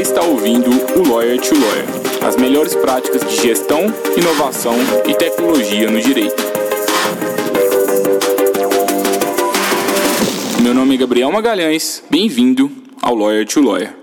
Você 0.00 0.12
está 0.12 0.22
ouvindo 0.22 0.70
o 0.70 1.06
Lawyer 1.06 1.38
to 1.38 1.54
Lawyer, 1.54 1.84
as 2.26 2.34
melhores 2.34 2.74
práticas 2.74 3.20
de 3.20 3.36
gestão, 3.36 3.80
inovação 4.16 4.72
e 5.06 5.14
tecnologia 5.14 5.90
no 5.90 6.00
direito. 6.00 6.42
Meu 10.62 10.72
nome 10.72 10.94
é 10.94 10.96
Gabriel 10.96 11.30
Magalhães, 11.30 12.02
bem-vindo 12.08 12.72
ao 13.02 13.14
Lawyer 13.14 13.46
to 13.46 13.60
Lawyer. 13.60 13.94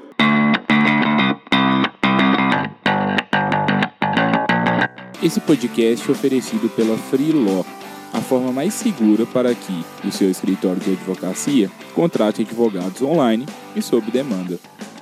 Esse 5.24 5.40
podcast 5.40 6.08
é 6.08 6.12
oferecido 6.12 6.70
pela 6.76 6.96
Free 6.96 7.32
Law, 7.32 7.66
a 8.14 8.22
forma 8.22 8.52
mais 8.52 8.76
segura 8.76 9.26
para 9.26 9.56
que 9.56 9.84
o 10.08 10.12
seu 10.12 10.30
escritório 10.30 10.80
de 10.80 10.92
advocacia 10.92 11.72
contrate 11.96 12.44
advogados 12.44 13.02
online 13.02 13.48
e 13.76 13.82
sob 13.82 14.12
demanda. 14.12 14.60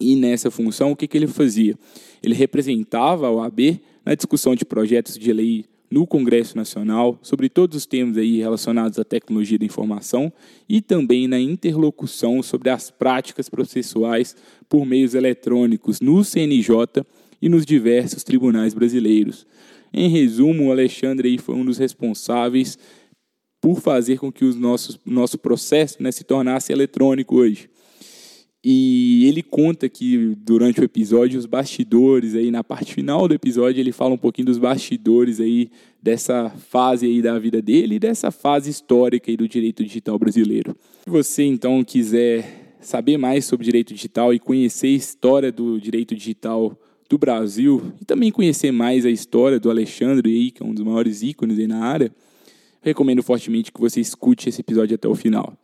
E 0.00 0.14
nessa 0.14 0.48
função, 0.48 0.92
o 0.92 0.96
que, 0.96 1.08
que 1.08 1.18
ele 1.18 1.26
fazia? 1.26 1.76
Ele 2.22 2.36
representava 2.36 3.26
a 3.26 3.32
OAB 3.32 3.80
na 4.06 4.14
discussão 4.14 4.54
de 4.54 4.64
projetos 4.64 5.18
de 5.18 5.32
lei 5.32 5.64
no 5.90 6.06
Congresso 6.06 6.56
Nacional 6.56 7.18
sobre 7.20 7.48
todos 7.48 7.76
os 7.76 7.86
temas 7.86 8.16
aí 8.16 8.38
relacionados 8.38 8.98
à 8.98 9.04
tecnologia 9.04 9.58
da 9.58 9.64
informação 9.64 10.32
e 10.68 10.80
também 10.80 11.26
na 11.26 11.40
interlocução 11.40 12.42
sobre 12.42 12.70
as 12.70 12.90
práticas 12.90 13.48
processuais 13.48 14.36
por 14.68 14.86
meios 14.86 15.14
eletrônicos 15.14 16.00
no 16.00 16.22
CNJ 16.22 17.04
e 17.42 17.48
nos 17.48 17.66
diversos 17.66 18.22
tribunais 18.22 18.72
brasileiros. 18.72 19.46
Em 19.92 20.08
resumo, 20.08 20.68
o 20.68 20.70
Alexandre 20.70 21.28
aí 21.28 21.38
foi 21.38 21.56
um 21.56 21.64
dos 21.64 21.78
responsáveis 21.78 22.78
por 23.60 23.80
fazer 23.80 24.18
com 24.18 24.30
que 24.30 24.44
o 24.44 24.54
nosso, 24.54 24.98
nosso 25.04 25.36
processo 25.36 26.02
né, 26.02 26.12
se 26.12 26.22
tornasse 26.24 26.72
eletrônico 26.72 27.36
hoje. 27.36 27.68
E 28.62 29.26
ele 29.26 29.42
conta 29.42 29.88
que 29.88 30.36
durante 30.36 30.80
o 30.80 30.84
episódio, 30.84 31.38
os 31.38 31.46
bastidores 31.46 32.34
aí, 32.34 32.50
na 32.50 32.62
parte 32.62 32.92
final 32.92 33.26
do 33.26 33.32
episódio, 33.32 33.80
ele 33.80 33.90
fala 33.90 34.14
um 34.14 34.18
pouquinho 34.18 34.46
dos 34.46 34.58
bastidores 34.58 35.40
aí 35.40 35.70
dessa 36.02 36.50
fase 36.50 37.06
aí 37.06 37.22
da 37.22 37.38
vida 37.38 37.62
dele 37.62 37.94
e 37.94 37.98
dessa 37.98 38.30
fase 38.30 38.68
histórica 38.68 39.30
aí 39.30 39.36
do 39.36 39.48
direito 39.48 39.82
digital 39.82 40.18
brasileiro. 40.18 40.76
Se 41.04 41.08
você 41.08 41.42
então 41.44 41.82
quiser 41.82 42.76
saber 42.80 43.16
mais 43.16 43.46
sobre 43.46 43.64
direito 43.64 43.94
digital 43.94 44.32
e 44.34 44.38
conhecer 44.38 44.88
a 44.88 44.90
história 44.90 45.50
do 45.50 45.80
direito 45.80 46.14
digital 46.14 46.78
do 47.08 47.18
Brasil 47.18 47.92
e 48.00 48.04
também 48.04 48.30
conhecer 48.30 48.70
mais 48.70 49.06
a 49.06 49.10
história 49.10 49.58
do 49.58 49.70
Alexandre 49.70 50.30
aí, 50.30 50.50
que 50.50 50.62
é 50.62 50.66
um 50.66 50.74
dos 50.74 50.84
maiores 50.84 51.22
ícones 51.22 51.58
aí 51.58 51.66
na 51.66 51.82
área, 51.82 52.12
recomendo 52.82 53.22
fortemente 53.22 53.72
que 53.72 53.80
você 53.80 54.00
escute 54.00 54.48
esse 54.48 54.60
episódio 54.60 54.94
até 54.94 55.08
o 55.08 55.14
final. 55.14 55.56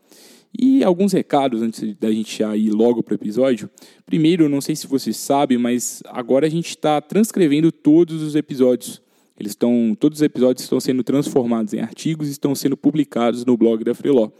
E 0.59 0.83
alguns 0.83 1.12
recados 1.12 1.62
antes 1.62 1.95
da 1.99 2.11
gente 2.11 2.43
ir 2.43 2.71
logo 2.71 3.03
para 3.03 3.12
o 3.12 3.17
episódio. 3.17 3.69
Primeiro, 4.05 4.49
não 4.49 4.61
sei 4.61 4.75
se 4.75 4.87
você 4.87 5.12
sabe, 5.12 5.59
mas 5.59 6.03
agora 6.07 6.47
a 6.47 6.51
gente 6.51 6.71
está 6.71 7.01
transcrevendo 7.01 7.71
todos 7.71 8.23
os 8.23 8.34
episódios. 8.34 9.03
Eles 9.39 9.53
estão, 9.53 9.95
todos 9.99 10.19
os 10.19 10.23
episódios 10.23 10.62
estão 10.65 10.81
sendo 10.81 11.05
transformados 11.05 11.75
em 11.75 11.81
artigos 11.81 12.29
e 12.29 12.33
estão 12.33 12.55
sendo 12.55 12.77
publicados 12.77 13.45
no 13.45 13.57
blog 13.57 13.84
da 13.84 13.95
Freeló. 13.95 14.31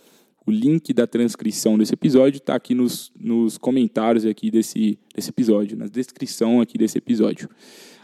O 0.47 0.51
link 0.51 0.95
da 0.95 1.07
transcrição 1.07 1.77
desse 1.77 1.93
episódio 1.93 2.39
está 2.39 2.55
aqui 2.55 2.75
nos, 2.75 3.13
nos 3.19 3.59
comentários 3.59 4.25
aqui 4.25 4.51
desse, 4.51 4.99
desse 5.15 5.29
episódio, 5.31 5.77
na 5.77 5.87
descrição 5.87 6.61
aqui 6.61 6.79
desse 6.79 6.97
episódio. 6.97 7.49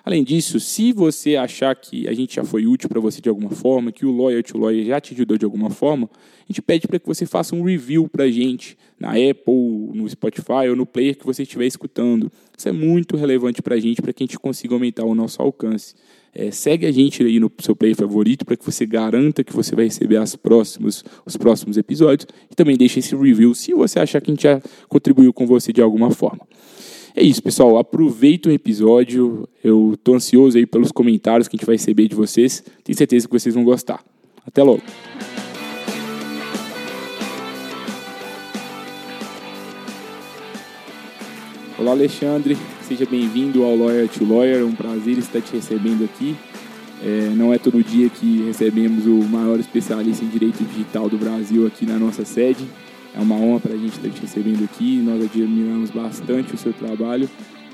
Além 0.04 0.24
disso, 0.24 0.58
se 0.58 0.92
você 0.92 1.36
achar 1.36 1.74
que 1.76 2.08
a 2.08 2.12
gente 2.12 2.34
já 2.34 2.42
foi 2.42 2.66
útil 2.66 2.88
para 2.88 2.98
você 2.98 3.20
de 3.20 3.28
alguma 3.28 3.50
forma, 3.50 3.92
que 3.92 4.04
o 4.04 4.42
to 4.42 4.58
Lawyer 4.58 4.84
já 4.84 5.00
te 5.00 5.14
ajudou 5.14 5.38
de 5.38 5.44
alguma 5.44 5.70
forma, 5.70 6.10
a 6.12 6.52
gente 6.52 6.60
pede 6.60 6.88
para 6.88 6.98
que 6.98 7.06
você 7.06 7.24
faça 7.24 7.54
um 7.54 7.62
review 7.62 8.08
para 8.08 8.24
a 8.24 8.30
gente 8.30 8.76
na 8.98 9.10
Apple, 9.10 9.92
no 9.94 10.08
Spotify 10.08 10.68
ou 10.68 10.76
no 10.76 10.84
player 10.84 11.16
que 11.16 11.24
você 11.24 11.44
estiver 11.44 11.66
escutando. 11.66 12.32
Isso 12.56 12.68
é 12.68 12.72
muito 12.72 13.16
relevante 13.16 13.62
para 13.62 13.76
a 13.76 13.80
gente, 13.80 14.02
para 14.02 14.12
que 14.12 14.24
a 14.24 14.26
gente 14.26 14.38
consiga 14.38 14.74
aumentar 14.74 15.04
o 15.04 15.14
nosso 15.14 15.40
alcance. 15.40 15.94
É, 16.34 16.50
segue 16.50 16.86
a 16.86 16.90
gente 16.90 17.22
aí 17.22 17.38
no 17.38 17.52
seu 17.60 17.76
player 17.76 17.94
favorito 17.94 18.44
para 18.44 18.56
que 18.56 18.64
você 18.64 18.86
garanta 18.86 19.44
que 19.44 19.52
você 19.52 19.76
vai 19.76 19.84
receber 19.84 20.16
as 20.16 20.34
próximos, 20.34 21.04
os 21.26 21.36
próximos 21.36 21.76
episódios 21.76 22.26
e 22.50 22.54
também 22.54 22.76
deixe 22.76 23.00
esse 23.00 23.14
review 23.14 23.54
se 23.54 23.74
você 23.74 24.00
achar 24.00 24.20
que 24.20 24.30
a 24.30 24.34
gente 24.34 24.44
já 24.44 24.60
contribuiu 24.88 25.32
com 25.32 25.46
você 25.46 25.72
de 25.72 25.82
alguma 25.82 26.10
forma. 26.10 26.46
É 27.14 27.22
isso, 27.22 27.42
pessoal. 27.42 27.76
Aproveita 27.76 28.48
o 28.48 28.52
episódio. 28.52 29.46
Eu 29.62 29.98
tô 30.02 30.14
ansioso 30.14 30.56
aí 30.56 30.64
pelos 30.64 30.90
comentários 30.90 31.46
que 31.46 31.54
a 31.54 31.58
gente 31.58 31.66
vai 31.66 31.74
receber 31.74 32.08
de 32.08 32.14
vocês. 32.14 32.64
Tenho 32.82 32.96
certeza 32.96 33.28
que 33.28 33.38
vocês 33.38 33.54
vão 33.54 33.64
gostar. 33.64 34.02
Até 34.46 34.62
logo. 34.62 34.82
Olá, 41.78 41.90
Alexandre. 41.90 42.56
Seja 42.80 43.04
bem-vindo 43.04 43.62
ao 43.62 43.76
Lawyer 43.76 44.08
to 44.08 44.24
Lawyer. 44.24 44.60
É 44.60 44.64
um 44.64 44.74
prazer 44.74 45.18
estar 45.18 45.42
te 45.42 45.52
recebendo 45.52 46.04
aqui. 46.04 46.34
É, 47.04 47.30
não 47.34 47.52
é 47.52 47.58
todo 47.58 47.82
dia 47.84 48.08
que 48.08 48.42
recebemos 48.44 49.04
o 49.04 49.28
maior 49.28 49.60
especialista 49.60 50.24
em 50.24 50.28
direito 50.28 50.64
digital 50.64 51.10
do 51.10 51.18
Brasil 51.18 51.66
aqui 51.66 51.84
na 51.84 51.98
nossa 51.98 52.24
sede. 52.24 52.64
É 53.14 53.20
uma 53.20 53.34
honra 53.36 53.60
para 53.60 53.74
a 53.74 53.76
gente 53.76 53.92
estar 53.92 54.08
te 54.08 54.20
recebendo 54.22 54.64
aqui. 54.64 54.98
Nós 54.98 55.22
admiramos 55.22 55.90
bastante 55.90 56.54
o 56.54 56.58
seu 56.58 56.72
trabalho 56.72 57.28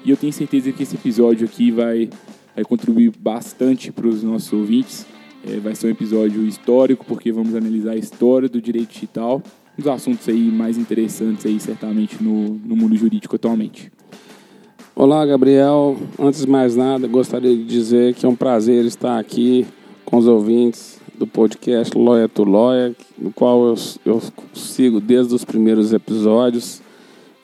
e 0.05 0.11
eu 0.11 0.17
tenho 0.17 0.33
certeza 0.33 0.73
que 0.73 0.83
esse 0.83 0.97
episódio 0.97 1.47
aqui 1.47 1.71
vai, 1.71 2.09
vai 2.55 2.65
contribuir 2.65 3.13
bastante 3.19 3.93
para 3.93 4.07
os 4.07 4.23
nossos 4.23 4.53
ouvintes. 4.53 5.07
É, 5.47 5.59
vai 5.61 5.75
ser 5.75 5.87
um 5.87 5.91
episódio 5.91 6.45
histórico 6.45 7.05
porque 7.07 7.31
vamos 7.31 7.55
analisar 7.55 7.93
a 7.93 7.97
história 7.97 8.49
do 8.49 8.61
direito 8.61 8.93
digital, 8.93 9.41
dos 9.77 9.87
assuntos 9.87 10.29
aí 10.29 10.51
mais 10.51 10.77
interessantes 10.77 11.47
aí 11.47 11.61
certamente 11.61 12.23
no, 12.23 12.55
no 12.55 12.75
mundo 12.75 12.97
jurídico 12.97 13.37
atualmente. 13.37 13.93
Olá, 14.97 15.25
Gabriel. 15.25 15.97
Antes 16.19 16.41
de 16.41 16.51
mais 16.51 16.75
nada, 16.75 17.07
gostaria 17.07 17.57
de 17.57 17.65
dizer 17.65 18.15
que 18.15 18.27
é 18.27 18.29
um 18.29 18.35
prazer 18.35 18.85
estar 18.85 19.17
aqui 19.17 19.65
com 20.05 20.17
os 20.17 20.27
ouvintes 20.27 20.98
do 21.19 21.27
podcast 21.27 21.97
Lawyer 21.99 22.29
to 22.29 22.45
Lawyer, 22.45 22.95
no 23.19 23.33
qual 23.33 23.67
eu, 23.67 23.75
eu 24.07 24.23
sigo 24.55 25.01
desde 25.01 25.35
os 25.35 25.45
primeiros 25.45 25.93
episódios. 25.93 26.81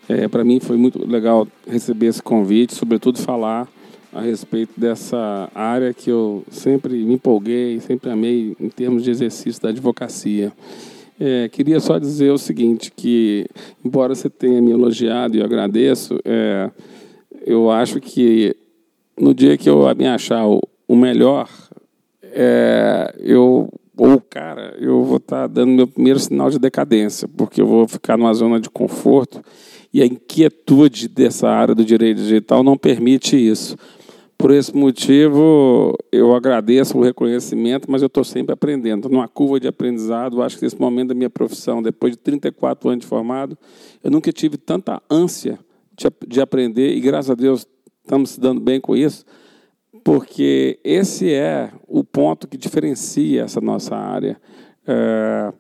É, 0.09 0.29
Para 0.29 0.45
mim 0.45 0.61
foi 0.61 0.77
muito 0.77 1.05
legal 1.07 1.47
receber 1.67 2.07
esse 2.07 2.23
convite, 2.23 2.75
sobretudo 2.75 3.19
falar 3.19 3.69
a 4.13 4.21
respeito 4.21 4.79
dessa 4.79 5.51
área 5.53 5.93
que 5.93 6.09
eu 6.09 6.45
sempre 6.49 6.95
me 7.05 7.15
empolguei, 7.15 7.81
sempre 7.81 8.11
amei 8.11 8.57
em 8.61 8.69
termos 8.69 9.03
de 9.03 9.11
exercício 9.11 9.61
da 9.61 9.71
advocacia. 9.71 10.53
É, 11.19 11.49
queria 11.49 11.81
só 11.81 11.99
dizer 11.99 12.31
o 12.31 12.39
seguinte, 12.39 12.93
que 12.95 13.47
embora 13.85 14.15
você 14.15 14.31
tenha 14.31 14.63
me 14.63 14.71
elogiado 14.71 15.37
e 15.37 15.41
eu 15.41 15.45
agradeço, 15.45 16.19
é, 16.25 16.71
eu 17.45 17.71
acho 17.71 18.01
que 18.01 18.55
no 19.19 19.35
dia 19.35 19.57
que 19.57 19.69
eu 19.69 19.83
me 19.97 20.07
achar 20.07 20.47
o 20.47 20.97
melhor, 20.97 21.49
é, 22.35 23.15
eu 23.19 23.69
ou 23.97 24.21
cara, 24.21 24.77
eu 24.81 25.05
vou 25.05 25.19
estar 25.19 25.43
tá 25.43 25.47
dando 25.47 25.71
meu 25.71 25.87
primeiro 25.87 26.19
sinal 26.19 26.51
de 26.51 26.59
decadência, 26.59 27.29
porque 27.29 27.61
eu 27.61 27.67
vou 27.67 27.87
ficar 27.87 28.17
numa 28.17 28.35
zona 28.35 28.59
de 28.59 28.69
conforto 28.69 29.41
e 29.93 30.03
a 30.03 30.07
inquietude 30.07 31.07
dessa 31.07 31.49
área 31.49 31.75
do 31.75 31.85
direito 31.85 32.17
digital 32.17 32.65
não 32.65 32.77
permite 32.77 33.37
isso. 33.37 33.77
Por 34.37 34.51
esse 34.51 34.77
motivo, 34.77 35.97
eu 36.11 36.35
agradeço 36.35 36.99
o 36.99 37.03
reconhecimento, 37.03 37.89
mas 37.89 38.03
eu 38.03 38.07
estou 38.07 38.25
sempre 38.25 38.53
aprendendo. 38.53 39.09
Numa 39.09 39.29
curva 39.29 39.61
de 39.61 39.69
aprendizado, 39.69 40.43
acho 40.43 40.59
que 40.59 40.65
nesse 40.65 40.79
momento 40.81 41.09
da 41.09 41.15
minha 41.15 41.31
profissão, 41.31 41.81
depois 41.81 42.15
de 42.15 42.19
34 42.19 42.89
anos 42.89 43.05
de 43.05 43.07
formado, 43.07 43.57
eu 44.03 44.11
nunca 44.11 44.33
tive 44.33 44.57
tanta 44.57 45.01
ânsia 45.09 45.57
de, 45.97 46.09
de 46.27 46.41
aprender, 46.41 46.97
e 46.97 47.01
graças 47.01 47.31
a 47.31 47.35
Deus 47.35 47.65
estamos 48.03 48.31
se 48.31 48.41
dando 48.41 48.61
bem 48.61 48.81
com 48.81 48.97
isso, 48.97 49.25
porque 50.05 50.79
esse 50.85 51.33
é 51.33 51.73
o 51.89 52.05
ponto 52.05 52.47
que 52.47 52.59
diferencia 52.59 53.43
essa 53.43 53.61
nossa 53.61 53.97
área. 53.97 54.39
É, 54.87 55.53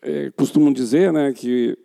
é, 0.00 0.30
costumam 0.36 0.72
dizer 0.72 1.12
né, 1.12 1.32
que 1.32 1.76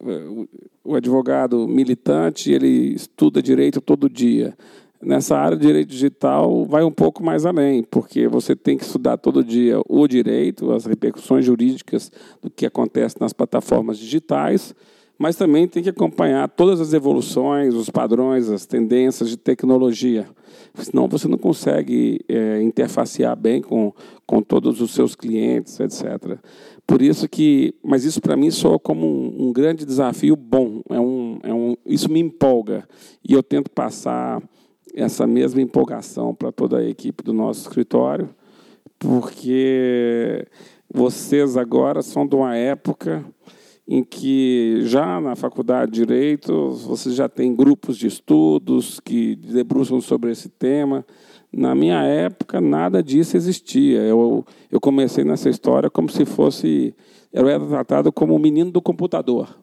é, 0.00 0.46
o 0.84 0.94
advogado 0.94 1.66
militante 1.66 2.52
ele 2.52 2.94
estuda 2.94 3.42
direito 3.42 3.80
todo 3.80 4.08
dia 4.08 4.56
nessa 5.02 5.36
área 5.36 5.56
de 5.56 5.66
direito 5.66 5.88
digital 5.88 6.64
vai 6.64 6.84
um 6.84 6.90
pouco 6.92 7.24
mais 7.24 7.44
além, 7.44 7.82
porque 7.82 8.28
você 8.28 8.54
tem 8.54 8.78
que 8.78 8.84
estudar 8.84 9.16
todo 9.16 9.42
dia 9.42 9.80
o 9.88 10.06
direito, 10.06 10.70
as 10.70 10.86
repercussões 10.86 11.44
jurídicas 11.44 12.12
do 12.40 12.48
que 12.48 12.64
acontece 12.64 13.20
nas 13.20 13.32
plataformas 13.32 13.98
digitais, 13.98 14.74
mas 15.18 15.36
também 15.36 15.68
tem 15.68 15.82
que 15.82 15.88
acompanhar 15.88 16.48
todas 16.48 16.80
as 16.80 16.92
evoluções, 16.92 17.74
os 17.74 17.88
padrões, 17.88 18.48
as 18.48 18.66
tendências 18.66 19.28
de 19.28 19.36
tecnologia. 19.36 20.26
Senão 20.74 21.06
você 21.06 21.28
não 21.28 21.38
consegue 21.38 22.20
é, 22.28 22.62
interfacear 22.62 23.36
bem 23.36 23.60
com, 23.60 23.92
com 24.26 24.42
todos 24.42 24.80
os 24.80 24.92
seus 24.92 25.14
clientes, 25.14 25.78
etc. 25.78 26.38
Por 26.86 27.02
isso 27.02 27.28
que, 27.28 27.74
mas 27.82 28.04
isso 28.04 28.20
para 28.20 28.36
mim 28.36 28.50
soa 28.50 28.78
como 28.78 29.06
um, 29.06 29.48
um, 29.48 29.52
grande 29.52 29.84
desafio 29.84 30.34
bom. 30.34 30.82
É 30.88 30.98
um, 30.98 31.38
é 31.42 31.54
um, 31.54 31.76
isso 31.86 32.10
me 32.10 32.20
empolga 32.20 32.88
e 33.26 33.34
eu 33.34 33.42
tento 33.42 33.70
passar 33.70 34.42
essa 34.94 35.26
mesma 35.26 35.60
empolgação 35.60 36.34
para 36.34 36.50
toda 36.50 36.78
a 36.78 36.88
equipe 36.88 37.22
do 37.22 37.32
nosso 37.32 37.62
escritório, 37.62 38.28
porque 38.98 40.46
vocês 40.92 41.56
agora 41.56 42.02
são 42.02 42.26
de 42.26 42.34
uma 42.34 42.56
época 42.56 43.24
em 43.86 44.02
que 44.04 44.80
já 44.82 45.20
na 45.20 45.34
faculdade 45.34 45.92
de 45.92 45.98
direito 46.00 46.70
vocês 46.70 47.14
já 47.14 47.28
têm 47.28 47.54
grupos 47.54 47.96
de 47.96 48.06
estudos 48.06 49.00
que 49.00 49.36
debruçam 49.36 50.00
sobre 50.00 50.30
esse 50.30 50.48
tema. 50.48 51.04
Na 51.52 51.74
minha 51.74 52.02
época 52.02 52.60
nada 52.60 53.02
disso 53.02 53.36
existia. 53.36 54.00
Eu, 54.00 54.44
eu 54.70 54.80
comecei 54.80 55.24
nessa 55.24 55.50
história 55.50 55.90
como 55.90 56.08
se 56.08 56.24
fosse 56.24 56.94
eu 57.32 57.48
era 57.48 57.64
tratado 57.64 58.12
como 58.12 58.34
o 58.34 58.38
menino 58.38 58.70
do 58.70 58.82
computador. 58.82 59.58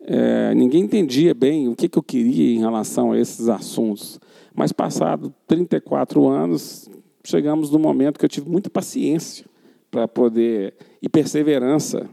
É, 0.00 0.54
ninguém 0.54 0.82
entendia 0.82 1.34
bem 1.34 1.68
o 1.68 1.74
que, 1.74 1.88
que 1.88 1.98
eu 1.98 2.02
queria 2.02 2.54
em 2.54 2.58
relação 2.58 3.12
a 3.12 3.18
esses 3.18 3.48
assuntos. 3.48 4.20
Mas, 4.54 4.72
passado 4.72 5.34
34 5.46 6.26
anos, 6.28 6.88
chegamos 7.24 7.70
no 7.70 7.78
momento 7.78 8.18
que 8.18 8.24
eu 8.24 8.28
tive 8.28 8.48
muita 8.48 8.68
paciência 8.68 9.46
para 9.90 10.06
poder, 10.06 10.74
e 11.00 11.08
perseverança, 11.08 12.08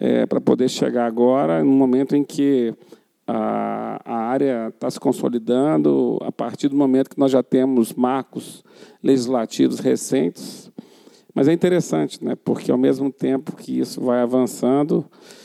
é, 0.00 0.24
para 0.24 0.40
poder 0.40 0.70
chegar 0.70 1.04
agora, 1.04 1.62
no 1.62 1.70
momento 1.70 2.16
em 2.16 2.24
que 2.24 2.74
a, 3.26 4.00
a 4.02 4.16
área 4.16 4.68
está 4.68 4.90
se 4.90 4.98
consolidando, 4.98 6.18
a 6.22 6.32
partir 6.32 6.68
do 6.68 6.76
momento 6.76 7.10
que 7.10 7.18
nós 7.18 7.30
já 7.30 7.42
temos 7.42 7.92
marcos 7.92 8.64
legislativos 9.02 9.78
recentes. 9.78 10.72
Mas 11.34 11.46
é 11.46 11.52
interessante, 11.52 12.24
né? 12.24 12.34
porque, 12.34 12.72
ao 12.72 12.78
mesmo 12.78 13.12
tempo 13.12 13.54
que 13.54 13.78
isso 13.78 14.00
vai 14.00 14.22
avançando, 14.22 15.04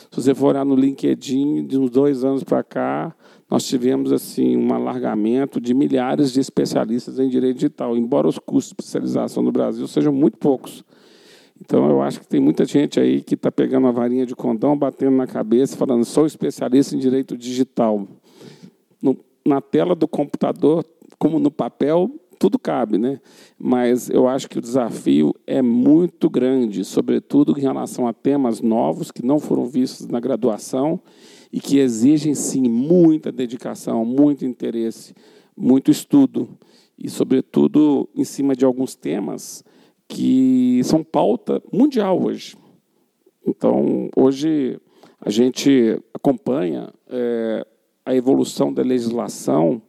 se 0.09 0.21
você 0.21 0.33
for 0.33 0.47
olhar 0.47 0.65
no 0.65 0.73
LinkedIn, 0.75 1.67
de 1.67 1.77
uns 1.77 1.89
dois 1.89 2.23
anos 2.23 2.43
para 2.43 2.63
cá, 2.63 3.13
nós 3.51 3.65
tivemos 3.65 4.11
assim 4.13 4.55
um 4.55 4.73
alargamento 4.73 5.59
de 5.59 5.73
milhares 5.73 6.31
de 6.31 6.39
especialistas 6.39 7.19
em 7.19 7.27
direito 7.27 7.55
digital, 7.55 7.95
embora 7.97 8.27
os 8.27 8.39
custos 8.39 8.69
de 8.69 8.81
especialização 8.81 9.43
no 9.43 9.51
Brasil 9.51 9.85
sejam 9.87 10.13
muito 10.13 10.37
poucos. 10.37 10.83
Então, 11.59 11.89
eu 11.89 12.01
acho 12.01 12.19
que 12.19 12.27
tem 12.27 12.39
muita 12.39 12.65
gente 12.65 12.99
aí 12.99 13.21
que 13.21 13.35
está 13.35 13.51
pegando 13.51 13.87
a 13.87 13.91
varinha 13.91 14.25
de 14.25 14.35
condão, 14.35 14.77
batendo 14.77 15.15
na 15.15 15.25
cabeça, 15.25 15.77
falando, 15.77 16.03
sou 16.03 16.25
especialista 16.25 16.95
em 16.95 16.99
direito 16.99 17.37
digital. 17.37 18.07
No, 19.01 19.17
na 19.45 19.61
tela 19.61 19.95
do 19.95 20.07
computador, 20.07 20.85
como 21.17 21.39
no 21.39 21.49
papel, 21.49 22.11
tudo 22.37 22.59
cabe, 22.59 22.97
né? 22.97 23.21
Mas 23.57 24.09
eu 24.09 24.27
acho 24.27 24.49
que 24.49 24.59
o 24.59 24.61
desafio 24.61 25.33
é 25.47 25.61
muito 25.61 26.29
grande, 26.29 26.83
sobretudo 26.83 27.57
em 27.57 27.61
relação 27.61 28.07
a 28.07 28.13
temas 28.13 28.61
novos 28.61 29.09
que 29.09 29.25
não 29.25 29.39
foram 29.39 29.65
vistos 29.65 30.07
na 30.07 30.19
graduação 30.19 30.99
e 31.51 31.59
que 31.59 31.79
exigem, 31.79 32.35
sim, 32.35 32.67
muita 32.67 33.31
dedicação, 33.31 34.03
muito 34.03 34.45
interesse, 34.45 35.15
muito 35.55 35.89
estudo, 35.89 36.49
e, 36.97 37.09
sobretudo, 37.09 38.09
em 38.15 38.23
cima 38.23 38.55
de 38.55 38.65
alguns 38.65 38.95
temas 38.95 39.63
que 40.07 40.81
são 40.83 41.03
pauta 41.03 41.61
mundial 41.71 42.21
hoje. 42.21 42.55
Então, 43.45 44.09
hoje, 44.15 44.79
a 45.19 45.29
gente 45.29 46.01
acompanha 46.13 46.91
é, 47.07 47.65
a 48.05 48.15
evolução 48.15 48.73
da 48.73 48.81
legislação 48.81 49.81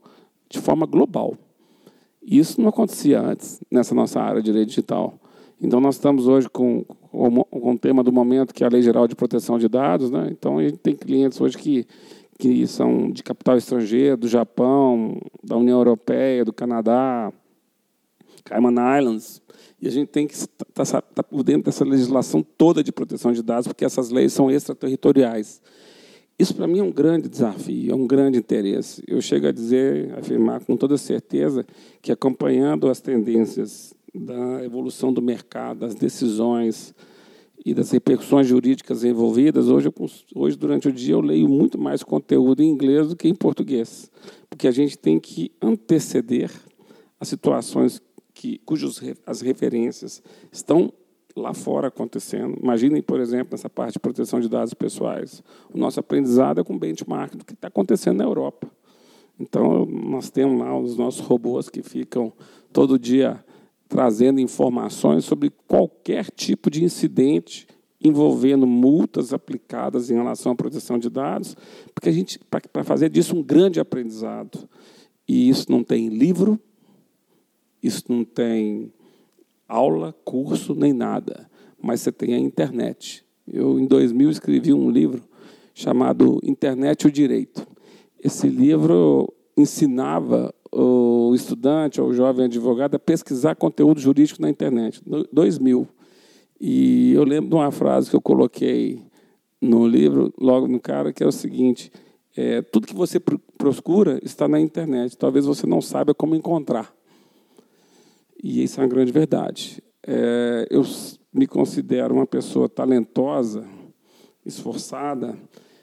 de 0.48 0.58
forma 0.58 0.86
global. 0.86 1.36
Isso 2.22 2.60
não 2.60 2.68
acontecia 2.68 3.20
antes 3.20 3.60
nessa 3.70 3.94
nossa 3.94 4.20
área 4.20 4.42
de 4.42 4.50
direito 4.50 4.68
digital. 4.68 5.18
Então, 5.60 5.80
nós 5.80 5.94
estamos 5.94 6.28
hoje 6.28 6.48
com, 6.50 6.84
com, 6.84 7.44
com 7.44 7.72
o 7.72 7.78
tema 7.78 8.02
do 8.02 8.12
momento, 8.12 8.52
que 8.52 8.62
é 8.62 8.66
a 8.66 8.70
Lei 8.70 8.82
Geral 8.82 9.08
de 9.08 9.14
Proteção 9.14 9.58
de 9.58 9.68
Dados. 9.68 10.10
Né? 10.10 10.28
Então, 10.30 10.58
a 10.58 10.62
gente 10.62 10.76
tem 10.78 10.94
clientes 10.94 11.40
hoje 11.40 11.56
que, 11.56 11.86
que 12.38 12.66
são 12.66 13.10
de 13.10 13.23
capital 13.23 13.56
estrangeiro, 13.56 14.18
do 14.18 14.28
Japão, 14.28 15.18
da 15.42 15.56
União 15.56 15.78
Europeia, 15.78 16.44
do 16.44 16.52
Canadá, 16.52 17.32
Cayman 18.46 18.98
Islands. 18.98 19.42
E 19.80 19.86
a 19.86 19.90
gente 19.90 20.08
tem 20.08 20.26
que 20.26 20.34
estar 20.34 20.64
tá, 20.72 20.84
tá, 20.84 21.02
tá 21.02 21.22
por 21.22 21.42
dentro 21.42 21.64
dessa 21.64 21.84
legislação 21.84 22.42
toda 22.42 22.82
de 22.82 22.90
proteção 22.90 23.32
de 23.32 23.42
dados, 23.42 23.66
porque 23.66 23.84
essas 23.84 24.10
leis 24.10 24.32
são 24.32 24.50
extraterritoriais. 24.50 25.60
Isso, 26.38 26.54
para 26.54 26.66
mim, 26.66 26.78
é 26.78 26.82
um 26.82 26.92
grande 26.92 27.28
desafio, 27.28 27.92
é 27.92 27.94
um 27.94 28.06
grande 28.06 28.38
interesse. 28.38 29.02
Eu 29.06 29.20
chego 29.20 29.46
a 29.46 29.52
dizer, 29.52 30.12
a 30.14 30.20
afirmar 30.20 30.64
com 30.64 30.76
toda 30.76 30.96
certeza, 30.96 31.66
que 32.00 32.12
acompanhando 32.12 32.88
as 32.88 33.00
tendências 33.00 33.94
da 34.14 34.62
evolução 34.64 35.12
do 35.12 35.20
mercado, 35.20 35.80
das 35.80 35.94
decisões 35.94 36.94
e 37.64 37.74
das 37.74 37.90
repercussões 37.90 38.46
jurídicas 38.46 39.02
envolvidas, 39.02 39.68
hoje, 39.68 39.88
eu, 39.88 39.94
hoje, 40.34 40.56
durante 40.56 40.88
o 40.88 40.92
dia, 40.92 41.14
eu 41.14 41.20
leio 41.20 41.48
muito 41.48 41.78
mais 41.78 42.02
conteúdo 42.02 42.62
em 42.62 42.68
inglês 42.68 43.08
do 43.08 43.16
que 43.16 43.28
em 43.28 43.34
português, 43.34 44.10
porque 44.48 44.68
a 44.68 44.70
gente 44.70 44.96
tem 44.96 45.18
que 45.18 45.50
anteceder 45.60 46.50
as 47.18 47.28
situações 47.28 48.00
que, 48.37 48.59
cujas 48.66 49.00
as 49.25 49.40
referências 49.40 50.23
estão 50.52 50.93
lá 51.35 51.55
fora 51.55 51.88
acontecendo. 51.88 52.59
Imaginem, 52.62 53.02
por 53.02 53.19
exemplo, 53.19 53.55
essa 53.55 53.69
parte 53.69 53.95
de 53.95 53.99
proteção 53.99 54.38
de 54.40 54.49
dados 54.49 54.75
pessoais. 54.75 55.43
O 55.73 55.78
nosso 55.78 55.99
aprendizado 55.99 56.61
é 56.61 56.64
com 56.64 56.78
benchmark 56.78 57.35
do 57.35 57.45
que 57.45 57.55
está 57.55 57.69
acontecendo 57.69 58.19
na 58.19 58.25
Europa. 58.25 58.71
Então, 59.40 59.87
nós 59.87 60.28
temos 60.31 60.61
lá 60.61 60.78
os 60.78 60.97
nossos 60.97 61.21
robôs 61.21 61.71
que 61.71 61.83
ficam 61.83 62.31
todo 62.73 62.99
dia 62.99 63.43
trazendo 63.88 64.38
informações 64.38 65.25
sobre 65.25 65.50
qualquer 65.66 66.26
tipo 66.31 66.71
de 66.71 66.85
incidente 66.85 67.66
envolvendo 68.02 68.66
multas 68.66 69.33
aplicadas 69.33 70.11
em 70.11 70.14
relação 70.14 70.52
à 70.52 70.55
proteção 70.55 70.99
de 70.99 71.09
dados, 71.09 71.57
porque 71.95 72.11
a 72.11 72.12
gente 72.12 72.38
para 72.73 72.85
fazer 72.85 73.09
disso 73.09 73.35
um 73.35 73.43
grande 73.43 73.81
aprendizado. 73.81 74.69
E 75.26 75.49
isso 75.49 75.71
não 75.71 75.83
tem 75.83 76.09
livro, 76.09 76.61
isso 77.83 78.04
não 78.09 78.25
tem 78.25 78.92
aula, 79.68 80.14
curso, 80.25 80.75
nem 80.75 80.92
nada, 80.92 81.50
mas 81.80 82.00
você 82.00 82.12
tem 82.12 82.35
a 82.35 82.38
internet. 82.38 83.25
Eu, 83.47 83.78
em 83.78 83.87
2000, 83.87 84.30
escrevi 84.30 84.73
um 84.73 84.90
livro 84.90 85.23
chamado 85.75 86.40
Internet 86.42 87.02
e 87.02 87.06
o 87.06 87.11
Direito. 87.11 87.66
Esse 88.23 88.49
livro 88.49 89.33
ensinava 89.56 90.52
o 90.73 91.33
estudante 91.35 92.00
ou 92.00 92.09
o 92.09 92.12
jovem 92.14 92.47
advogado 92.47 92.95
a 92.95 92.99
pesquisar 92.99 93.54
conteúdo 93.54 94.00
jurídico 94.00 94.42
na 94.42 94.50
internet. 94.50 95.00
2000. 95.33 95.87
E 96.61 97.12
eu 97.12 97.25
lembro 97.25 97.50
de 97.50 97.54
uma 97.54 97.71
frase 97.71 98.11
que 98.11 98.16
eu 98.16 98.21
coloquei 98.21 99.02
no 99.61 99.87
livro, 99.87 100.33
logo 100.38 100.66
no 100.66 100.80
cara, 100.80 101.12
que 101.12 101.23
é 101.23 101.26
o 101.26 101.33
seguinte: 101.33 101.90
é, 102.37 102.62
tudo 102.62 102.87
que 102.87 102.95
você 102.95 103.21
procura 103.21 104.18
está 104.23 104.49
na 104.49 104.61
internet. 104.61 105.16
Talvez 105.16 105.47
você 105.47 105.66
não 105.66 105.80
saiba 105.80 106.14
como 106.14 106.35
encontrar. 106.35 106.95
E 108.43 108.62
isso 108.62 108.81
é 108.81 108.85
uma 108.85 108.88
grande 108.88 109.12
verdade. 109.12 109.83
É, 110.07 110.66
eu 110.71 110.83
me 111.33 111.47
considero 111.47 112.14
uma 112.14 112.26
pessoa 112.26 112.69
talentosa 112.69 113.66
esforçada, 114.45 115.37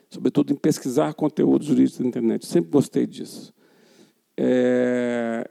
sobretudo 0.08 0.52
em 0.52 0.56
pesquisar 0.56 1.14
conteúdos 1.14 1.66
jurídicos 1.66 2.00
na 2.00 2.08
internet. 2.08 2.46
Sempre 2.46 2.70
gostei 2.70 3.06
disso. 3.06 3.52
É, 4.36 5.48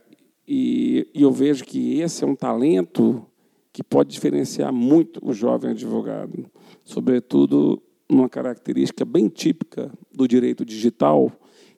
e, 0.48 1.08
e 1.14 1.22
eu 1.22 1.32
vejo 1.32 1.64
que 1.64 2.00
esse 2.02 2.24
é 2.24 2.28
um 2.28 2.36
talento 2.36 3.26
que 3.72 3.84
pode 3.84 4.10
diferenciar 4.10 4.74
muito 4.74 5.20
o 5.24 5.34
jovem 5.34 5.72
advogado, 5.72 6.46
sobretudo 6.84 7.82
uma 8.10 8.30
característica 8.30 9.06
bem 9.06 9.28
típica 9.28 9.92
do 10.12 10.28
direito 10.28 10.66
digital, 10.66 11.32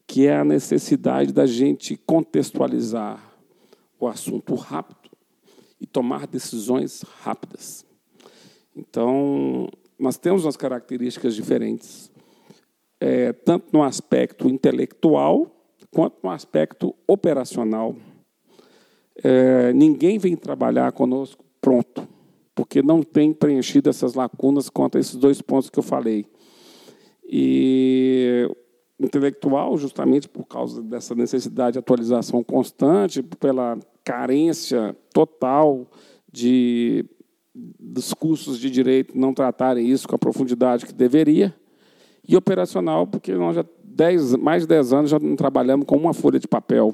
que 0.07 0.27
é 0.27 0.35
a 0.35 0.43
necessidade 0.43 1.31
da 1.31 1.45
gente 1.45 1.95
contextualizar 2.05 3.33
o 3.99 4.07
assunto 4.07 4.53
rápido 4.55 5.04
e 5.85 5.87
tomar 5.87 6.25
decisões 6.25 7.03
rápidas. 7.21 7.85
Então, 8.75 9.69
nós 9.99 10.17
temos 10.17 10.43
umas 10.43 10.57
características 10.57 11.35
diferentes, 11.35 12.11
é, 12.99 13.31
tanto 13.31 13.67
no 13.71 13.83
aspecto 13.83 14.49
intelectual 14.49 15.51
quanto 15.91 16.17
no 16.23 16.31
aspecto 16.31 16.95
operacional. 17.07 17.95
É, 19.23 19.71
ninguém 19.73 20.17
vem 20.17 20.35
trabalhar 20.35 20.91
conosco 20.91 21.45
pronto, 21.61 22.07
porque 22.55 22.81
não 22.81 23.03
tem 23.03 23.31
preenchido 23.31 23.87
essas 23.87 24.15
lacunas 24.15 24.69
quanto 24.69 24.97
a 24.97 24.99
esses 24.99 25.15
dois 25.15 25.39
pontos 25.39 25.69
que 25.69 25.77
eu 25.77 25.83
falei. 25.83 26.25
E 27.23 28.49
intelectual, 28.99 29.77
justamente 29.77 30.27
por 30.27 30.45
causa 30.45 30.81
dessa 30.81 31.13
necessidade 31.13 31.73
de 31.73 31.79
atualização 31.79 32.43
constante, 32.43 33.21
pela 33.21 33.77
carência 34.03 34.95
total 35.13 35.87
de 36.31 37.05
dos 37.79 38.13
cursos 38.13 38.59
de 38.59 38.69
direito 38.69 39.17
não 39.17 39.33
tratarem 39.33 39.89
isso 39.89 40.07
com 40.07 40.15
a 40.15 40.19
profundidade 40.19 40.85
que 40.85 40.91
deveria, 40.91 41.55
e 42.27 42.35
operacional, 42.35 43.07
porque 43.07 43.33
nós 43.33 43.55
já 43.55 43.65
dez, 43.83 44.35
mais 44.35 44.63
de 44.63 44.67
10 44.67 44.93
anos 44.93 45.11
já 45.11 45.19
não 45.19 45.35
trabalhamos 45.35 45.85
com 45.85 45.95
uma 45.95 46.13
folha 46.13 46.39
de 46.39 46.47
papel. 46.47 46.93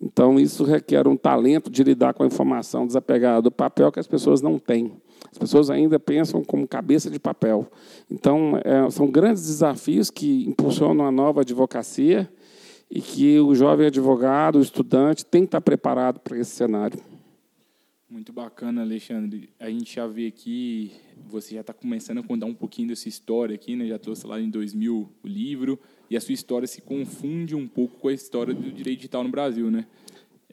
Então, 0.00 0.40
isso 0.40 0.64
requer 0.64 1.06
um 1.06 1.16
talento 1.16 1.70
de 1.70 1.82
lidar 1.84 2.14
com 2.14 2.22
a 2.22 2.26
informação 2.26 2.86
desapegada 2.86 3.42
do 3.42 3.50
papel 3.52 3.92
que 3.92 4.00
as 4.00 4.06
pessoas 4.06 4.40
não 4.40 4.58
têm. 4.58 4.92
As 5.30 5.38
pessoas 5.38 5.70
ainda 5.70 5.98
pensam 5.98 6.42
como 6.44 6.66
cabeça 6.66 7.10
de 7.10 7.18
papel. 7.18 7.70
Então, 8.10 8.60
é, 8.64 8.90
são 8.90 9.10
grandes 9.10 9.46
desafios 9.46 10.10
que 10.10 10.44
impulsionam 10.46 11.06
a 11.06 11.12
nova 11.12 11.42
advocacia 11.42 12.28
e 12.90 13.00
que 13.00 13.38
o 13.38 13.54
jovem 13.54 13.86
advogado, 13.86 14.58
o 14.58 14.62
estudante, 14.62 15.24
tem 15.24 15.42
que 15.42 15.48
estar 15.48 15.60
preparado 15.60 16.20
para 16.20 16.38
esse 16.38 16.50
cenário. 16.50 17.00
Muito 18.12 18.30
bacana, 18.30 18.82
Alexandre. 18.82 19.48
A 19.58 19.70
gente 19.70 19.94
já 19.94 20.06
vê 20.06 20.26
aqui, 20.26 20.92
você 21.30 21.54
já 21.54 21.62
está 21.62 21.72
começando 21.72 22.18
a 22.18 22.22
contar 22.22 22.44
um 22.44 22.52
pouquinho 22.52 22.88
dessa 22.88 23.08
história 23.08 23.54
aqui, 23.54 23.74
né? 23.74 23.86
Já 23.86 23.98
trouxe 23.98 24.26
lá 24.26 24.38
em 24.38 24.50
2000 24.50 25.08
o 25.22 25.26
livro, 25.26 25.80
e 26.10 26.16
a 26.16 26.20
sua 26.20 26.34
história 26.34 26.68
se 26.68 26.82
confunde 26.82 27.56
um 27.56 27.66
pouco 27.66 27.98
com 27.98 28.08
a 28.08 28.12
história 28.12 28.52
do 28.52 28.70
direito 28.70 28.98
digital 28.98 29.24
no 29.24 29.30
Brasil, 29.30 29.70
né? 29.70 29.86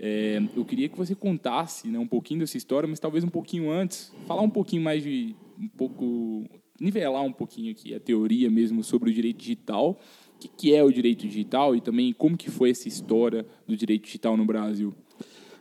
É, 0.01 0.41
eu 0.55 0.63
queria 0.63 0.87
que 0.87 0.97
você 0.97 1.13
contasse 1.13 1.89
né, 1.89 1.99
um 1.99 2.07
pouquinho 2.07 2.39
dessa 2.39 2.55
história, 2.55 2.87
mas 2.87 3.01
talvez 3.01 3.21
um 3.21 3.29
pouquinho 3.29 3.69
antes, 3.69 4.13
falar 4.25 4.41
um 4.41 4.49
pouquinho 4.49 4.81
mais 4.81 5.03
de 5.03 5.35
um 5.59 5.67
pouco 5.67 6.45
nivelar 6.79 7.21
um 7.23 7.33
pouquinho 7.33 7.71
aqui 7.71 7.93
a 7.93 7.99
teoria 7.99 8.49
mesmo 8.49 8.81
sobre 8.81 9.09
o 9.09 9.13
direito 9.13 9.39
digital, 9.39 9.99
o 10.35 10.39
que, 10.39 10.47
que 10.47 10.73
é 10.73 10.81
o 10.81 10.89
direito 10.89 11.27
digital 11.27 11.75
e 11.75 11.81
também 11.81 12.13
como 12.13 12.37
que 12.37 12.49
foi 12.49 12.69
essa 12.69 12.87
história 12.87 13.45
do 13.67 13.75
direito 13.75 14.05
digital 14.05 14.37
no 14.37 14.45
Brasil. 14.45 14.95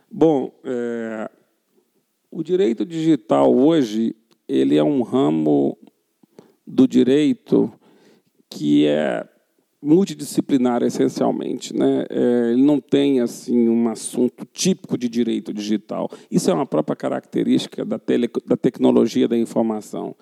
Bom, 0.09 0.57
é, 0.63 1.29
o 2.31 2.41
direito 2.41 2.85
digital 2.85 3.53
hoje 3.53 4.15
ele 4.47 4.77
é 4.77 4.83
um 4.83 5.01
ramo 5.01 5.77
do 6.65 6.87
direito 6.87 7.71
que 8.49 8.85
é 8.85 9.27
multidisciplinar 9.81 10.83
essencialmente, 10.83 11.73
né? 11.73 12.05
É, 12.09 12.51
ele 12.51 12.61
não 12.61 12.79
tem 12.81 13.21
assim 13.21 13.69
um 13.69 13.87
assunto 13.87 14.45
típico 14.51 14.97
de 14.97 15.07
direito 15.07 15.53
digital. 15.53 16.09
Isso 16.29 16.51
é 16.51 16.53
uma 16.53 16.65
própria 16.65 16.95
característica 16.95 17.85
da, 17.85 17.97
tele, 17.97 18.29
da 18.45 18.57
tecnologia 18.57 19.27
da 19.27 19.37
informação. 19.37 20.15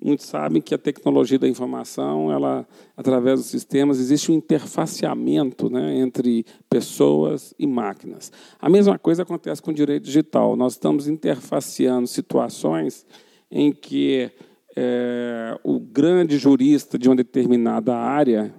Muitos 0.00 0.26
sabem 0.26 0.62
que 0.62 0.74
a 0.74 0.78
tecnologia 0.78 1.38
da 1.38 1.46
informação, 1.46 2.32
ela, 2.32 2.66
através 2.96 3.40
dos 3.40 3.48
sistemas, 3.48 4.00
existe 4.00 4.32
um 4.32 4.34
interfaceamento 4.34 5.68
né, 5.68 5.98
entre 5.98 6.46
pessoas 6.68 7.54
e 7.58 7.66
máquinas. 7.66 8.32
A 8.58 8.68
mesma 8.68 8.98
coisa 8.98 9.22
acontece 9.22 9.60
com 9.60 9.70
o 9.70 9.74
direito 9.74 10.04
digital. 10.04 10.56
Nós 10.56 10.72
estamos 10.72 11.08
interfaceando 11.08 12.06
situações 12.06 13.06
em 13.50 13.70
que 13.70 14.30
é, 14.74 15.58
o 15.62 15.78
grande 15.78 16.38
jurista 16.38 16.98
de 16.98 17.08
uma 17.08 17.16
determinada 17.16 17.94
área 17.94 18.52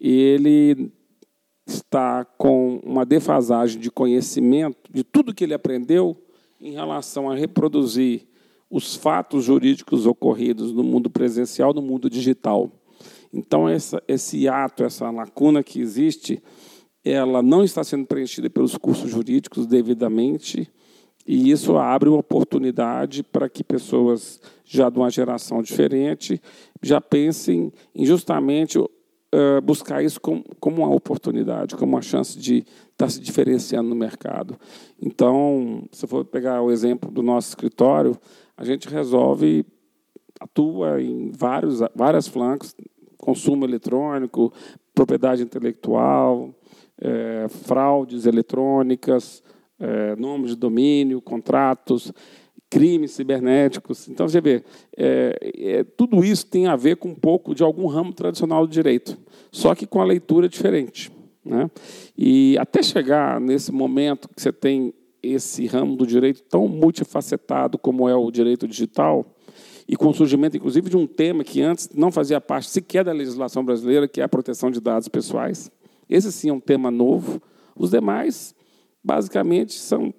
ele 0.00 0.92
está 1.66 2.24
com 2.24 2.80
uma 2.82 3.04
defasagem 3.04 3.78
de 3.78 3.90
conhecimento 3.90 4.90
de 4.90 5.04
tudo 5.04 5.34
que 5.34 5.44
ele 5.44 5.54
aprendeu 5.54 6.16
em 6.60 6.72
relação 6.72 7.30
a 7.30 7.34
reproduzir 7.34 8.26
os 8.70 8.94
fatos 8.96 9.44
jurídicos 9.44 10.06
ocorridos 10.06 10.72
no 10.72 10.82
mundo 10.82 11.10
presencial, 11.10 11.74
no 11.74 11.82
mundo 11.82 12.08
digital. 12.08 12.70
Então, 13.32 13.68
essa, 13.68 14.02
esse 14.08 14.48
ato, 14.48 14.84
essa 14.84 15.10
lacuna 15.10 15.62
que 15.62 15.80
existe, 15.80 16.42
ela 17.04 17.42
não 17.42 17.64
está 17.64 17.82
sendo 17.82 18.06
preenchida 18.06 18.48
pelos 18.48 18.76
cursos 18.76 19.10
jurídicos 19.10 19.66
devidamente, 19.66 20.70
e 21.26 21.50
isso 21.50 21.76
abre 21.76 22.08
uma 22.08 22.18
oportunidade 22.18 23.22
para 23.22 23.48
que 23.48 23.62
pessoas 23.62 24.40
já 24.64 24.88
de 24.88 24.98
uma 24.98 25.10
geração 25.10 25.62
diferente 25.62 26.40
já 26.82 27.00
pensem 27.00 27.72
em 27.94 28.04
justamente 28.04 28.78
uh, 29.34 29.60
buscar 29.62 30.02
isso 30.02 30.20
como, 30.20 30.44
como 30.58 30.82
uma 30.82 30.94
oportunidade, 30.94 31.76
como 31.76 31.92
uma 31.92 32.02
chance 32.02 32.38
de 32.38 32.64
estar 32.92 33.08
se 33.08 33.20
diferenciando 33.20 33.88
no 33.88 33.94
mercado. 33.94 34.58
Então, 35.00 35.84
se 35.92 36.04
eu 36.04 36.08
for 36.08 36.24
pegar 36.24 36.62
o 36.62 36.70
exemplo 36.70 37.10
do 37.10 37.22
nosso 37.22 37.48
escritório, 37.48 38.16
a 38.56 38.64
gente 38.64 38.88
resolve, 38.88 39.64
atua 40.38 41.00
em 41.00 41.30
vários, 41.30 41.80
vários 41.94 42.26
flancos, 42.26 42.74
consumo 43.16 43.64
eletrônico, 43.64 44.52
propriedade 44.94 45.42
intelectual, 45.42 46.54
é, 47.00 47.46
fraudes 47.48 48.26
eletrônicas, 48.26 49.42
é, 49.78 50.14
nomes 50.16 50.50
de 50.50 50.56
domínio, 50.56 51.22
contratos, 51.22 52.12
crimes 52.70 53.10
cibernéticos. 53.10 54.08
Então, 54.08 54.28
você 54.28 54.40
vê, 54.40 54.62
é, 54.96 55.52
é, 55.58 55.84
tudo 55.84 56.24
isso 56.24 56.46
tem 56.46 56.68
a 56.68 56.76
ver 56.76 56.96
com 56.96 57.08
um 57.08 57.14
pouco 57.14 57.54
de 57.54 57.64
algum 57.64 57.86
ramo 57.86 58.12
tradicional 58.12 58.66
do 58.66 58.72
direito, 58.72 59.18
só 59.50 59.74
que 59.74 59.86
com 59.86 60.00
a 60.00 60.04
leitura 60.04 60.48
diferente. 60.48 61.10
Né? 61.44 61.68
E 62.16 62.56
até 62.58 62.82
chegar 62.82 63.40
nesse 63.40 63.72
momento 63.72 64.28
que 64.28 64.40
você 64.40 64.52
tem 64.52 64.94
esse 65.22 65.66
ramo 65.66 65.96
do 65.96 66.06
direito 66.06 66.42
tão 66.44 66.68
multifacetado 66.68 67.76
como 67.76 68.08
é 68.08 68.14
o 68.14 68.30
direito 68.30 68.68
digital, 68.68 69.26
e 69.90 69.96
com 69.96 70.08
o 70.08 70.14
surgimento, 70.14 70.56
inclusive, 70.56 70.88
de 70.88 70.96
um 70.96 71.04
tema 71.04 71.42
que 71.42 71.60
antes 71.60 71.90
não 71.92 72.12
fazia 72.12 72.40
parte 72.40 72.70
sequer 72.70 73.02
da 73.02 73.10
legislação 73.10 73.64
brasileira, 73.64 74.06
que 74.06 74.20
é 74.20 74.24
a 74.24 74.28
proteção 74.28 74.70
de 74.70 74.80
dados 74.80 75.08
pessoais. 75.08 75.68
Esse 76.08 76.30
sim 76.30 76.48
é 76.48 76.52
um 76.52 76.60
tema 76.60 76.92
novo. 76.92 77.42
Os 77.74 77.90
demais, 77.90 78.54
basicamente, 79.02 79.72
são 79.72 80.14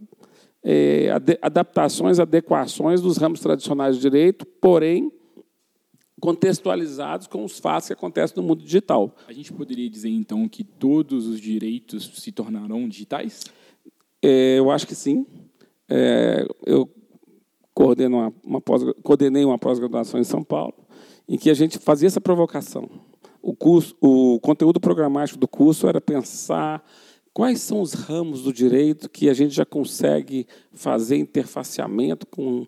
é, 0.63 1.09
adaptações, 1.41 2.19
adequações 2.19 3.01
dos 3.01 3.17
ramos 3.17 3.39
tradicionais 3.39 3.95
de 3.95 4.01
direito, 4.01 4.45
porém 4.45 5.11
contextualizados 6.19 7.25
com 7.25 7.43
os 7.43 7.57
fatos 7.57 7.87
que 7.87 7.93
acontecem 7.93 8.37
no 8.37 8.47
mundo 8.47 8.63
digital. 8.63 9.15
A 9.27 9.33
gente 9.33 9.51
poderia 9.51 9.89
dizer, 9.89 10.09
então, 10.09 10.47
que 10.47 10.63
todos 10.63 11.25
os 11.25 11.41
direitos 11.41 12.11
se 12.15 12.31
tornarão 12.31 12.87
digitais? 12.87 13.43
É, 14.21 14.59
eu 14.59 14.69
acho 14.69 14.85
que 14.85 14.93
sim. 14.93 15.25
É, 15.89 16.45
eu 16.63 16.87
coordeno 17.73 18.17
uma, 18.17 18.33
uma 18.45 18.61
pós, 18.61 18.83
coordenei 19.01 19.43
uma 19.43 19.57
pós-graduação 19.57 20.19
em 20.19 20.23
São 20.23 20.43
Paulo, 20.43 20.75
em 21.27 21.37
que 21.37 21.49
a 21.49 21.55
gente 21.55 21.79
fazia 21.79 22.07
essa 22.07 22.21
provocação. 22.21 22.87
O, 23.41 23.55
curso, 23.55 23.95
o 23.99 24.39
conteúdo 24.39 24.79
programático 24.79 25.39
do 25.39 25.47
curso 25.47 25.87
era 25.87 25.99
pensar 25.99 26.85
quais 27.33 27.61
são 27.61 27.81
os 27.81 27.93
ramos 27.93 28.43
do 28.43 28.53
direito 28.53 29.09
que 29.09 29.29
a 29.29 29.33
gente 29.33 29.53
já 29.53 29.65
consegue 29.65 30.45
fazer 30.73 31.17
interfaceamento 31.17 32.27
com, 32.27 32.67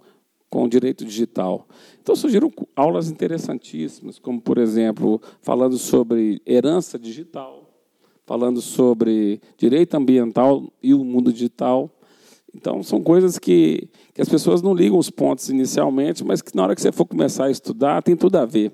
com 0.50 0.64
o 0.64 0.70
direito 0.70 1.04
digital. 1.04 1.68
Então 2.02 2.16
surgiram 2.16 2.52
aulas 2.76 3.10
interessantíssimas, 3.10 4.20
como, 4.20 4.42
por 4.42 4.58
exemplo, 4.58 5.22
falando 5.42 5.78
sobre 5.78 6.42
herança 6.46 6.98
digital, 6.98 7.70
falando 8.26 8.62
sobre 8.62 9.42
direito 9.58 9.96
ambiental 9.96 10.72
e 10.82 10.94
o 10.94 11.04
mundo 11.04 11.32
digital. 11.32 11.90
Então, 12.56 12.84
são 12.84 13.02
coisas 13.02 13.40
que, 13.40 13.90
que 14.14 14.22
as 14.22 14.30
pessoas 14.30 14.62
não 14.62 14.76
ligam 14.76 15.00
os 15.00 15.10
pontos 15.10 15.50
inicialmente, 15.50 16.24
mas 16.24 16.40
que 16.40 16.56
na 16.56 16.62
hora 16.62 16.76
que 16.76 16.82
você 16.82 16.92
for 16.92 17.06
começar 17.06 17.46
a 17.46 17.52
estudar, 17.52 18.04
tem 18.04 18.16
tudo 18.16 18.36
a 18.36 18.46
ver. 18.46 18.72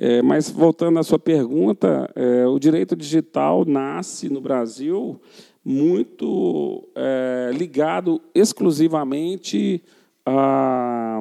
É, 0.00 0.22
mas, 0.22 0.48
voltando 0.48 1.00
à 1.00 1.02
sua 1.02 1.18
pergunta, 1.18 2.08
é, 2.14 2.46
o 2.46 2.56
direito 2.60 2.94
digital 2.94 3.64
nasce 3.64 4.28
no 4.28 4.40
Brasil 4.40 5.20
muito 5.64 6.88
é, 6.94 7.50
ligado 7.52 8.20
exclusivamente 8.32 9.82
à, 10.24 11.20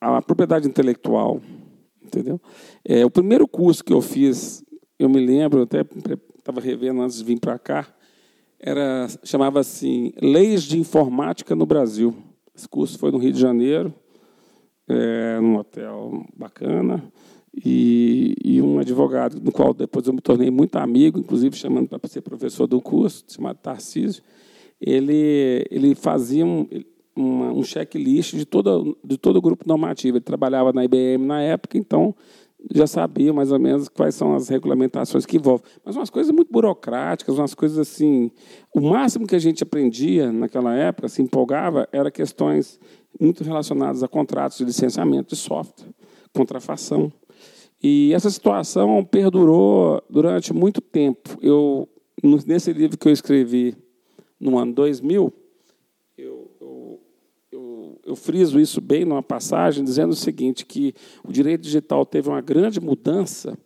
à 0.00 0.22
propriedade 0.22 0.68
intelectual. 0.68 1.40
entendeu? 2.00 2.40
É, 2.84 3.04
o 3.04 3.10
primeiro 3.10 3.48
curso 3.48 3.82
que 3.82 3.92
eu 3.92 4.00
fiz, 4.00 4.64
eu 5.00 5.08
me 5.08 5.18
lembro, 5.18 5.58
eu 5.58 5.64
até 5.64 5.84
estava 6.38 6.60
revendo 6.60 7.02
antes 7.02 7.18
de 7.18 7.24
vir 7.24 7.40
para 7.40 7.58
cá, 7.58 7.88
era 8.60 9.08
chamava 9.24 9.58
assim 9.58 10.12
Leis 10.22 10.62
de 10.62 10.78
Informática 10.78 11.56
no 11.56 11.66
Brasil. 11.66 12.14
Esse 12.54 12.68
curso 12.68 12.96
foi 13.00 13.10
no 13.10 13.18
Rio 13.18 13.32
de 13.32 13.40
Janeiro, 13.40 13.92
é, 14.88 15.40
num 15.40 15.56
hotel 15.56 16.24
bacana, 16.36 17.02
e, 17.54 18.34
e, 18.42 18.62
um 18.62 18.78
advogado, 18.78 19.38
do 19.38 19.52
qual 19.52 19.74
depois 19.74 20.06
eu 20.06 20.14
me 20.14 20.22
tornei 20.22 20.50
muito 20.50 20.76
amigo, 20.76 21.18
inclusive 21.18 21.54
chamando 21.54 21.86
para 21.86 22.08
ser 22.08 22.22
professor 22.22 22.66
do 22.66 22.80
curso, 22.80 23.24
chamado 23.28 23.58
Tarcísio, 23.58 24.22
ele, 24.80 25.66
ele 25.70 25.94
fazia 25.94 26.46
um, 26.46 26.66
uma, 27.14 27.52
um 27.52 27.62
checklist 27.62 28.34
de 28.34 28.44
todo, 28.44 28.96
de 29.04 29.18
todo 29.18 29.36
o 29.36 29.42
grupo 29.42 29.68
normativo. 29.68 30.16
Ele 30.16 30.24
trabalhava 30.24 30.72
na 30.72 30.84
IBM 30.84 31.24
na 31.26 31.40
época, 31.40 31.78
então 31.78 32.14
já 32.72 32.86
sabia 32.86 33.32
mais 33.32 33.50
ou 33.50 33.58
menos 33.58 33.88
quais 33.88 34.14
são 34.14 34.34
as 34.34 34.48
regulamentações 34.48 35.26
que 35.26 35.36
envolvem. 35.36 35.66
Mas 35.84 35.96
umas 35.96 36.10
coisas 36.10 36.34
muito 36.34 36.50
burocráticas, 36.50 37.38
umas 37.38 37.54
coisas 37.54 37.78
assim. 37.78 38.30
O 38.74 38.80
máximo 38.80 39.26
que 39.26 39.36
a 39.36 39.38
gente 39.38 39.62
aprendia 39.62 40.32
naquela 40.32 40.74
época, 40.74 41.08
se 41.08 41.20
empolgava, 41.22 41.88
era 41.92 42.10
questões 42.10 42.80
muito 43.20 43.44
relacionadas 43.44 44.02
a 44.02 44.08
contratos 44.08 44.58
de 44.58 44.64
licenciamento 44.64 45.34
de 45.34 45.36
software, 45.36 45.88
contrafação. 46.32 47.12
E 47.82 48.12
essa 48.14 48.30
situação 48.30 49.04
perdurou 49.04 50.02
durante 50.08 50.52
muito 50.52 50.80
tempo. 50.80 51.36
Eu, 51.40 51.88
nesse 52.46 52.72
livro 52.72 52.96
que 52.96 53.08
eu 53.08 53.12
escrevi 53.12 53.76
no 54.38 54.58
ano 54.58 54.72
2000, 54.72 55.32
eu, 56.16 56.50
eu, 56.60 57.00
eu, 57.50 58.00
eu 58.06 58.16
friso 58.16 58.60
isso 58.60 58.80
bem 58.80 59.04
numa 59.04 59.22
passagem, 59.22 59.82
dizendo 59.82 60.12
o 60.12 60.16
seguinte, 60.16 60.64
que 60.64 60.94
o 61.24 61.32
direito 61.32 61.62
digital 61.62 62.06
teve 62.06 62.28
uma 62.28 62.40
grande 62.40 62.80
mudança 62.80 63.58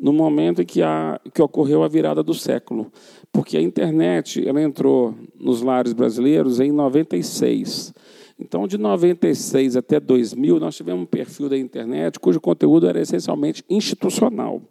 no 0.00 0.12
momento 0.12 0.62
em 0.62 0.64
que, 0.64 0.82
a, 0.82 1.20
que 1.32 1.42
ocorreu 1.42 1.82
a 1.82 1.88
virada 1.88 2.22
do 2.22 2.32
século. 2.32 2.90
Porque 3.30 3.56
a 3.56 3.62
internet 3.62 4.46
ela 4.46 4.60
entrou 4.60 5.14
nos 5.38 5.62
lares 5.62 5.92
brasileiros 5.92 6.58
em 6.58 6.72
96. 6.72 7.92
Então, 8.40 8.66
de 8.66 8.78
96 8.78 9.76
até 9.76 10.00
2000, 10.00 10.58
nós 10.58 10.74
tivemos 10.74 11.02
um 11.02 11.06
perfil 11.06 11.48
da 11.48 11.58
internet 11.58 12.18
cujo 12.18 12.40
conteúdo 12.40 12.86
era 12.86 13.00
essencialmente 13.00 13.62
institucional. 13.68 14.62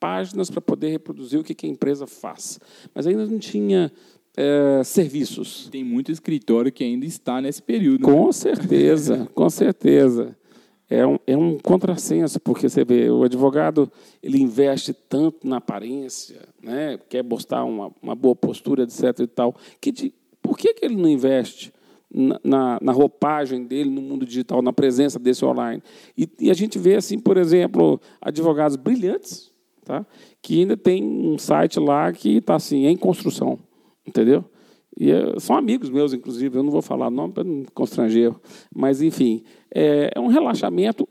Páginas 0.00 0.50
para 0.50 0.60
poder 0.60 0.88
reproduzir 0.88 1.38
o 1.38 1.44
que 1.44 1.64
a 1.64 1.68
empresa 1.68 2.06
faz. 2.06 2.58
Mas 2.92 3.06
ainda 3.06 3.24
não 3.24 3.38
tinha 3.38 3.92
é, 4.36 4.82
serviços. 4.84 5.68
Tem 5.70 5.84
muito 5.84 6.10
escritório 6.10 6.72
que 6.72 6.82
ainda 6.82 7.06
está 7.06 7.40
nesse 7.40 7.62
período. 7.62 8.02
Com 8.02 8.26
né? 8.26 8.32
certeza, 8.32 9.28
com 9.32 9.48
certeza. 9.48 10.36
É 10.90 11.06
um, 11.06 11.18
é 11.26 11.36
um 11.36 11.56
contrassenso, 11.58 12.38
porque 12.40 12.68
você 12.68 12.84
vê, 12.84 13.08
o 13.08 13.22
advogado 13.22 13.90
ele 14.22 14.38
investe 14.38 14.92
tanto 14.92 15.48
na 15.48 15.56
aparência, 15.56 16.40
né, 16.62 16.98
quer 17.08 17.24
mostrar 17.24 17.64
uma, 17.64 17.90
uma 18.02 18.14
boa 18.14 18.36
postura, 18.36 18.82
etc. 18.82 19.20
e 19.20 19.26
tal, 19.26 19.56
que 19.80 19.90
de, 19.90 20.14
por 20.42 20.58
que, 20.58 20.74
que 20.74 20.84
ele 20.84 20.94
não 20.94 21.08
investe 21.08 21.72
na, 22.14 22.78
na, 22.80 22.92
roupagem 22.92 23.64
dele 23.64 23.90
no 23.90 24.00
mundo 24.00 24.24
digital, 24.24 24.62
na 24.62 24.72
presença 24.72 25.18
desse 25.18 25.44
online. 25.44 25.82
E, 26.16 26.28
e, 26.38 26.50
a 26.50 26.54
gente 26.54 26.78
vê, 26.78 26.94
assim, 26.94 27.18
por 27.18 27.36
exemplo, 27.36 28.00
advogados 28.20 28.76
brilhantes, 28.76 29.50
tá? 29.84 30.06
que 30.40 30.60
ainda 30.60 30.76
tem 30.76 31.02
um 31.02 31.36
site 31.36 31.80
lá 31.80 32.12
que 32.12 32.36
está 32.36 32.54
assim, 32.54 32.86
em 32.86 32.96
construção, 32.96 33.58
entendeu? 34.06 34.44
E 34.96 35.10
é, 35.10 35.40
são 35.40 35.56
amigos 35.56 35.90
meus, 35.90 36.12
inclusive, 36.12 36.56
eu 36.56 36.62
não 36.62 36.70
vou 36.70 36.82
falar 36.82 37.10
nome 37.10 37.32
para 37.32 37.44
não 37.44 37.64
constranger, 37.74 38.32
mas, 38.72 39.02
enfim, 39.02 39.42
é, 39.74 40.12
é 40.14 40.20
um 40.20 40.28
relaxamento 40.28 41.08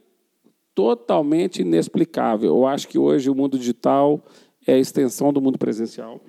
totalmente 0.73 1.61
inexplicável. 1.61 2.49
Eu 2.49 2.65
acho 2.65 2.87
que 2.87 2.97
hoje 2.97 3.29
o 3.29 3.35
mundo 3.35 3.59
digital 3.59 4.23
é 4.65 4.73
a 4.73 4.79
extensão 4.79 5.33
do 5.33 5.41
mundo 5.41 5.57
presencial. 5.57 6.21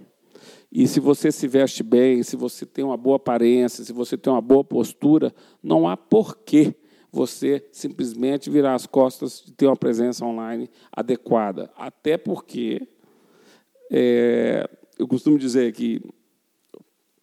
E 0.74 0.88
se 0.88 0.98
você 0.98 1.30
se 1.30 1.46
veste 1.46 1.84
bem, 1.84 2.24
se 2.24 2.34
você 2.34 2.66
tem 2.66 2.84
uma 2.84 2.96
boa 2.96 3.14
aparência, 3.14 3.84
se 3.84 3.92
você 3.92 4.18
tem 4.18 4.32
uma 4.32 4.40
boa 4.40 4.64
postura, 4.64 5.32
não 5.62 5.88
há 5.88 5.96
porquê 5.96 6.74
você 7.12 7.64
simplesmente 7.70 8.50
virar 8.50 8.74
as 8.74 8.84
costas 8.84 9.40
de 9.46 9.52
ter 9.52 9.66
uma 9.66 9.76
presença 9.76 10.24
online 10.26 10.68
adequada. 10.90 11.70
Até 11.76 12.18
porque 12.18 12.88
é, 13.88 14.68
eu 14.98 15.06
costumo 15.06 15.38
dizer 15.38 15.72
que 15.72 16.02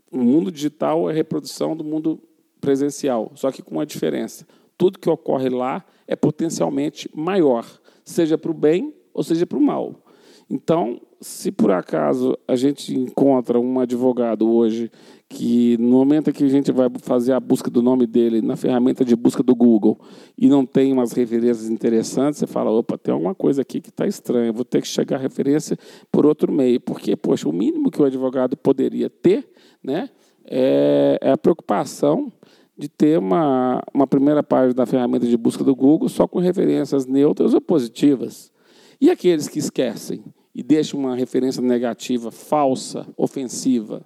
o 0.09 0.19
mundo 0.19 0.49
digital 0.49 1.09
é 1.09 1.13
reprodução 1.13 1.75
do 1.75 1.83
mundo 1.83 2.23
presencial, 2.61 3.33
só 3.35 3.51
que 3.51 3.61
com 3.61 3.75
uma 3.75 3.85
diferença. 3.85 4.47
Tudo 4.77 4.97
que 4.97 5.09
ocorre 5.09 5.49
lá 5.49 5.83
é 6.07 6.15
potencialmente 6.15 7.09
maior, 7.13 7.65
seja 8.05 8.37
para 8.37 8.51
o 8.51 8.53
bem 8.53 8.95
ou 9.13 9.23
seja 9.23 9.45
para 9.45 9.57
o 9.57 9.61
mal. 9.61 10.05
Então, 10.49 11.01
se 11.21 11.51
por 11.51 11.71
acaso 11.71 12.35
a 12.47 12.55
gente 12.55 12.97
encontra 12.97 13.59
um 13.59 13.79
advogado 13.79 14.51
hoje 14.51 14.91
que 15.29 15.77
no 15.77 15.91
momento 15.91 16.31
em 16.31 16.33
que 16.33 16.43
a 16.43 16.49
gente 16.49 16.71
vai 16.71 16.89
fazer 17.01 17.33
a 17.33 17.39
busca 17.39 17.69
do 17.69 17.81
nome 17.81 18.07
dele 18.07 18.41
na 18.41 18.57
ferramenta 18.57 19.05
de 19.05 19.15
busca 19.15 19.43
do 19.43 19.55
Google 19.55 19.99
e 20.35 20.49
não 20.49 20.65
tem 20.65 20.91
umas 20.91 21.11
referências 21.13 21.69
interessantes, 21.69 22.39
você 22.39 22.47
fala, 22.47 22.71
opa, 22.71 22.97
tem 22.97 23.13
alguma 23.13 23.35
coisa 23.35 23.61
aqui 23.61 23.79
que 23.79 23.89
está 23.89 24.07
estranha, 24.07 24.51
vou 24.51 24.65
ter 24.65 24.81
que 24.81 24.87
chegar 24.87 25.17
a 25.17 25.19
referência 25.19 25.77
por 26.11 26.25
outro 26.25 26.51
meio, 26.51 26.81
porque, 26.81 27.15
poxa, 27.15 27.47
o 27.47 27.53
mínimo 27.53 27.91
que 27.91 28.01
o 28.01 28.05
advogado 28.05 28.57
poderia 28.57 29.09
ter 29.09 29.47
né, 29.81 30.09
é, 30.43 31.19
é 31.21 31.31
a 31.31 31.37
preocupação 31.37 32.33
de 32.75 32.89
ter 32.89 33.19
uma, 33.19 33.79
uma 33.93 34.07
primeira 34.07 34.41
página 34.41 34.73
da 34.73 34.85
ferramenta 34.87 35.27
de 35.27 35.37
busca 35.37 35.63
do 35.63 35.75
Google 35.75 36.09
só 36.09 36.27
com 36.27 36.39
referências 36.39 37.05
neutras 37.05 37.53
ou 37.53 37.61
positivas. 37.61 38.51
E 38.99 39.09
aqueles 39.09 39.47
que 39.47 39.59
esquecem? 39.59 40.23
E 40.53 40.61
deixa 40.61 40.97
uma 40.97 41.15
referência 41.15 41.61
negativa, 41.61 42.31
falsa, 42.31 43.07
ofensiva. 43.15 44.05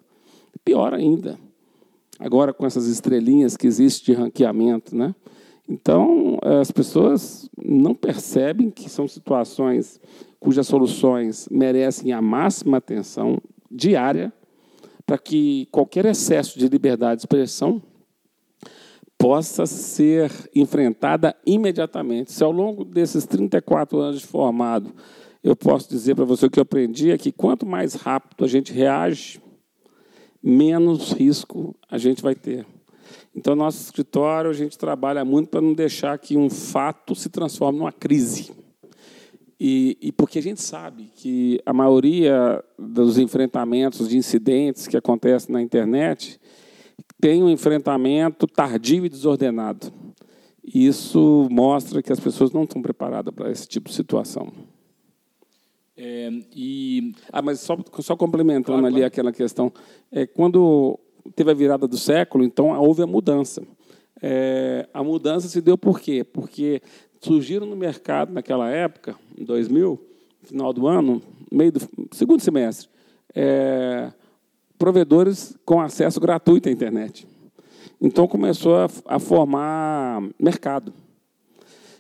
Pior 0.64 0.94
ainda, 0.94 1.38
agora 2.20 2.54
com 2.54 2.66
essas 2.66 2.88
estrelinhas 2.88 3.58
que 3.58 3.68
existe 3.68 4.06
de 4.06 4.14
ranqueamento, 4.14 4.96
né? 4.96 5.14
Então, 5.68 6.38
as 6.42 6.72
pessoas 6.72 7.50
não 7.58 7.96
percebem 7.96 8.70
que 8.70 8.90
são 8.90 9.08
situações 9.08 10.00
cujas 10.40 10.68
soluções 10.68 11.48
merecem 11.50 12.12
a 12.12 12.22
máxima 12.22 12.78
atenção 12.78 13.42
diária 13.72 14.32
para 15.06 15.18
que 15.18 15.68
qualquer 15.72 16.06
excesso 16.06 16.60
de 16.60 16.68
liberdade 16.68 17.16
de 17.16 17.22
expressão 17.22 17.82
possa 19.18 19.66
ser 19.66 20.32
enfrentada 20.56 21.36
imediatamente. 21.46 22.32
Se 22.32 22.44
ao 22.44 22.52
longo 22.52 22.84
desses 22.84 23.26
34 23.26 24.00
anos 24.00 24.20
de 24.20 24.28
formado 24.28 24.94
eu 25.46 25.56
posso 25.56 25.88
dizer 25.88 26.16
para 26.16 26.26
você 26.26 26.48
o 26.48 26.50
que 26.50 26.58
eu 26.58 26.64
aprendi 26.64 27.12
é 27.12 27.20
que 27.20 27.32
quanto 27.32 27.68
mais 27.68 27.94
rápido 27.94 28.44
a 28.44 28.48
gente 28.48 28.74
reage, 28.74 29.40
menos 30.42 31.12
risco 31.12 31.76
a 31.88 32.00
gente 32.00 32.20
vai 32.24 32.34
ter. 32.34 32.66
Então, 33.36 33.56
nosso 33.56 33.80
escritório, 33.80 34.50
a 34.50 34.54
gente 34.56 34.76
trabalha 34.76 35.24
muito 35.24 35.50
para 35.50 35.62
não 35.62 35.76
deixar 35.76 36.18
que 36.18 36.36
um 36.36 36.50
fato 36.50 37.14
se 37.14 37.30
transforme 37.30 37.78
numa 37.78 37.92
crise. 37.92 38.52
E, 39.60 39.96
e, 40.02 40.12
porque 40.12 40.40
a 40.40 40.42
gente 40.42 40.60
sabe 40.62 41.12
que 41.16 41.62
a 41.64 41.72
maioria 41.72 42.64
dos 42.78 43.20
enfrentamentos 43.20 44.10
de 44.10 44.18
incidentes 44.18 44.88
que 44.88 44.98
acontecem 44.98 45.54
na 45.54 45.62
internet 45.62 46.40
tem 47.22 47.44
um 47.44 47.50
enfrentamento 47.52 48.48
tardio 48.48 49.06
e 49.06 49.10
desordenado. 49.10 49.94
E 50.64 50.88
isso 50.88 51.48
mostra 51.52 52.02
que 52.02 52.12
as 52.12 52.20
pessoas 52.20 52.52
não 52.52 52.64
estão 52.64 52.82
preparadas 52.82 53.32
para 53.32 53.52
esse 53.52 53.68
tipo 53.68 53.90
de 53.90 53.96
situação. 53.96 54.52
É, 55.98 56.30
e, 56.54 57.14
ah, 57.32 57.42
mas 57.42 57.62
só, 57.62 57.78
só 58.00 58.16
complementando 58.16 58.80
claro, 58.80 58.86
ali 58.86 58.96
claro. 58.96 59.08
aquela 59.08 59.32
questão, 59.32 59.72
é, 60.12 60.26
quando 60.26 61.00
teve 61.36 61.52
a 61.52 61.54
virada 61.54 61.88
do 61.88 61.98
século, 61.98 62.44
então 62.44 62.78
houve 62.80 63.02
a 63.02 63.08
mudança. 63.08 63.64
É, 64.22 64.88
a 64.94 65.04
mudança 65.04 65.48
se 65.48 65.62
deu 65.62 65.78
por 65.78 66.00
quê? 66.00 66.24
Porque 66.24 66.82
surgiram 67.22 67.66
no 67.66 67.76
mercado 67.76 68.34
naquela 68.34 68.70
época, 68.70 69.16
em 69.38 69.44
2000, 69.44 70.00
final 70.44 70.74
do 70.74 70.88
ano, 70.88 71.22
meio 71.52 71.72
do 71.72 71.82
segundo 72.12 72.42
semestre, 72.42 72.90
é, 73.34 74.12
provedores 74.78 75.58
com 75.66 75.82
acesso 75.82 76.20
gratuito 76.20 76.70
à 76.70 76.72
internet. 76.72 77.28
Então 78.02 78.28
começou 78.28 78.76
a, 78.76 78.88
a 79.06 79.20
formar 79.20 80.22
mercado. 80.40 80.94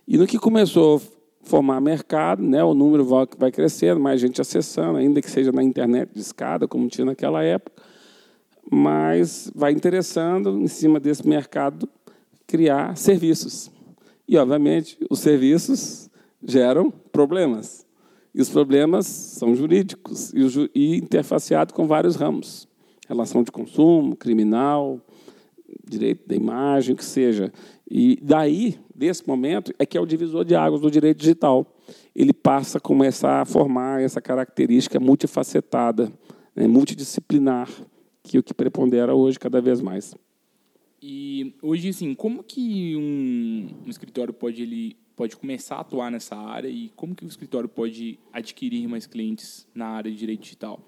E 0.07 0.17
no 0.17 0.27
que 0.27 0.37
começou 0.37 1.01
formar 1.45 1.79
mercado, 1.79 2.43
né? 2.43 2.63
o 2.63 2.73
número 2.73 3.05
vai, 3.05 3.27
vai 3.37 3.51
crescendo, 3.51 3.99
mais 3.99 4.19
gente 4.19 4.41
acessando, 4.41 4.97
ainda 4.97 5.21
que 5.21 5.29
seja 5.29 5.51
na 5.51 5.63
internet 5.63 6.09
de 6.13 6.19
escada, 6.19 6.67
como 6.67 6.89
tinha 6.89 7.05
naquela 7.05 7.43
época, 7.43 7.81
mas 8.69 9.51
vai 9.55 9.71
interessando, 9.71 10.59
em 10.59 10.67
cima 10.67 10.99
desse 10.99 11.27
mercado, 11.27 11.87
criar 12.47 12.97
serviços. 12.97 13.71
E, 14.27 14.37
obviamente, 14.37 14.97
os 15.09 15.19
serviços 15.19 16.09
geram 16.43 16.91
problemas. 17.11 17.85
E 18.33 18.41
os 18.41 18.49
problemas 18.49 19.05
são 19.05 19.55
jurídicos 19.55 20.33
e, 20.33 20.69
e 20.73 20.97
interfaceados 20.97 21.73
com 21.73 21.87
vários 21.87 22.15
ramos. 22.15 22.67
Relação 23.07 23.43
de 23.43 23.51
consumo, 23.51 24.15
criminal, 24.15 24.99
direito 25.87 26.27
da 26.27 26.35
imagem, 26.35 26.93
o 26.93 26.97
que 26.97 27.05
seja. 27.05 27.51
E 27.89 28.17
daí, 28.21 28.77
desse 28.93 29.27
momento, 29.27 29.73
é 29.77 29.85
que 29.85 29.97
é 29.97 30.01
o 30.01 30.05
divisor 30.05 30.43
de 30.43 30.55
águas 30.55 30.81
do 30.81 30.89
direito 30.89 31.19
digital. 31.19 31.65
ele 32.15 32.33
passa 32.33 32.77
a 32.77 32.81
começar 32.81 33.41
a 33.41 33.45
formar 33.45 34.01
essa 34.01 34.21
característica 34.21 34.99
multifacetada, 34.99 36.11
né, 36.55 36.67
multidisciplinar, 36.67 37.69
que 38.23 38.37
é 38.37 38.39
o 38.39 38.43
que 38.43 38.53
prepondera 38.53 39.13
hoje 39.13 39.37
cada 39.37 39.61
vez 39.61 39.81
mais. 39.81 40.15
E 41.01 41.53
hoje, 41.61 41.89
assim, 41.89 42.15
como 42.15 42.43
que 42.43 42.95
um, 42.95 43.85
um 43.85 43.89
escritório 43.89 44.33
pode 44.33 44.63
ele 44.63 44.97
pode 45.15 45.37
começar 45.37 45.77
a 45.77 45.81
atuar 45.81 46.11
nessa 46.11 46.35
área 46.35 46.67
e 46.67 46.89
como 46.89 47.15
que 47.15 47.23
o 47.23 47.27
escritório 47.27 47.69
pode 47.69 48.19
adquirir 48.33 48.87
mais 48.87 49.07
clientes 49.07 49.65
na 49.73 49.87
área 49.87 50.11
de 50.11 50.17
direito 50.17 50.41
digital? 50.41 50.83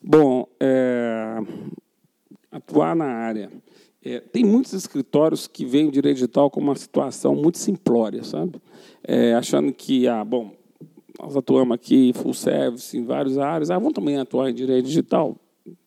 Bom, 0.00 0.46
é, 0.60 1.38
atuar 2.50 2.94
na 2.94 3.06
área. 3.06 3.50
É, 4.04 4.20
tem 4.20 4.44
muitos 4.44 4.74
escritórios 4.74 5.46
que 5.46 5.64
veem 5.64 5.88
o 5.88 5.90
direito 5.90 6.16
digital 6.16 6.50
como 6.50 6.66
uma 6.66 6.76
situação 6.76 7.34
muito 7.34 7.56
simplória, 7.56 8.22
sabe? 8.22 8.60
É, 9.02 9.34
achando 9.34 9.72
que, 9.72 10.06
ah, 10.06 10.22
bom, 10.22 10.50
nós 11.18 11.34
atuamos 11.34 11.74
aqui 11.74 12.12
full 12.12 12.34
service 12.34 12.94
em 12.96 13.02
várias 13.02 13.38
áreas, 13.38 13.70
ah, 13.70 13.78
vamos 13.78 13.94
também 13.94 14.18
atuar 14.18 14.50
em 14.50 14.54
direito 14.54 14.84
digital? 14.84 15.36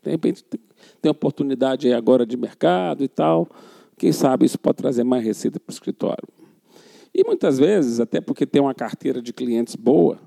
De 0.01 0.09
repente 0.09 0.43
tem 0.99 1.11
oportunidade 1.11 1.93
agora 1.93 2.25
de 2.25 2.35
mercado 2.35 3.03
e 3.03 3.07
tal. 3.07 3.47
Quem 3.95 4.11
sabe 4.11 4.45
isso 4.45 4.57
pode 4.57 4.77
trazer 4.77 5.03
mais 5.03 5.23
receita 5.23 5.59
para 5.59 5.71
o 5.71 5.73
escritório. 5.73 6.27
E 7.13 7.23
muitas 7.23 7.59
vezes, 7.59 7.99
até 7.99 8.19
porque 8.19 8.47
tem 8.47 8.61
uma 8.61 8.73
carteira 8.73 9.21
de 9.21 9.31
clientes 9.31 9.75
boa, 9.75 10.19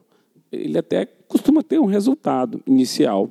ele 0.53 0.79
até 0.79 1.07
costuma 1.07 1.63
ter 1.63 1.81
um 1.81 1.87
resultado 1.87 2.63
inicial. 2.67 3.29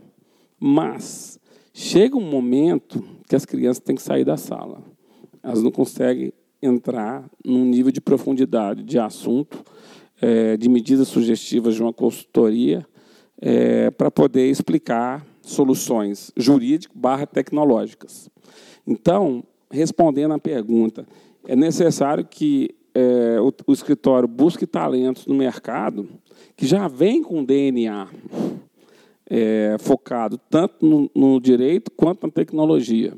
Mas 0.60 1.39
chega 1.74 2.17
um 2.17 2.30
momento 2.30 3.04
que 3.29 3.35
as 3.35 3.45
crianças 3.45 3.79
têm 3.79 3.95
que 3.95 4.01
sair 4.01 4.25
da 4.25 4.35
sala. 4.35 4.81
Elas 5.43 5.61
não 5.61 5.69
conseguem 5.69 6.33
entrar 6.59 7.29
num 7.45 7.63
nível 7.63 7.91
de 7.91 8.01
profundidade 8.01 8.83
de 8.83 8.97
assunto, 8.97 9.63
é, 10.19 10.57
de 10.57 10.67
medidas 10.67 11.07
sugestivas 11.07 11.75
de 11.75 11.81
uma 11.83 11.93
consultoria, 11.93 12.83
é, 13.39 13.91
para 13.91 14.09
poder 14.09 14.49
explicar 14.49 15.25
soluções 15.43 16.31
jurídicas 16.35 16.97
barra 16.97 17.27
tecnológicas. 17.27 18.29
Então, 18.85 19.43
respondendo 19.71 20.33
à 20.33 20.39
pergunta, 20.39 21.07
é 21.47 21.55
necessário 21.55 22.25
que 22.25 22.75
é, 22.95 23.39
o, 23.39 23.53
o, 23.67 23.71
escritório 23.71 24.27
busque 24.27 24.65
talentos 24.65 25.27
no 25.27 25.35
mercado 25.35 26.09
que 26.57 26.65
já 26.65 26.87
vem 26.87 27.21
com 27.21 27.43
DNA 27.43 28.07
é, 29.29 29.75
focado 29.79 30.37
tanto 30.49 30.85
no, 30.85 31.11
no, 31.13 31.39
direito 31.39 31.91
quanto 31.91 32.25
na 32.25 32.31
tecnologia. 32.31 33.13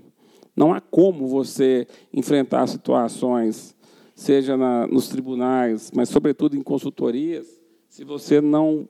Não 0.56 0.74
há 0.74 0.82
como 0.82 1.28
você 1.28 1.88
enfrentar 2.14 2.68
situações, 2.68 3.76
seja 4.14 4.58
na, 4.58 4.86
nos 4.88 5.08
tribunais, 5.08 5.92
mas 5.96 6.10
sobretudo 6.10 6.58
em 6.58 6.62
consultorias, 6.62 7.48
se 7.88 8.04
você 8.04 8.42
não 8.42 8.88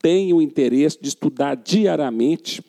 tem 0.00 0.32
o 0.32 0.42
interesse 0.42 0.98
de 1.00 1.08
estudar 1.08 1.54
diariamente 1.54 2.62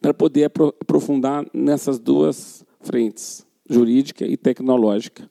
para 0.00 0.14
poder 0.14 0.44
aprofundar 0.80 1.46
nessas 1.52 1.98
duas 1.98 2.64
frentes, 2.80 3.46
jurídica 3.68 4.26
e 4.26 4.36
tecnológica. 4.36 5.30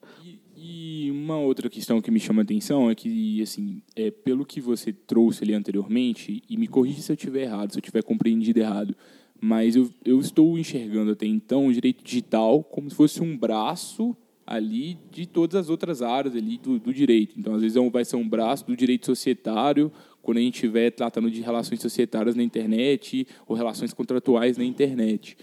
E, 1.00 1.10
uma 1.10 1.38
outra 1.38 1.70
questão 1.70 2.00
que 2.00 2.10
me 2.10 2.20
chama 2.20 2.42
a 2.42 2.44
atenção 2.44 2.90
é 2.90 2.94
que, 2.94 3.40
assim, 3.40 3.80
é, 3.96 4.10
pelo 4.10 4.44
que 4.44 4.60
você 4.60 4.92
trouxe 4.92 5.42
ali 5.42 5.54
anteriormente, 5.54 6.42
e 6.48 6.56
me 6.58 6.66
corrija 6.66 7.00
se 7.00 7.10
eu 7.10 7.14
estiver 7.14 7.44
errado, 7.44 7.72
se 7.72 7.78
eu 7.78 7.82
tiver 7.82 8.02
compreendido 8.02 8.60
errado, 8.60 8.94
mas 9.40 9.76
eu, 9.76 9.88
eu 10.04 10.20
estou 10.20 10.58
enxergando 10.58 11.12
até 11.12 11.24
então 11.26 11.68
o 11.68 11.72
direito 11.72 12.04
digital 12.04 12.62
como 12.62 12.90
se 12.90 12.96
fosse 12.96 13.22
um 13.22 13.34
braço 13.34 14.14
ali 14.46 14.98
de 15.10 15.24
todas 15.24 15.54
as 15.56 15.70
outras 15.70 16.02
áreas 16.02 16.36
ali 16.36 16.58
do, 16.58 16.78
do 16.78 16.92
direito. 16.92 17.38
Então, 17.38 17.54
às 17.54 17.62
vezes, 17.62 17.76
é 17.78 17.90
vai 17.90 18.04
ser 18.04 18.16
um 18.16 18.28
braço 18.28 18.66
do 18.66 18.76
direito 18.76 19.06
societário, 19.06 19.90
quando 20.20 20.36
a 20.36 20.40
gente 20.40 20.56
estiver 20.56 20.90
tratando 20.90 21.30
de 21.30 21.40
relações 21.40 21.80
societárias 21.80 22.34
na 22.34 22.42
internet 22.42 23.26
ou 23.46 23.56
relações 23.56 23.94
contratuais 23.94 24.58
na 24.58 24.64
internet. 24.64 25.36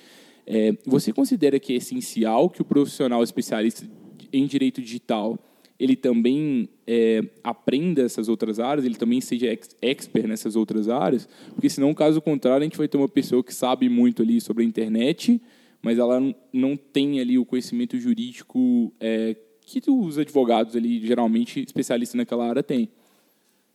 É, 0.45 0.71
você 0.85 1.11
considera 1.11 1.59
que 1.59 1.73
é 1.73 1.77
essencial 1.77 2.49
que 2.49 2.61
o 2.61 2.65
profissional 2.65 3.23
especialista 3.23 3.85
em 4.31 4.45
direito 4.45 4.81
digital 4.81 5.39
ele 5.79 5.95
também 5.95 6.69
é, 6.87 7.23
aprenda 7.43 8.01
essas 8.01 8.27
outras 8.27 8.59
áreas, 8.59 8.85
ele 8.85 8.95
também 8.95 9.21
seja 9.21 9.47
ex 9.47 9.69
expert 9.81 10.27
nessas 10.27 10.55
outras 10.55 10.89
áreas, 10.89 11.29
porque 11.53 11.69
senão, 11.69 11.93
caso 11.93 12.21
contrário, 12.21 12.61
a 12.61 12.63
gente 12.63 12.77
vai 12.77 12.87
ter 12.87 12.97
uma 12.97 13.07
pessoa 13.07 13.43
que 13.43 13.53
sabe 13.53 13.87
muito 13.87 14.23
ali 14.23 14.41
sobre 14.41 14.63
a 14.63 14.65
internet, 14.65 15.39
mas 15.81 15.99
ela 15.99 16.19
não 16.51 16.75
tem 16.75 17.19
ali 17.19 17.37
o 17.37 17.45
conhecimento 17.45 17.97
jurídico 17.99 18.91
é, 18.99 19.35
que 19.61 19.81
os 19.87 20.17
advogados 20.17 20.75
ali, 20.75 21.05
geralmente 21.05 21.61
especialistas 21.61 22.15
naquela 22.15 22.47
área, 22.47 22.63
têm. 22.63 22.89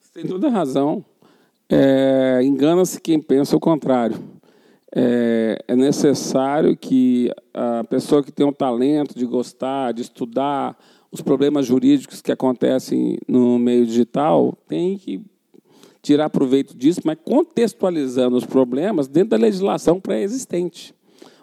Você 0.01 0.21
tem 0.21 0.27
toda 0.27 0.49
a 0.49 0.51
razão. 0.51 1.05
É, 1.69 2.41
Engana-se 2.43 3.01
quem 3.01 3.21
pensa 3.21 3.57
o 3.57 3.61
contrário. 3.61 4.17
É, 4.95 5.59
é, 5.69 5.75
necessário 5.75 6.77
que 6.77 7.31
a 7.55 7.83
pessoa 7.85 8.23
que 8.23 8.31
tem 8.31 8.45
um 8.45 8.53
talento 8.53 9.19
de 9.19 9.25
gostar, 9.25 9.93
de 9.93 10.03
estudar 10.03 10.77
os 11.11 11.23
problemas 11.23 11.65
jurídicos 11.65 12.21
que 12.21 12.31
acontecem 12.31 13.17
no 13.27 13.59
meio 13.59 13.87
digital, 13.87 14.57
tem 14.69 14.99
que 14.99 15.23
tirar 16.03 16.29
proveito 16.29 16.77
disso, 16.77 17.01
mas 17.05 17.17
contextualizando 17.25 18.37
os 18.37 18.45
problemas 18.45 19.09
dentro 19.09 19.31
da 19.31 19.37
legislação 19.37 19.99
pré-existente. 19.99 20.95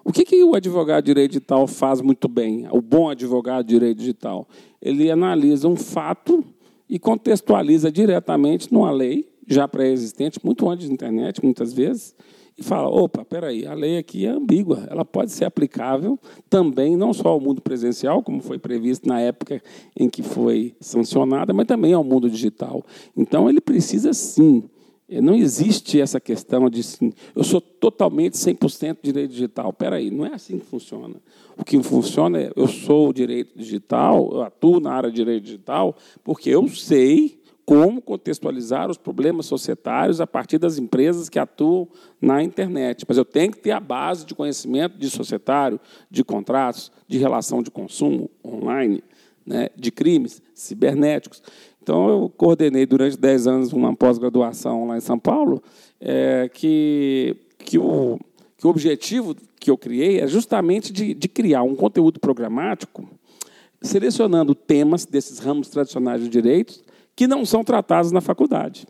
O 0.04 0.12
que, 0.12 0.26
que 0.26 0.44
o 0.44 0.56
advogado 0.56 1.06
de 1.06 1.08
direito 1.08 1.32
digital 1.32 1.66
faz 1.66 2.02
muito 2.02 2.28
bem, 2.28 2.68
o 2.72 2.82
bom 2.82 3.10
advogado 3.10 3.66
de 3.66 3.74
direito 3.74 3.98
digital? 3.98 4.48
Ele 4.82 5.10
analisa 5.10 5.68
um 5.68 5.76
fato 5.76 6.44
e 6.88 7.00
contextualiza 7.00 7.92
diretamente 7.92 8.72
numa 8.72 8.92
lei 8.92 9.28
já 9.48 9.68
pré-existente, 9.68 10.40
muito 10.44 10.70
antes 10.70 10.88
da 10.88 10.94
internet, 10.94 11.44
muitas 11.44 11.74
vezes, 11.74 12.16
e 12.60 12.64
fala: 12.64 12.90
opa, 12.90 13.24
peraí, 13.26 13.66
a 13.66 13.74
lei 13.74 13.98
aqui 13.98 14.26
é 14.26 14.30
ambígua, 14.30 14.86
ela 14.90 15.06
pode 15.06 15.32
ser 15.32 15.46
aplicável 15.46 16.20
também, 16.50 16.96
não 16.96 17.14
só 17.14 17.30
ao 17.30 17.40
mundo 17.40 17.62
presencial, 17.62 18.22
como 18.22 18.42
foi 18.42 18.58
previsto 18.58 19.08
na 19.08 19.20
época 19.20 19.62
em 19.98 20.10
que 20.10 20.22
foi 20.22 20.76
sancionada, 20.80 21.54
mas 21.54 21.68
também 21.68 21.94
ao 21.94 22.04
mundo 22.04 22.30
digital. 22.30 22.84
Então, 23.16 23.50
ele 23.50 23.62
precisa 23.62 24.14
sim 24.14 24.64
é, 25.10 25.20
não 25.20 25.34
existe 25.34 26.00
essa 26.00 26.20
questão 26.20 26.70
de 26.70 26.82
eu 27.36 27.44
sou 27.44 27.60
totalmente 27.60 28.36
100% 28.36 28.98
direito 29.02 29.32
digital. 29.32 29.72
Espera 29.72 29.96
aí, 29.96 30.12
não 30.12 30.24
é 30.24 30.36
assim 30.36 30.60
que 30.60 30.66
funciona. 30.66 31.16
O 31.58 31.66
que 31.66 31.82
funciona 31.82 32.40
é 32.40 32.52
eu 32.56 32.68
sou 32.68 33.12
direito 33.12 33.58
digital, 33.58 34.30
eu 34.32 34.42
atuo 34.44 34.80
na 34.80 34.94
área 34.94 35.10
de 35.10 35.16
direito 35.16 35.44
digital, 35.44 35.96
porque 36.24 36.52
eu 36.52 36.68
sei 36.68 37.39
como 37.70 38.02
contextualizar 38.02 38.90
os 38.90 38.98
problemas 38.98 39.46
societários 39.46 40.20
a 40.20 40.26
partir 40.26 40.58
das 40.58 40.80
empresas 40.80 41.30
que 41.30 41.38
atuam 41.38 41.88
na 42.20 42.42
internet. 42.42 43.06
Mas 43.08 43.16
eu 43.16 43.24
tenho 43.24 43.52
que 43.52 43.60
ter 43.60 43.70
a 43.70 43.80
base 43.80 44.26
de 44.26 44.34
conhecimento 44.34 44.98
de 44.98 45.08
societário, 45.08 45.80
de 46.10 46.24
contratos, 46.24 46.92
de 47.08 47.20
relação 47.20 47.62
de 47.62 47.70
consumo 47.70 48.28
online, 48.44 49.04
né, 49.46 49.70
de 49.76 49.92
crimes 49.92 50.42
cibernéticos. 50.56 51.44
Então, 51.80 52.10
eu 52.10 52.34
coordenei 52.36 52.88
durante 52.88 53.16
10 53.16 53.46
anos 53.46 53.72
uma 53.72 53.96
pós-graduação 53.96 54.88
lá 54.88 54.98
em 54.98 55.02
São 55.02 55.20
Paulo, 55.20 55.62
é, 56.02 56.50
que, 56.52 57.38
que, 57.60 57.78
o, 57.78 58.20
que 58.58 58.66
o 58.66 58.70
objetivo 58.72 59.36
que 59.60 59.70
eu 59.70 59.78
criei 59.78 60.20
é 60.20 60.26
justamente 60.26 60.92
de, 60.92 61.14
de 61.14 61.28
criar 61.28 61.62
um 61.62 61.76
conteúdo 61.76 62.20
programático 62.20 63.08
selecionando 63.80 64.56
temas 64.56 65.06
desses 65.06 65.38
ramos 65.38 65.70
tradicionais 65.70 66.24
de 66.24 66.30
direitos 66.30 66.89
que 67.20 67.28
não 67.28 67.46
são 67.46 67.66
tratados 67.66 68.14
na 68.14 68.22
faculdade. 68.22 68.88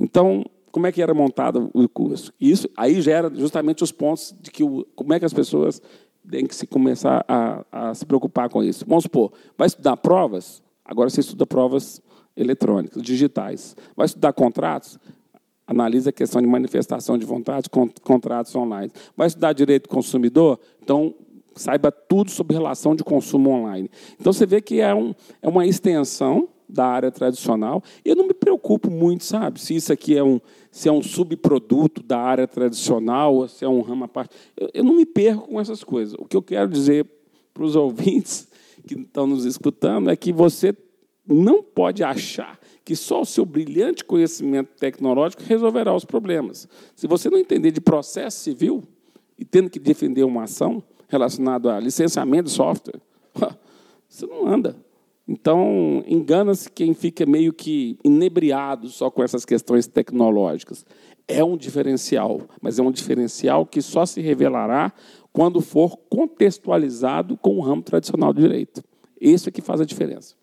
Então, 0.00 0.42
como 0.72 0.86
é 0.86 0.92
que 0.92 1.02
era 1.02 1.12
montado 1.12 1.70
o 1.74 1.86
curso? 1.86 2.32
Isso 2.40 2.66
aí 2.74 3.02
gera 3.02 3.30
justamente 3.34 3.84
os 3.84 3.92
pontos 3.92 4.34
de 4.40 4.50
que 4.50 4.64
o, 4.64 4.86
como 4.94 5.12
é 5.12 5.18
que 5.18 5.26
as 5.26 5.34
pessoas 5.34 5.82
têm 6.30 6.46
que 6.46 6.56
se 6.56 6.66
começar 6.66 7.22
a, 7.28 7.62
a 7.70 7.94
se 7.94 8.06
preocupar 8.06 8.48
com 8.48 8.62
isso. 8.62 8.86
Vamos 8.88 9.02
supor, 9.02 9.34
vai 9.54 9.66
estudar 9.66 9.98
provas? 9.98 10.62
Agora 10.82 11.10
você 11.10 11.20
estuda 11.20 11.46
provas 11.46 12.00
eletrônicas, 12.34 13.02
digitais. 13.02 13.76
Vai 13.94 14.06
estudar 14.06 14.32
contratos? 14.32 14.98
Analisa 15.66 16.08
a 16.08 16.14
questão 16.14 16.40
de 16.40 16.48
manifestação 16.48 17.18
de 17.18 17.26
vontade, 17.26 17.68
contratos 18.02 18.56
online. 18.56 18.90
Vai 19.14 19.26
estudar 19.26 19.52
direito 19.52 19.82
do 19.82 19.88
consumidor? 19.90 20.58
Então, 20.82 21.14
saiba 21.54 21.92
tudo 21.92 22.30
sobre 22.30 22.56
relação 22.56 22.96
de 22.96 23.04
consumo 23.04 23.50
online. 23.50 23.90
Então, 24.18 24.32
você 24.32 24.46
vê 24.46 24.62
que 24.62 24.80
é, 24.80 24.94
um, 24.94 25.14
é 25.42 25.48
uma 25.50 25.66
extensão 25.66 26.48
da 26.68 26.86
área 26.86 27.10
tradicional. 27.10 27.82
Eu 28.04 28.16
não 28.16 28.26
me 28.26 28.34
preocupo 28.34 28.90
muito, 28.90 29.24
sabe, 29.24 29.60
se 29.60 29.74
isso 29.74 29.92
aqui 29.92 30.16
é 30.16 30.22
um, 30.22 30.40
se 30.70 30.88
é 30.88 30.92
um 30.92 31.02
subproduto 31.02 32.02
da 32.02 32.18
área 32.18 32.46
tradicional 32.46 33.48
se 33.48 33.64
é 33.64 33.68
um 33.68 33.80
ramo 33.80 34.04
à 34.04 34.08
parte. 34.08 34.34
Eu, 34.56 34.70
eu 34.74 34.84
não 34.84 34.94
me 34.94 35.06
perco 35.06 35.48
com 35.48 35.60
essas 35.60 35.82
coisas. 35.82 36.14
O 36.18 36.24
que 36.24 36.36
eu 36.36 36.42
quero 36.42 36.68
dizer 36.68 37.06
para 37.52 37.64
os 37.64 37.74
ouvintes 37.76 38.48
que 38.86 38.94
estão 38.94 39.26
nos 39.26 39.44
escutando 39.44 40.10
é 40.10 40.16
que 40.16 40.32
você 40.32 40.76
não 41.26 41.62
pode 41.62 42.04
achar 42.04 42.58
que 42.84 42.94
só 42.94 43.22
o 43.22 43.26
seu 43.26 43.44
brilhante 43.44 44.04
conhecimento 44.04 44.68
tecnológico 44.78 45.42
resolverá 45.42 45.92
os 45.92 46.04
problemas. 46.04 46.68
Se 46.94 47.08
você 47.08 47.28
não 47.28 47.36
entender 47.36 47.72
de 47.72 47.80
processo 47.80 48.38
civil 48.38 48.84
e 49.36 49.44
tendo 49.44 49.68
que 49.68 49.80
defender 49.80 50.22
uma 50.22 50.44
ação 50.44 50.82
relacionada 51.08 51.74
a 51.74 51.80
licenciamento 51.80 52.44
de 52.44 52.50
software, 52.50 53.00
você 54.08 54.24
não 54.26 54.46
anda. 54.46 54.76
Então, 55.28 56.04
engana-se 56.06 56.70
quem 56.70 56.94
fica 56.94 57.26
meio 57.26 57.52
que 57.52 57.98
inebriado 58.04 58.88
só 58.88 59.10
com 59.10 59.22
essas 59.24 59.44
questões 59.44 59.86
tecnológicas. 59.86 60.86
É 61.26 61.42
um 61.42 61.56
diferencial, 61.56 62.42
mas 62.62 62.78
é 62.78 62.82
um 62.82 62.92
diferencial 62.92 63.66
que 63.66 63.82
só 63.82 64.06
se 64.06 64.20
revelará 64.20 64.92
quando 65.32 65.60
for 65.60 65.96
contextualizado 66.08 67.36
com 67.36 67.56
o 67.56 67.60
ramo 67.60 67.82
tradicional 67.82 68.32
do 68.32 68.40
direito. 68.40 68.84
Isso 69.20 69.48
é 69.48 69.52
que 69.52 69.60
faz 69.60 69.80
a 69.80 69.84
diferença. 69.84 70.36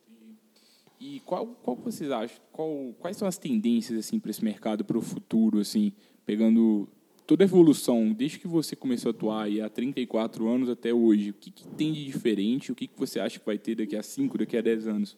E 1.00 1.22
qual, 1.22 1.48
qual 1.64 1.78
vocês 1.78 2.12
acham? 2.12 2.38
Qual, 2.52 2.94
quais 3.00 3.16
são 3.16 3.28
as 3.28 3.38
tendências 3.38 3.98
assim 3.98 4.20
para 4.20 4.32
esse 4.32 4.44
mercado 4.44 4.84
para 4.84 4.98
o 4.98 5.02
futuro, 5.02 5.60
assim, 5.60 5.94
pegando 6.26 6.90
toda 7.26 7.44
a 7.44 7.46
evolução, 7.46 8.12
desde 8.12 8.40
que 8.40 8.48
você 8.48 8.76
começou 8.76 9.10
a 9.10 9.12
atuar 9.12 9.44
aí 9.44 9.62
há 9.62 9.70
34 9.70 10.48
anos 10.48 10.70
até 10.70 10.94
hoje, 10.94 11.32
o 11.32 11.34
que, 11.34 11.52
que 11.52 11.68
tem 11.68 11.92
de 11.92 12.06
diferente? 12.06 12.72
O 12.72 12.76
que, 12.76 12.88
que 12.88 12.98
você 12.98 13.20
acha 13.20 13.40
que 13.40 13.46
vai 13.46 13.58
ter 13.58 13.76
daqui 13.76 13.96
a 13.96 14.04
5, 14.04 14.38
daqui 14.38 14.58
a 14.58 14.62
10 14.62 14.88
anos? 14.88 15.18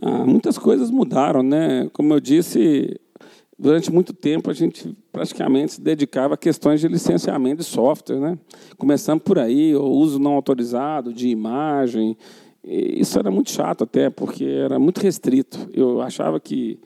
Ah, 0.00 0.24
muitas 0.24 0.58
coisas 0.58 0.90
mudaram, 0.90 1.42
né? 1.42 1.88
Como 1.92 2.12
eu 2.12 2.20
disse, 2.20 2.98
durante 3.58 3.92
muito 3.92 4.12
tempo 4.12 4.50
a 4.50 4.54
gente 4.54 4.96
praticamente 5.12 5.74
se 5.74 5.80
dedicava 5.80 6.34
a 6.34 6.38
questões 6.38 6.80
de 6.80 6.88
licenciamento 6.88 7.62
de 7.62 7.64
software, 7.64 8.20
né? 8.20 8.38
Começando 8.76 9.20
por 9.20 9.38
aí, 9.38 9.74
o 9.74 9.84
uso 9.84 10.18
não 10.18 10.32
autorizado 10.32 11.12
de 11.12 11.28
imagem. 11.28 12.16
Isso 12.64 13.18
era 13.18 13.30
muito 13.30 13.50
chato 13.50 13.84
até, 13.84 14.10
porque 14.10 14.44
era 14.44 14.78
muito 14.78 14.98
restrito. 14.98 15.70
Eu 15.72 16.00
achava 16.00 16.40
que 16.40 16.78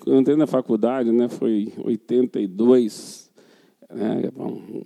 quando 0.00 0.14
eu 0.14 0.20
entrei 0.20 0.36
na 0.36 0.46
faculdade, 0.46 1.10
né, 1.12 1.28
foi 1.28 1.72
82, 1.78 3.30
né, 3.90 4.30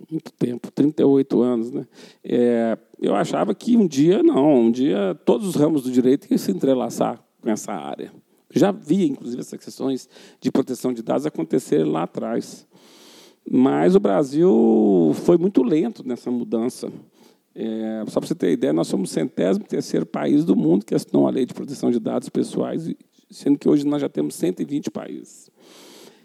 muito 0.09 0.31
tempo, 0.33 0.71
38 0.71 1.41
anos. 1.41 1.71
Né, 1.71 1.87
é, 2.23 2.77
eu 2.99 3.15
achava 3.15 3.53
que 3.55 3.75
um 3.77 3.87
dia, 3.87 4.21
não, 4.23 4.65
um 4.65 4.71
dia 4.71 5.17
todos 5.25 5.47
os 5.47 5.55
ramos 5.55 5.83
do 5.83 5.91
direito 5.91 6.27
iam 6.29 6.37
se 6.37 6.51
entrelaçar 6.51 7.23
com 7.41 7.49
essa 7.49 7.73
área. 7.73 8.11
Já 8.53 8.71
via, 8.71 9.05
inclusive, 9.05 9.39
essas 9.39 9.59
questões 9.59 10.09
de 10.39 10.51
proteção 10.51 10.91
de 10.93 11.01
dados 11.01 11.25
acontecerem 11.25 11.85
lá 11.85 12.03
atrás. 12.03 12.67
Mas 13.49 13.95
o 13.95 13.99
Brasil 13.99 15.11
foi 15.23 15.37
muito 15.37 15.63
lento 15.63 16.05
nessa 16.05 16.29
mudança. 16.29 16.91
É, 17.53 18.03
só 18.07 18.19
para 18.19 18.27
você 18.27 18.35
ter 18.35 18.51
ideia, 18.51 18.71
nós 18.71 18.87
somos 18.87 19.09
o 19.09 19.13
centésimo 19.13 19.65
terceiro 19.65 20.05
país 20.05 20.45
do 20.45 20.55
mundo 20.55 20.85
que 20.85 20.95
assinou 20.95 21.27
a 21.27 21.31
lei 21.31 21.45
de 21.45 21.53
proteção 21.53 21.91
de 21.91 21.99
dados 21.99 22.29
pessoais 22.29 22.87
sendo 23.31 23.57
que 23.57 23.67
hoje 23.67 23.85
nós 23.85 24.01
já 24.01 24.09
temos 24.09 24.35
120 24.35 24.91
países. 24.91 25.49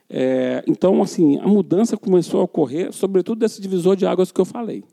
É, 0.08 0.62
então, 0.66 1.02
assim, 1.02 1.38
a 1.38 1.48
mudança 1.48 1.96
começou 1.96 2.40
a 2.40 2.44
ocorrer, 2.44 2.92
sobretudo 2.92 3.40
desse 3.40 3.60
divisor 3.60 3.96
de 3.96 4.06
águas 4.06 4.30
que 4.30 4.40
eu 4.40 4.44
falei. 4.44 4.84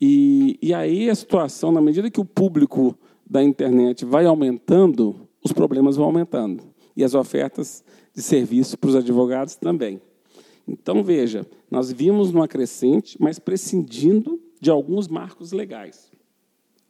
E, 0.00 0.58
e 0.60 0.74
aí 0.74 1.08
a 1.08 1.14
situação, 1.14 1.72
na 1.72 1.80
medida 1.80 2.10
que 2.10 2.20
o 2.20 2.24
público 2.24 2.96
da 3.28 3.42
internet 3.42 4.04
vai 4.04 4.26
aumentando, 4.26 5.28
os 5.42 5.52
problemas 5.52 5.96
vão 5.96 6.06
aumentando. 6.06 6.62
E 6.96 7.04
as 7.04 7.14
ofertas 7.14 7.84
de 8.14 8.22
serviço 8.22 8.78
para 8.78 8.88
os 8.88 8.96
advogados 8.96 9.56
também. 9.56 10.00
Então, 10.66 11.02
veja, 11.04 11.46
nós 11.70 11.92
vimos 11.92 12.32
numa 12.32 12.48
crescente, 12.48 13.16
mas 13.20 13.38
prescindindo 13.38 14.40
de 14.60 14.70
alguns 14.70 15.06
marcos 15.06 15.52
legais. 15.52 16.10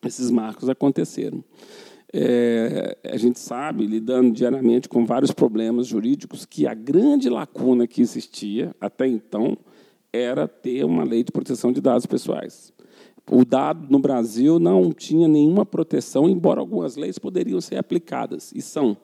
Esses 0.04 0.30
marcos 0.30 0.68
aconteceram. 0.68 1.44
É, 2.18 2.96
a 3.04 3.18
gente 3.18 3.38
sabe, 3.38 3.86
lidando 3.86 4.32
diariamente 4.32 4.88
com 4.88 5.04
vários 5.04 5.32
problemas 5.32 5.86
jurídicos, 5.86 6.46
que 6.46 6.66
a 6.66 6.72
grande 6.72 7.28
lacuna 7.28 7.86
que 7.86 8.00
existia 8.00 8.74
até 8.80 9.06
então 9.06 9.54
era 10.10 10.48
ter 10.48 10.82
uma 10.82 11.04
lei 11.04 11.22
de 11.22 11.30
proteção 11.30 11.70
de 11.70 11.78
dados 11.78 12.06
pessoais. 12.06 12.72
O 13.30 13.44
dado 13.44 13.86
no 13.90 13.98
Brasil 13.98 14.58
não 14.58 14.92
tinha 14.92 15.28
nenhuma 15.28 15.66
proteção, 15.66 16.26
embora 16.26 16.58
algumas 16.58 16.96
leis 16.96 17.18
poderiam 17.18 17.60
ser 17.60 17.76
aplicadas, 17.76 18.50
e 18.54 18.62
são. 18.62 18.96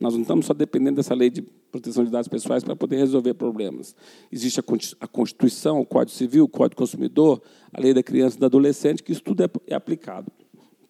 Nós 0.00 0.14
não 0.14 0.22
estamos 0.22 0.46
só 0.46 0.54
dependendo 0.54 0.96
dessa 0.96 1.14
lei 1.14 1.28
de 1.28 1.42
proteção 1.42 2.04
de 2.04 2.10
dados 2.10 2.26
pessoais 2.26 2.64
para 2.64 2.74
poder 2.74 2.96
resolver 2.96 3.34
problemas. 3.34 3.94
Existe 4.32 4.60
a 4.98 5.06
Constituição, 5.06 5.78
o 5.78 5.84
Código 5.84 6.16
Civil, 6.16 6.44
o 6.44 6.48
Código 6.48 6.76
Consumidor, 6.76 7.42
a 7.70 7.78
Lei 7.82 7.92
da 7.92 8.02
Criança 8.02 8.38
e 8.38 8.40
do 8.40 8.46
Adolescente, 8.46 9.02
que 9.02 9.12
isso 9.12 9.22
tudo 9.22 9.44
é, 9.44 9.50
é 9.66 9.74
aplicado. 9.74 10.32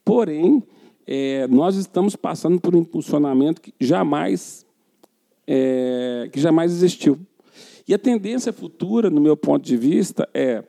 Porém, 0.05 0.63
é, 1.07 1.47
nós 1.47 1.77
estamos 1.77 2.17
passando 2.17 2.61
por 2.61 2.75
um 2.75 2.81
impulsionamento 2.81 3.61
que 3.61 3.73
jamais, 3.81 4.67
é, 5.47 6.29
que 6.33 6.41
jamais 6.41 6.73
existiu. 6.73 7.19
E 7.87 7.95
a 7.95 7.99
tendência 7.99 8.53
futura, 8.53 9.09
no 9.09 9.21
meu 9.21 9.37
ponto 9.37 9.65
de 9.65 9.77
vista, 9.77 10.29
é 10.35 10.65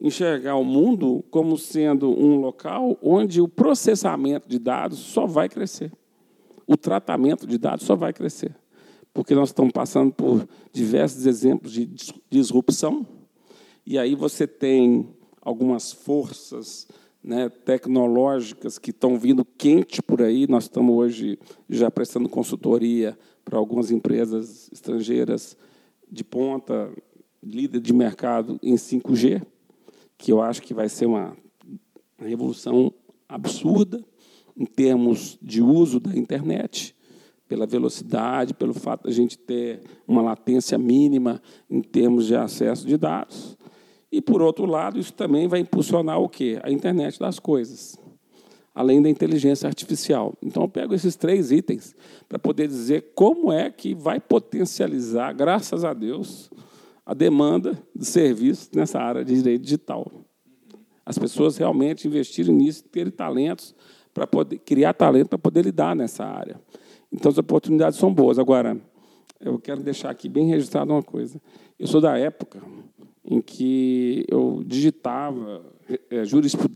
enxergar 0.00 0.54
o 0.54 0.64
mundo 0.64 1.24
como 1.30 1.58
sendo 1.58 2.08
um 2.08 2.36
local 2.36 2.96
onde 3.02 3.40
o 3.40 3.48
processamento 3.48 4.48
de 4.48 4.58
dados 4.58 4.98
só 4.98 5.26
vai 5.26 5.48
crescer. 5.48 5.92
O 6.66 6.76
tratamento 6.76 7.46
de 7.46 7.58
dados 7.58 7.84
só 7.84 7.96
vai 7.96 8.12
crescer. 8.12 8.54
Porque 9.12 9.34
nós 9.34 9.48
estamos 9.48 9.72
passando 9.72 10.12
por 10.12 10.48
diversos 10.72 11.26
exemplos 11.26 11.72
de 11.72 11.90
disrupção, 12.30 13.04
e 13.84 13.98
aí 13.98 14.14
você 14.14 14.46
tem 14.46 15.08
algumas 15.42 15.90
forças 15.90 16.86
né, 17.22 17.48
tecnológicas 17.48 18.78
que 18.78 18.90
estão 18.90 19.18
vindo 19.18 19.44
quente 19.44 20.02
por 20.02 20.22
aí. 20.22 20.46
Nós 20.46 20.64
estamos 20.64 20.94
hoje 20.96 21.38
já 21.68 21.90
prestando 21.90 22.28
consultoria 22.28 23.18
para 23.44 23.58
algumas 23.58 23.90
empresas 23.90 24.70
estrangeiras 24.72 25.56
de 26.10 26.24
ponta, 26.24 26.90
líder 27.42 27.80
de 27.80 27.92
mercado 27.92 28.58
em 28.62 28.74
5G, 28.74 29.42
que 30.18 30.32
eu 30.32 30.42
acho 30.42 30.62
que 30.62 30.74
vai 30.74 30.88
ser 30.88 31.06
uma 31.06 31.36
revolução 32.18 32.92
absurda 33.28 34.04
em 34.56 34.66
termos 34.66 35.38
de 35.40 35.62
uso 35.62 36.00
da 36.00 36.14
internet, 36.14 36.94
pela 37.48 37.66
velocidade, 37.66 38.54
pelo 38.54 38.74
fato 38.74 39.04
de 39.04 39.08
a 39.08 39.12
gente 39.12 39.36
ter 39.36 39.80
uma 40.06 40.22
latência 40.22 40.78
mínima 40.78 41.42
em 41.68 41.80
termos 41.80 42.26
de 42.26 42.36
acesso 42.36 42.86
de 42.86 42.96
dados. 42.96 43.56
E, 44.12 44.20
por 44.20 44.42
outro 44.42 44.66
lado, 44.66 44.98
isso 44.98 45.12
também 45.12 45.46
vai 45.46 45.60
impulsionar 45.60 46.18
o 46.20 46.28
quê? 46.28 46.58
A 46.62 46.70
internet 46.70 47.18
das 47.18 47.38
coisas, 47.38 47.96
além 48.74 49.00
da 49.00 49.08
inteligência 49.08 49.68
artificial. 49.68 50.34
Então, 50.42 50.64
eu 50.64 50.68
pego 50.68 50.94
esses 50.94 51.14
três 51.14 51.52
itens 51.52 51.94
para 52.28 52.38
poder 52.38 52.66
dizer 52.66 53.12
como 53.14 53.52
é 53.52 53.70
que 53.70 53.94
vai 53.94 54.18
potencializar, 54.18 55.32
graças 55.32 55.84
a 55.84 55.94
Deus, 55.94 56.50
a 57.06 57.14
demanda 57.14 57.80
de 57.94 58.04
serviços 58.04 58.70
nessa 58.74 58.98
área 58.98 59.24
de 59.24 59.34
direito 59.34 59.62
digital. 59.62 60.10
As 61.06 61.18
pessoas 61.18 61.56
realmente 61.56 62.06
investirem 62.06 62.54
nisso, 62.54 62.84
terem 62.84 63.12
talentos 63.12 63.74
para 64.12 64.26
poder 64.26 64.58
criar 64.58 64.92
talento 64.92 65.28
para 65.28 65.38
poder 65.38 65.64
lidar 65.64 65.94
nessa 65.94 66.24
área. 66.24 66.60
Então, 67.12 67.30
as 67.30 67.38
oportunidades 67.38 67.98
são 67.98 68.12
boas. 68.12 68.38
Agora, 68.38 68.80
eu 69.40 69.58
quero 69.58 69.82
deixar 69.82 70.10
aqui 70.10 70.28
bem 70.28 70.48
registrado 70.48 70.92
uma 70.92 71.02
coisa. 71.02 71.40
Eu 71.78 71.86
sou 71.86 72.00
da 72.00 72.18
época 72.18 72.60
em 73.30 73.40
que 73.40 74.26
eu 74.28 74.60
digitava 74.66 75.62
é, 76.10 76.24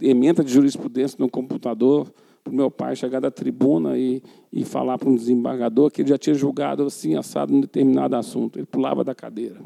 emenda 0.00 0.44
de 0.44 0.52
jurisprudência 0.52 1.16
no 1.18 1.28
computador 1.28 2.06
para 2.44 2.52
o 2.52 2.54
meu 2.54 2.70
pai 2.70 2.94
chegar 2.94 3.18
da 3.18 3.30
tribuna 3.30 3.98
e, 3.98 4.22
e 4.52 4.64
falar 4.64 4.96
para 4.96 5.08
um 5.08 5.16
desembargador 5.16 5.90
que 5.90 6.02
ele 6.02 6.10
já 6.10 6.16
tinha 6.16 6.34
julgado 6.34 6.84
assim, 6.84 7.16
assado 7.16 7.52
um 7.52 7.60
determinado 7.60 8.14
assunto. 8.14 8.58
Ele 8.58 8.66
pulava 8.66 9.02
da 9.02 9.14
cadeira. 9.14 9.56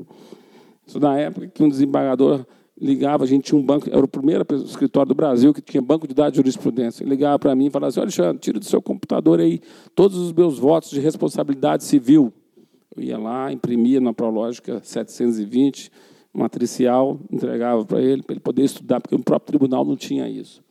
Isso 0.87 0.99
na 0.99 1.19
época 1.19 1.49
que 1.49 1.63
um 1.63 1.69
desembargador 1.69 2.47
ligava, 2.81 3.25
a 3.25 3.27
gente 3.27 3.45
tinha 3.45 3.59
um 3.61 3.63
banco, 3.63 3.91
era 3.91 4.03
o 4.03 4.09
primeiro 4.09 4.47
escritório 4.65 5.09
do 5.09 5.15
Brasil 5.15 5.53
que 5.53 5.61
tinha 5.61 5.83
banco 5.83 6.09
de 6.09 6.15
dados 6.15 6.33
de 6.33 6.37
jurisprudência. 6.39 7.03
Ele 7.03 7.11
ligava 7.11 7.39
para 7.39 7.55
mim 7.55 7.67
e 7.67 7.71
falava 7.71 7.89
assim, 7.89 8.01
Alexandre, 8.01 8.39
tira 8.39 8.59
do 8.59 8.65
seu 8.65 8.81
computador 8.81 9.41
aí 9.41 9.61
todos 9.95 10.17
os 10.17 10.33
meus 10.33 10.59
votos 10.59 10.89
de 10.89 11.01
responsabilidade 11.01 11.85
civil. 11.85 12.33
Eu 12.97 13.03
ia 13.03 13.19
lá, 13.19 13.53
imprimia 13.53 14.01
na 14.01 14.15
Prológica 14.15 14.81
720, 14.83 15.91
matricial, 16.33 17.19
entregava 17.31 17.85
para 17.85 18.01
ele, 18.01 18.23
para 18.23 18.35
ele 18.35 18.41
poder 18.41 18.63
estudar, 18.63 19.01
porque 19.01 19.15
o 19.15 19.23
próprio 19.23 19.59
tribunal 19.59 19.85
não 19.85 19.97
tinha 19.97 20.29
isso. 20.29 20.63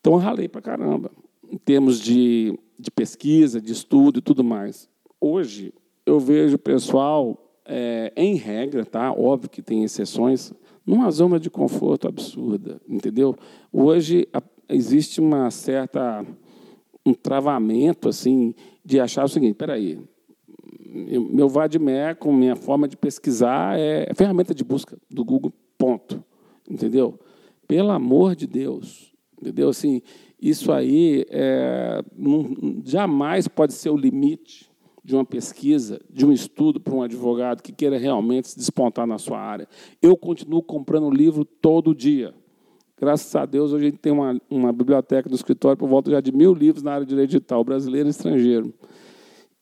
Então, 0.00 0.14
eu 0.14 0.18
ralei 0.18 0.48
para 0.48 0.62
caramba, 0.62 1.10
em 1.50 1.58
termos 1.58 2.00
de, 2.00 2.58
de 2.78 2.90
pesquisa, 2.90 3.60
de 3.60 3.72
estudo 3.72 4.18
e 4.18 4.22
tudo 4.22 4.44
mais. 4.44 4.88
Hoje, 5.20 5.72
eu 6.04 6.20
vejo 6.20 6.56
o 6.56 6.58
pessoal, 6.58 7.36
é, 7.64 8.12
em 8.16 8.36
regra, 8.36 8.84
tá? 8.84 9.12
óbvio 9.12 9.50
que 9.50 9.60
tem 9.60 9.82
exceções, 9.82 10.52
numa 10.86 11.10
zona 11.10 11.40
de 11.40 11.50
conforto 11.50 12.06
absurda, 12.06 12.80
entendeu? 12.88 13.34
Hoje 13.72 14.28
a, 14.32 14.40
existe 14.68 15.20
uma 15.20 15.50
certa 15.50 16.24
um 17.04 17.14
travamento 17.14 18.08
assim 18.08 18.54
de 18.84 18.98
achar 18.98 19.24
o 19.24 19.28
seguinte, 19.28 19.52
espera 19.52 19.74
aí, 19.74 19.98
meu 20.88 21.48
VADME, 21.48 22.14
com 22.18 22.32
minha 22.32 22.56
forma 22.56 22.86
de 22.86 22.96
pesquisar, 22.96 23.78
é 23.78 24.12
ferramenta 24.14 24.54
de 24.54 24.64
busca 24.64 24.96
do 25.10 25.24
Google, 25.24 25.52
ponto. 25.76 26.22
Entendeu? 26.68 27.18
Pelo 27.66 27.90
amor 27.90 28.34
de 28.34 28.46
Deus. 28.46 29.12
Entendeu? 29.40 29.68
Assim, 29.68 30.02
isso 30.40 30.72
aí 30.72 31.26
é, 31.30 32.02
não, 32.16 32.80
jamais 32.84 33.48
pode 33.48 33.74
ser 33.74 33.90
o 33.90 33.96
limite 33.96 34.70
de 35.04 35.14
uma 35.14 35.24
pesquisa, 35.24 36.00
de 36.10 36.26
um 36.26 36.32
estudo 36.32 36.80
para 36.80 36.92
um 36.92 37.02
advogado 37.02 37.62
que 37.62 37.72
queira 37.72 37.96
realmente 37.96 38.48
se 38.48 38.58
despontar 38.58 39.06
na 39.06 39.18
sua 39.18 39.38
área. 39.38 39.68
Eu 40.02 40.16
continuo 40.16 40.62
comprando 40.62 41.08
livro 41.10 41.44
todo 41.44 41.94
dia. 41.94 42.34
Graças 42.98 43.36
a 43.36 43.46
Deus, 43.46 43.72
hoje 43.72 43.86
a 43.86 43.90
gente 43.90 43.98
tem 43.98 44.12
uma, 44.12 44.40
uma 44.50 44.72
biblioteca 44.72 45.28
do 45.28 45.34
escritório 45.34 45.76
por 45.76 45.88
volta 45.88 46.10
já 46.10 46.20
de 46.20 46.32
mil 46.32 46.52
livros 46.54 46.82
na 46.82 46.92
área 46.92 47.04
de 47.06 47.10
direito 47.10 47.30
digital, 47.30 47.62
brasileiro 47.62 48.08
e 48.08 48.10
estrangeiro. 48.10 48.74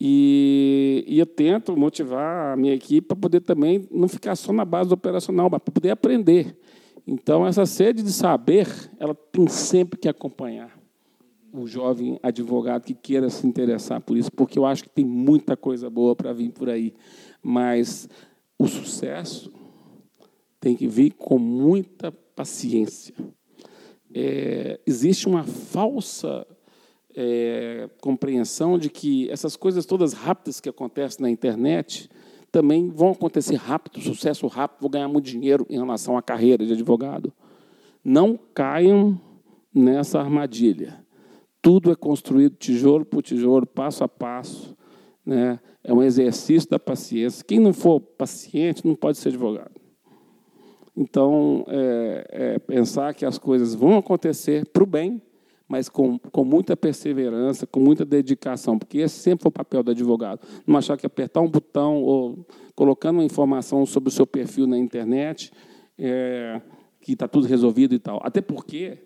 E, 0.00 1.04
e 1.06 1.18
eu 1.18 1.26
tento 1.26 1.76
motivar 1.76 2.52
a 2.52 2.56
minha 2.56 2.74
equipe 2.74 3.06
para 3.06 3.16
poder 3.16 3.40
também 3.40 3.86
não 3.90 4.08
ficar 4.08 4.36
só 4.36 4.52
na 4.52 4.64
base 4.64 4.92
operacional, 4.92 5.48
mas 5.50 5.62
para 5.62 5.72
poder 5.72 5.90
aprender. 5.90 6.56
Então, 7.06 7.46
essa 7.46 7.66
sede 7.66 8.02
de 8.02 8.12
saber, 8.12 8.66
ela 8.98 9.14
tem 9.14 9.46
sempre 9.46 9.98
que 9.98 10.08
acompanhar 10.08 10.76
o 11.52 11.66
jovem 11.66 12.18
advogado 12.22 12.84
que 12.84 12.94
queira 12.94 13.30
se 13.30 13.46
interessar 13.46 14.00
por 14.00 14.16
isso, 14.16 14.32
porque 14.32 14.58
eu 14.58 14.66
acho 14.66 14.82
que 14.82 14.88
tem 14.88 15.04
muita 15.04 15.56
coisa 15.56 15.88
boa 15.88 16.16
para 16.16 16.32
vir 16.32 16.50
por 16.50 16.68
aí. 16.68 16.92
Mas 17.40 18.08
o 18.58 18.66
sucesso 18.66 19.52
tem 20.58 20.74
que 20.74 20.88
vir 20.88 21.12
com 21.12 21.38
muita 21.38 22.10
paciência. 22.10 23.14
É, 24.12 24.80
existe 24.86 25.28
uma 25.28 25.44
falsa 25.44 26.46
é, 27.14 27.88
compreensão 28.00 28.78
de 28.78 28.90
que 28.90 29.30
essas 29.30 29.56
coisas 29.56 29.86
todas 29.86 30.12
rápidas 30.12 30.60
que 30.60 30.68
acontecem 30.68 31.22
na 31.22 31.30
internet 31.30 32.10
também 32.50 32.88
vão 32.88 33.10
acontecer 33.10 33.56
rápido, 33.56 34.00
sucesso 34.00 34.46
rápido, 34.46 34.82
vou 34.82 34.90
ganhar 34.90 35.08
muito 35.08 35.24
dinheiro 35.24 35.66
em 35.68 35.76
relação 35.76 36.16
à 36.16 36.22
carreira 36.22 36.64
de 36.64 36.72
advogado. 36.72 37.32
Não 38.04 38.38
caiam 38.54 39.20
nessa 39.74 40.20
armadilha. 40.20 41.04
Tudo 41.60 41.90
é 41.90 41.96
construído 41.96 42.56
tijolo 42.56 43.04
por 43.04 43.22
tijolo, 43.22 43.66
passo 43.66 44.04
a 44.04 44.08
passo. 44.08 44.76
Né? 45.26 45.58
É 45.82 45.92
um 45.92 46.02
exercício 46.02 46.70
da 46.70 46.78
paciência. 46.78 47.44
Quem 47.44 47.58
não 47.58 47.72
for 47.72 47.98
paciente 47.98 48.86
não 48.86 48.94
pode 48.94 49.18
ser 49.18 49.30
advogado. 49.30 49.80
Então, 50.96 51.64
é, 51.66 52.26
é 52.30 52.58
pensar 52.58 53.14
que 53.14 53.26
as 53.26 53.36
coisas 53.36 53.74
vão 53.74 53.98
acontecer 53.98 54.64
para 54.66 54.84
o 54.84 54.86
bem, 54.86 55.20
mas 55.74 55.88
com, 55.88 56.20
com 56.20 56.44
muita 56.44 56.76
perseverança, 56.76 57.66
com 57.66 57.80
muita 57.80 58.04
dedicação, 58.04 58.78
porque 58.78 58.98
esse 58.98 59.18
sempre 59.18 59.42
foi 59.42 59.48
o 59.48 59.52
papel 59.52 59.82
do 59.82 59.90
advogado. 59.90 60.40
Não 60.64 60.76
achar 60.76 60.96
que 60.96 61.04
apertar 61.04 61.40
um 61.40 61.48
botão 61.48 62.00
ou 62.00 62.46
colocando 62.76 63.16
uma 63.16 63.24
informação 63.24 63.84
sobre 63.84 64.08
o 64.08 64.12
seu 64.12 64.24
perfil 64.24 64.68
na 64.68 64.78
internet, 64.78 65.50
é, 65.98 66.62
que 67.00 67.14
está 67.14 67.26
tudo 67.26 67.48
resolvido 67.48 67.92
e 67.92 67.98
tal. 67.98 68.20
Até 68.22 68.40
porque 68.40 68.98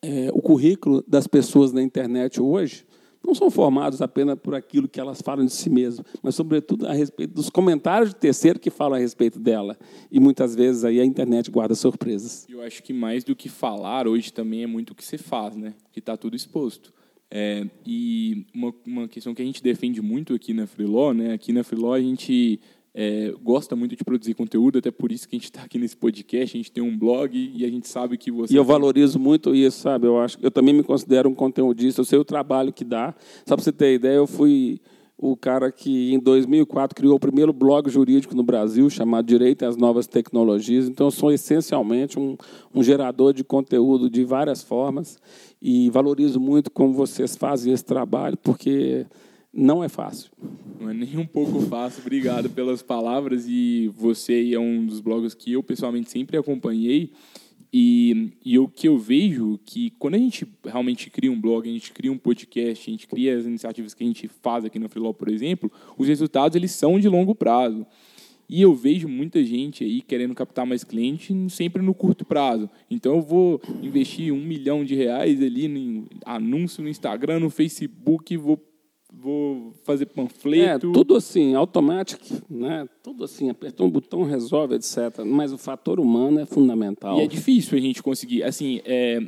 é, 0.00 0.30
o 0.32 0.40
currículo 0.40 1.02
das 1.04 1.26
pessoas 1.26 1.72
na 1.72 1.82
internet 1.82 2.40
hoje 2.40 2.86
não 3.24 3.34
são 3.34 3.50
formados 3.50 4.00
apenas 4.00 4.38
por 4.38 4.54
aquilo 4.54 4.88
que 4.88 5.00
elas 5.00 5.20
falam 5.20 5.44
de 5.44 5.52
si 5.52 5.68
mesmas, 5.68 6.06
mas, 6.22 6.34
sobretudo, 6.34 6.86
a 6.86 6.92
respeito 6.92 7.34
dos 7.34 7.50
comentários 7.50 8.10
de 8.10 8.16
terceiro 8.16 8.58
que 8.58 8.70
falam 8.70 8.96
a 8.96 9.00
respeito 9.00 9.38
dela. 9.38 9.76
E 10.10 10.18
muitas 10.18 10.54
vezes 10.54 10.84
aí 10.84 11.00
a 11.00 11.04
internet 11.04 11.50
guarda 11.50 11.74
surpresas. 11.74 12.46
Eu 12.48 12.62
acho 12.62 12.82
que 12.82 12.92
mais 12.92 13.24
do 13.24 13.36
que 13.36 13.48
falar 13.48 14.06
hoje 14.06 14.32
também 14.32 14.62
é 14.62 14.66
muito 14.66 14.90
o 14.90 14.94
que 14.94 15.04
você 15.04 15.18
faz, 15.18 15.56
né? 15.56 15.74
Que 15.92 15.98
está 15.98 16.16
tudo 16.16 16.36
exposto. 16.36 16.92
É, 17.30 17.66
e 17.84 18.46
uma, 18.54 18.74
uma 18.86 19.08
questão 19.08 19.34
que 19.34 19.42
a 19.42 19.44
gente 19.44 19.62
defende 19.62 20.00
muito 20.00 20.32
aqui 20.32 20.54
na 20.54 20.66
Freeló, 20.66 21.12
né? 21.12 21.34
Aqui 21.34 21.52
na 21.52 21.62
Freeló 21.62 21.92
a 21.92 22.00
gente 22.00 22.58
é, 22.94 23.32
gosta 23.42 23.76
muito 23.76 23.96
de 23.96 24.04
produzir 24.04 24.34
conteúdo, 24.34 24.78
até 24.78 24.90
por 24.90 25.12
isso 25.12 25.28
que 25.28 25.36
a 25.36 25.38
gente 25.38 25.46
está 25.46 25.62
aqui 25.62 25.78
nesse 25.78 25.96
podcast, 25.96 26.56
a 26.56 26.58
gente 26.58 26.72
tem 26.72 26.82
um 26.82 26.96
blog 26.96 27.36
e 27.54 27.64
a 27.64 27.68
gente 27.68 27.88
sabe 27.88 28.16
que 28.16 28.30
você... 28.30 28.52
E 28.52 28.56
eu 28.56 28.64
valorizo 28.64 29.18
muito 29.18 29.54
isso, 29.54 29.80
sabe? 29.80 30.06
Eu, 30.06 30.18
acho, 30.18 30.38
eu 30.40 30.50
também 30.50 30.74
me 30.74 30.82
considero 30.82 31.28
um 31.28 31.34
conteudista, 31.34 32.00
eu 32.00 32.04
sei 32.04 32.18
o 32.18 32.24
trabalho 32.24 32.72
que 32.72 32.84
dá. 32.84 33.14
Só 33.46 33.54
para 33.54 33.62
você 33.62 33.72
ter 33.72 33.94
ideia, 33.94 34.16
eu 34.16 34.26
fui 34.26 34.80
o 35.20 35.36
cara 35.36 35.72
que, 35.72 36.14
em 36.14 36.18
2004, 36.18 36.94
criou 36.94 37.16
o 37.16 37.20
primeiro 37.20 37.52
blog 37.52 37.90
jurídico 37.90 38.36
no 38.36 38.44
Brasil, 38.44 38.88
chamado 38.88 39.26
Direito 39.26 39.64
às 39.64 39.76
Novas 39.76 40.06
Tecnologias. 40.06 40.88
Então, 40.88 41.08
eu 41.08 41.10
sou 41.10 41.32
essencialmente 41.32 42.20
um, 42.20 42.36
um 42.72 42.84
gerador 42.84 43.32
de 43.32 43.42
conteúdo 43.42 44.08
de 44.08 44.24
várias 44.24 44.62
formas 44.62 45.18
e 45.60 45.90
valorizo 45.90 46.38
muito 46.38 46.70
como 46.70 46.94
vocês 46.94 47.34
fazem 47.34 47.72
esse 47.72 47.84
trabalho, 47.84 48.36
porque 48.36 49.06
não 49.58 49.82
é 49.82 49.88
fácil. 49.88 50.30
Não 50.80 50.88
é 50.88 50.94
nem 50.94 51.18
um 51.18 51.26
pouco 51.26 51.60
fácil. 51.62 52.00
Obrigado 52.00 52.48
pelas 52.48 52.80
palavras. 52.80 53.46
E 53.48 53.90
você 53.96 54.52
é 54.54 54.58
um 54.58 54.86
dos 54.86 55.00
blogs 55.00 55.34
que 55.34 55.52
eu 55.52 55.62
pessoalmente 55.62 56.10
sempre 56.10 56.36
acompanhei. 56.36 57.10
E, 57.72 58.30
e 58.44 58.58
o 58.58 58.68
que 58.68 58.88
eu 58.88 58.96
vejo 58.96 59.58
que 59.64 59.90
quando 59.98 60.14
a 60.14 60.18
gente 60.18 60.46
realmente 60.64 61.10
cria 61.10 61.30
um 61.30 61.38
blog, 61.38 61.68
a 61.68 61.72
gente 61.72 61.92
cria 61.92 62.10
um 62.10 62.16
podcast, 62.16 62.88
a 62.88 62.92
gente 62.92 63.06
cria 63.08 63.36
as 63.36 63.44
iniciativas 63.44 63.92
que 63.92 64.04
a 64.04 64.06
gente 64.06 64.28
faz 64.28 64.64
aqui 64.64 64.78
na 64.78 64.88
Freeló, 64.88 65.12
por 65.12 65.28
exemplo, 65.28 65.70
os 65.98 66.08
resultados 66.08 66.56
eles 66.56 66.70
são 66.70 66.98
de 66.98 67.08
longo 67.08 67.34
prazo. 67.34 67.84
E 68.48 68.62
eu 68.62 68.74
vejo 68.74 69.06
muita 69.06 69.44
gente 69.44 69.84
aí 69.84 70.00
querendo 70.00 70.34
captar 70.34 70.64
mais 70.64 70.82
cliente 70.82 71.34
sempre 71.50 71.82
no 71.82 71.92
curto 71.92 72.24
prazo. 72.24 72.70
Então 72.90 73.16
eu 73.16 73.20
vou 73.20 73.60
investir 73.82 74.32
um 74.32 74.42
milhão 74.42 74.82
de 74.84 74.94
reais 74.94 75.42
ali 75.42 75.66
em 75.66 76.06
anúncio 76.24 76.82
no 76.82 76.88
Instagram, 76.88 77.40
no 77.40 77.50
Facebook, 77.50 78.34
vou 78.38 78.56
vou 79.12 79.72
fazer 79.84 80.06
panfleto. 80.06 80.90
É, 80.90 80.92
tudo 80.92 81.16
assim, 81.16 81.54
automático, 81.54 82.24
né? 82.48 82.88
Tudo 83.02 83.24
assim, 83.24 83.48
apertou 83.48 83.86
um 83.86 83.90
botão, 83.90 84.22
resolve, 84.22 84.74
etc. 84.74 85.24
Mas 85.24 85.52
o 85.52 85.58
fator 85.58 85.98
humano 85.98 86.40
é 86.40 86.46
fundamental. 86.46 87.18
E 87.18 87.22
é 87.22 87.26
difícil 87.26 87.76
a 87.76 87.80
gente 87.80 88.02
conseguir, 88.02 88.42
assim, 88.42 88.80
é, 88.84 89.22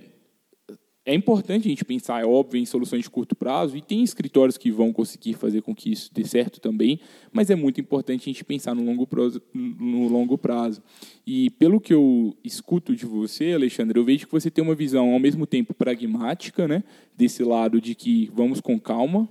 é 1.05 1.15
importante 1.15 1.67
a 1.67 1.71
gente 1.71 1.85
pensar, 1.85 2.23
é 2.23 2.27
óbvio, 2.27 2.61
em 2.61 2.67
soluções 2.67 3.03
de 3.03 3.11
curto 3.11 3.35
prazo, 3.35 3.77
e 3.77 3.81
tem 3.81 4.03
escritórios 4.03 4.59
que 4.59 4.71
vão 4.71 4.93
conseguir 4.93 5.33
fazer 5.33 5.63
com 5.63 5.75
que 5.75 5.91
isso 5.91 6.13
dê 6.13 6.25
certo 6.25 6.61
também, 6.61 7.01
mas 7.33 7.49
é 7.49 7.55
muito 7.55 7.81
importante 7.81 8.29
a 8.29 8.33
gente 8.33 8.45
pensar 8.45 8.75
no 8.75 8.85
longo 8.85 9.07
prazo. 9.07 9.41
No 9.55 10.09
longo 10.09 10.37
prazo. 10.37 10.83
E 11.27 11.51
pelo 11.51 11.81
que 11.81 11.95
eu 11.95 12.37
escuto 12.45 12.95
de 12.95 13.07
você, 13.07 13.53
Alexandre, 13.53 13.99
eu 13.99 14.05
vejo 14.05 14.27
que 14.27 14.33
você 14.33 14.51
tem 14.51 14.63
uma 14.63 14.75
visão 14.75 15.13
ao 15.13 15.19
mesmo 15.19 15.47
tempo 15.47 15.73
pragmática, 15.73 16.69
né, 16.69 16.85
desse 17.17 17.43
lado 17.43 17.81
de 17.81 17.95
que 17.95 18.31
vamos 18.35 18.61
com 18.61 18.79
calma, 18.79 19.29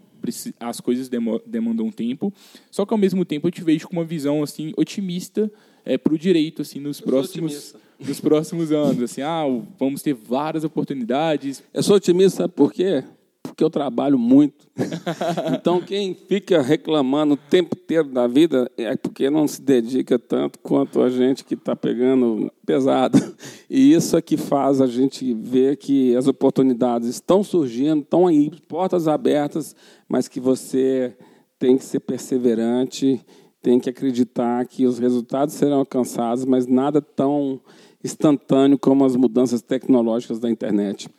as 0.59 0.79
coisas 0.79 1.09
demandam 1.45 1.91
tempo. 1.91 2.33
Só 2.69 2.85
que 2.85 2.93
ao 2.93 2.97
mesmo 2.97 3.23
tempo 3.25 3.47
eu 3.47 3.51
te 3.51 3.63
vejo 3.63 3.87
com 3.87 3.93
uma 3.93 4.05
visão 4.05 4.43
assim 4.43 4.73
otimista 4.77 5.51
é, 5.85 5.97
para 5.97 6.13
o 6.13 6.17
direito 6.17 6.61
assim 6.61 6.79
nos 6.79 6.99
próximos 7.01 7.75
nos 7.99 8.21
próximos 8.21 8.71
anos, 8.71 9.03
assim, 9.03 9.21
ah, 9.21 9.43
vamos 9.77 10.01
ter 10.01 10.13
várias 10.13 10.63
oportunidades. 10.63 11.61
Eu 11.73 11.83
sou 11.83 11.97
otimista, 11.97 12.43
sabe 12.43 12.53
por 12.53 12.71
quê? 12.71 13.03
Porque 13.49 13.63
eu 13.63 13.69
trabalho 13.69 14.17
muito. 14.17 14.67
então, 15.53 15.81
quem 15.81 16.13
fica 16.13 16.61
reclamando 16.61 17.33
o 17.33 17.37
tempo 17.37 17.75
inteiro 17.75 18.09
da 18.09 18.27
vida 18.27 18.71
é 18.77 18.95
porque 18.95 19.29
não 19.29 19.47
se 19.47 19.61
dedica 19.61 20.17
tanto 20.17 20.59
quanto 20.59 21.01
a 21.01 21.09
gente 21.09 21.43
que 21.43 21.55
está 21.55 21.75
pegando 21.75 22.51
pesado. 22.65 23.17
E 23.71 23.93
isso 23.93 24.17
é 24.17 24.21
que 24.21 24.35
faz 24.35 24.81
a 24.81 24.87
gente 24.87 25.31
ver 25.31 25.77
que 25.77 26.15
as 26.15 26.27
oportunidades 26.27 27.07
estão 27.07 27.43
surgindo, 27.43 28.01
estão 28.01 28.25
aí, 28.25 28.49
portas 28.67 29.07
abertas, 29.07 29.75
mas 30.07 30.27
que 30.27 30.39
você 30.39 31.15
tem 31.59 31.77
que 31.77 31.85
ser 31.85 31.99
perseverante, 31.99 33.23
tem 33.61 33.79
que 33.79 33.87
acreditar 33.87 34.65
que 34.65 34.87
os 34.87 34.97
resultados 34.97 35.53
serão 35.53 35.79
alcançados, 35.79 36.45
mas 36.45 36.65
nada 36.65 36.99
tão 36.99 37.61
instantâneo 38.03 38.79
como 38.79 39.05
as 39.05 39.15
mudanças 39.15 39.61
tecnológicas 39.61 40.39
da 40.39 40.49
internet. 40.49 41.09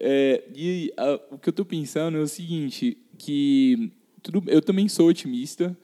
É, 0.00 0.42
e 0.54 0.92
a, 0.96 1.20
o 1.30 1.38
que 1.38 1.48
eu 1.48 1.52
estou 1.52 1.64
pensando 1.64 2.16
é 2.16 2.20
o 2.20 2.26
seguinte, 2.26 2.96
que 3.18 3.92
tudo, 4.22 4.42
eu 4.50 4.62
também 4.62 4.88
sou 4.88 5.08
otimista, 5.08 5.76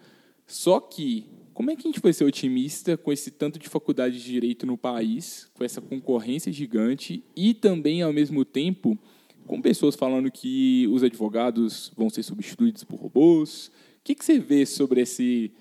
só 0.47 0.81
que 0.81 1.27
como 1.53 1.71
é 1.71 1.77
que 1.77 1.87
a 1.87 1.91
gente 1.91 2.01
vai 2.01 2.13
ser 2.13 2.25
otimista 2.25 2.97
com 2.97 3.13
esse 3.13 3.31
tanto 3.31 3.59
de 3.59 3.69
faculdade 3.69 4.19
de 4.19 4.25
direito 4.25 4.67
no 4.67 4.77
país, 4.77 5.51
com 5.55 5.65
essa 5.65 5.81
concorrência 5.81 6.53
gigante 6.53 7.25
e 7.35 7.55
também, 7.55 8.03
ao 8.03 8.13
mesmo 8.13 8.45
tempo, 8.45 8.99
com 9.47 9.61
pessoas 9.61 9.95
falando 9.95 10.31
que 10.31 10.87
os 10.89 11.03
advogados 11.03 11.93
vão 11.97 12.11
ser 12.11 12.23
substituídos 12.23 12.85
por 12.85 13.01
robôs? 13.01 13.69
O 13.69 14.05
que, 14.05 14.15
que 14.15 14.25
você 14.25 14.39
vê 14.39 14.67
sobre 14.67 15.01
esse, 15.01 15.53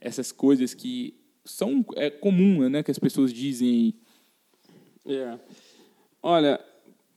essas 0.00 0.32
coisas 0.32 0.74
que 0.74 1.14
são 1.44 1.84
é 1.96 2.10
comum, 2.10 2.68
né, 2.68 2.82
que 2.82 2.90
as 2.90 2.98
pessoas 2.98 3.32
dizem? 3.32 3.94
É. 5.06 5.38
Olha, 6.22 6.60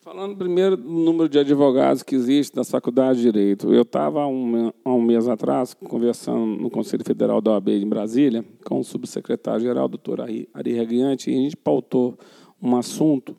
Falando 0.04 0.36
primeiro 0.36 0.76
do 0.76 0.90
número 0.90 1.30
de 1.30 1.38
advogados 1.38 2.02
que 2.02 2.16
existe 2.16 2.56
nas 2.56 2.72
faculdades 2.72 3.18
de 3.18 3.32
Direito. 3.32 3.72
Eu 3.72 3.84
estava 3.84 4.24
há 4.24 4.28
um, 4.28 4.72
há 4.84 4.92
um 4.92 5.00
mês 5.00 5.28
atrás 5.28 5.76
conversando 5.76 6.60
no 6.60 6.72
Conselho 6.72 7.06
Federal 7.06 7.40
da 7.40 7.52
OAB 7.52 7.70
em 7.70 7.88
Brasília 7.88 8.44
com 8.66 8.80
o 8.80 8.84
subsecretário-geral, 8.84 9.88
doutor 9.88 10.22
Ari 10.22 10.74
Reguiante, 10.74 11.30
e 11.30 11.36
a 11.36 11.38
gente 11.38 11.56
pautou 11.56 12.18
um 12.60 12.76
assunto 12.76 13.38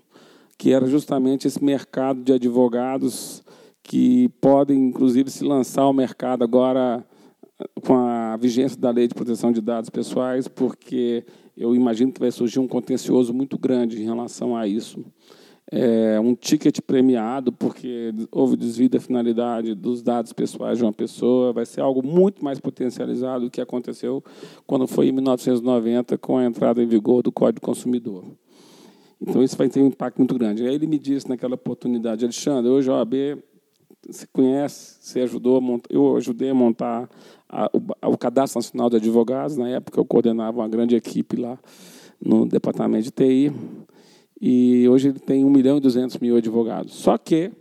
que 0.56 0.72
era 0.72 0.86
justamente 0.86 1.48
esse 1.48 1.62
mercado 1.64 2.22
de 2.22 2.32
advogados 2.32 3.42
que 3.82 4.28
podem, 4.40 4.86
inclusive, 4.86 5.30
se 5.30 5.42
lançar 5.42 5.82
ao 5.82 5.92
mercado 5.92 6.44
agora 6.44 7.04
com 7.84 7.96
a 7.96 8.36
vigência 8.36 8.78
da 8.78 8.92
Lei 8.92 9.08
de 9.08 9.14
Proteção 9.14 9.50
de 9.50 9.60
Dados 9.60 9.90
Pessoais, 9.90 10.46
porque 10.46 11.24
eu 11.56 11.74
imagino 11.74 12.12
que 12.12 12.20
vai 12.20 12.30
surgir 12.30 12.60
um 12.60 12.68
contencioso 12.68 13.34
muito 13.34 13.58
grande 13.58 14.00
em 14.00 14.04
relação 14.04 14.56
a 14.56 14.68
isso 14.68 15.04
é, 15.74 16.20
um 16.20 16.34
ticket 16.34 16.80
premiado, 16.82 17.50
porque 17.50 18.12
houve 18.30 18.56
desvio 18.58 18.90
da 18.90 19.00
finalidade 19.00 19.74
dos 19.74 20.02
dados 20.02 20.30
pessoais 20.34 20.76
de 20.76 20.84
uma 20.84 20.92
pessoa, 20.92 21.50
vai 21.50 21.64
ser 21.64 21.80
algo 21.80 22.06
muito 22.06 22.44
mais 22.44 22.60
potencializado 22.60 23.46
do 23.46 23.50
que 23.50 23.58
aconteceu 23.58 24.22
quando 24.66 24.86
foi 24.86 25.08
em 25.08 25.12
1990, 25.12 26.18
com 26.18 26.36
a 26.36 26.44
entrada 26.44 26.82
em 26.82 26.86
vigor 26.86 27.22
do 27.22 27.32
Código 27.32 27.64
Consumidor. 27.64 28.22
Então, 29.18 29.42
isso 29.42 29.56
vai 29.56 29.68
ter 29.70 29.80
um 29.80 29.86
impacto 29.86 30.18
muito 30.18 30.34
grande. 30.34 30.62
Aí 30.62 30.74
ele 30.74 30.86
me 30.86 30.98
disse 30.98 31.26
naquela 31.26 31.54
oportunidade, 31.54 32.22
Alexandre, 32.22 32.70
hoje 32.70 32.90
a 32.90 32.96
OAB, 32.96 33.38
você 34.06 34.26
conhece, 34.30 34.98
você 35.00 35.20
ajudou, 35.20 35.58
montar, 35.58 35.88
eu 35.90 36.16
ajudei 36.16 36.50
a 36.50 36.54
montar 36.54 37.08
a, 37.48 37.70
o, 38.08 38.18
Cadastro 38.18 38.58
Nacional 38.58 38.90
de 38.90 38.96
Advogados, 38.96 39.56
na 39.56 39.68
época 39.70 39.98
eu 39.98 40.04
coordenava 40.04 40.58
uma 40.58 40.68
grande 40.68 40.96
equipe 40.96 41.36
lá 41.36 41.58
no 42.20 42.44
departamento 42.46 43.04
de 43.04 43.10
TI, 43.10 43.52
e 44.44 44.88
hoje 44.88 45.10
ele 45.10 45.20
tem 45.20 45.44
1 45.44 45.50
milhão 45.50 45.76
e 45.76 45.80
200 45.80 46.18
mil 46.18 46.36
advogados. 46.36 46.94
Só 46.94 47.16
que, 47.16 47.52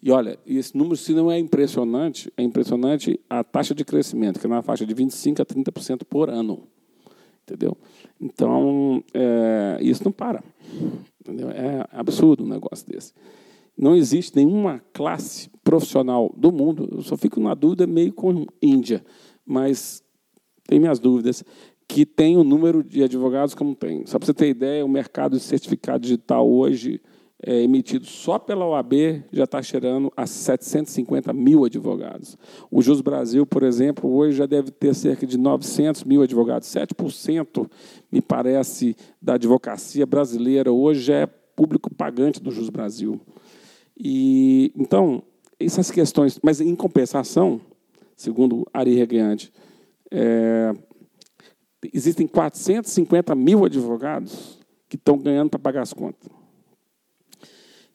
e 0.00 0.12
olha, 0.12 0.38
esse 0.46 0.76
número 0.76 0.96
se 0.96 1.12
não 1.12 1.28
é 1.28 1.36
impressionante, 1.36 2.32
é 2.36 2.44
impressionante 2.44 3.18
a 3.28 3.42
taxa 3.42 3.74
de 3.74 3.84
crescimento, 3.84 4.38
que 4.38 4.46
é 4.46 4.48
na 4.48 4.62
faixa 4.62 4.86
de 4.86 4.94
25% 4.94 5.40
a 5.40 5.44
30% 5.44 6.04
por 6.08 6.30
ano. 6.30 6.62
Entendeu? 7.42 7.76
Então, 8.20 9.02
é, 9.12 9.78
isso 9.80 10.04
não 10.04 10.12
para. 10.12 10.44
Entendeu? 11.20 11.50
É 11.50 11.84
absurdo 11.90 12.44
um 12.44 12.48
negócio 12.48 12.86
desse. 12.86 13.12
Não 13.76 13.96
existe 13.96 14.36
nenhuma 14.36 14.80
classe 14.92 15.50
profissional 15.64 16.32
do 16.36 16.52
mundo, 16.52 16.88
eu 16.92 17.02
só 17.02 17.16
fico 17.16 17.40
na 17.40 17.54
dúvida 17.54 17.84
meio 17.84 18.12
com 18.12 18.46
Índia, 18.62 19.04
mas 19.44 20.04
tem 20.68 20.78
minhas 20.78 21.00
dúvidas, 21.00 21.42
que 21.88 22.06
tem 22.06 22.36
o 22.36 22.44
número 22.44 22.82
de 22.82 23.02
advogados 23.02 23.54
como 23.54 23.74
tem. 23.74 24.06
Só 24.06 24.18
para 24.18 24.26
você 24.26 24.34
ter 24.34 24.48
ideia, 24.48 24.84
o 24.84 24.88
mercado 24.88 25.36
de 25.36 25.42
certificado 25.42 26.02
digital 26.02 26.48
hoje 26.48 27.00
é, 27.44 27.60
emitido 27.60 28.06
só 28.06 28.38
pela 28.38 28.64
OAB 28.66 29.24
já 29.32 29.44
está 29.44 29.60
cheirando 29.60 30.12
a 30.16 30.26
750 30.26 31.32
mil 31.32 31.64
advogados. 31.64 32.38
O 32.70 32.80
Jus 32.80 33.00
Brasil, 33.00 33.44
por 33.44 33.64
exemplo, 33.64 34.08
hoje 34.14 34.38
já 34.38 34.46
deve 34.46 34.70
ter 34.70 34.94
cerca 34.94 35.26
de 35.26 35.36
900 35.36 36.04
mil 36.04 36.22
advogados. 36.22 36.68
7%, 36.68 37.68
me 38.10 38.20
parece, 38.20 38.96
da 39.20 39.34
advocacia 39.34 40.06
brasileira 40.06 40.72
hoje 40.72 41.00
já 41.00 41.16
é 41.16 41.26
público 41.26 41.92
pagante 41.92 42.40
do 42.40 42.52
Jus 42.52 42.70
Brasil. 42.70 43.20
E, 43.98 44.72
então, 44.76 45.22
essas 45.58 45.90
questões, 45.90 46.38
mas 46.42 46.60
em 46.60 46.74
compensação, 46.76 47.60
segundo 48.16 48.66
Ari 48.72 48.94
Regueante, 48.94 49.52
é, 50.10 50.72
existem 51.92 52.26
450 52.26 53.34
mil 53.34 53.64
advogados 53.64 54.58
que 54.88 54.96
estão 54.96 55.18
ganhando 55.18 55.50
para 55.50 55.58
pagar 55.58 55.82
as 55.82 55.92
contas. 55.92 56.30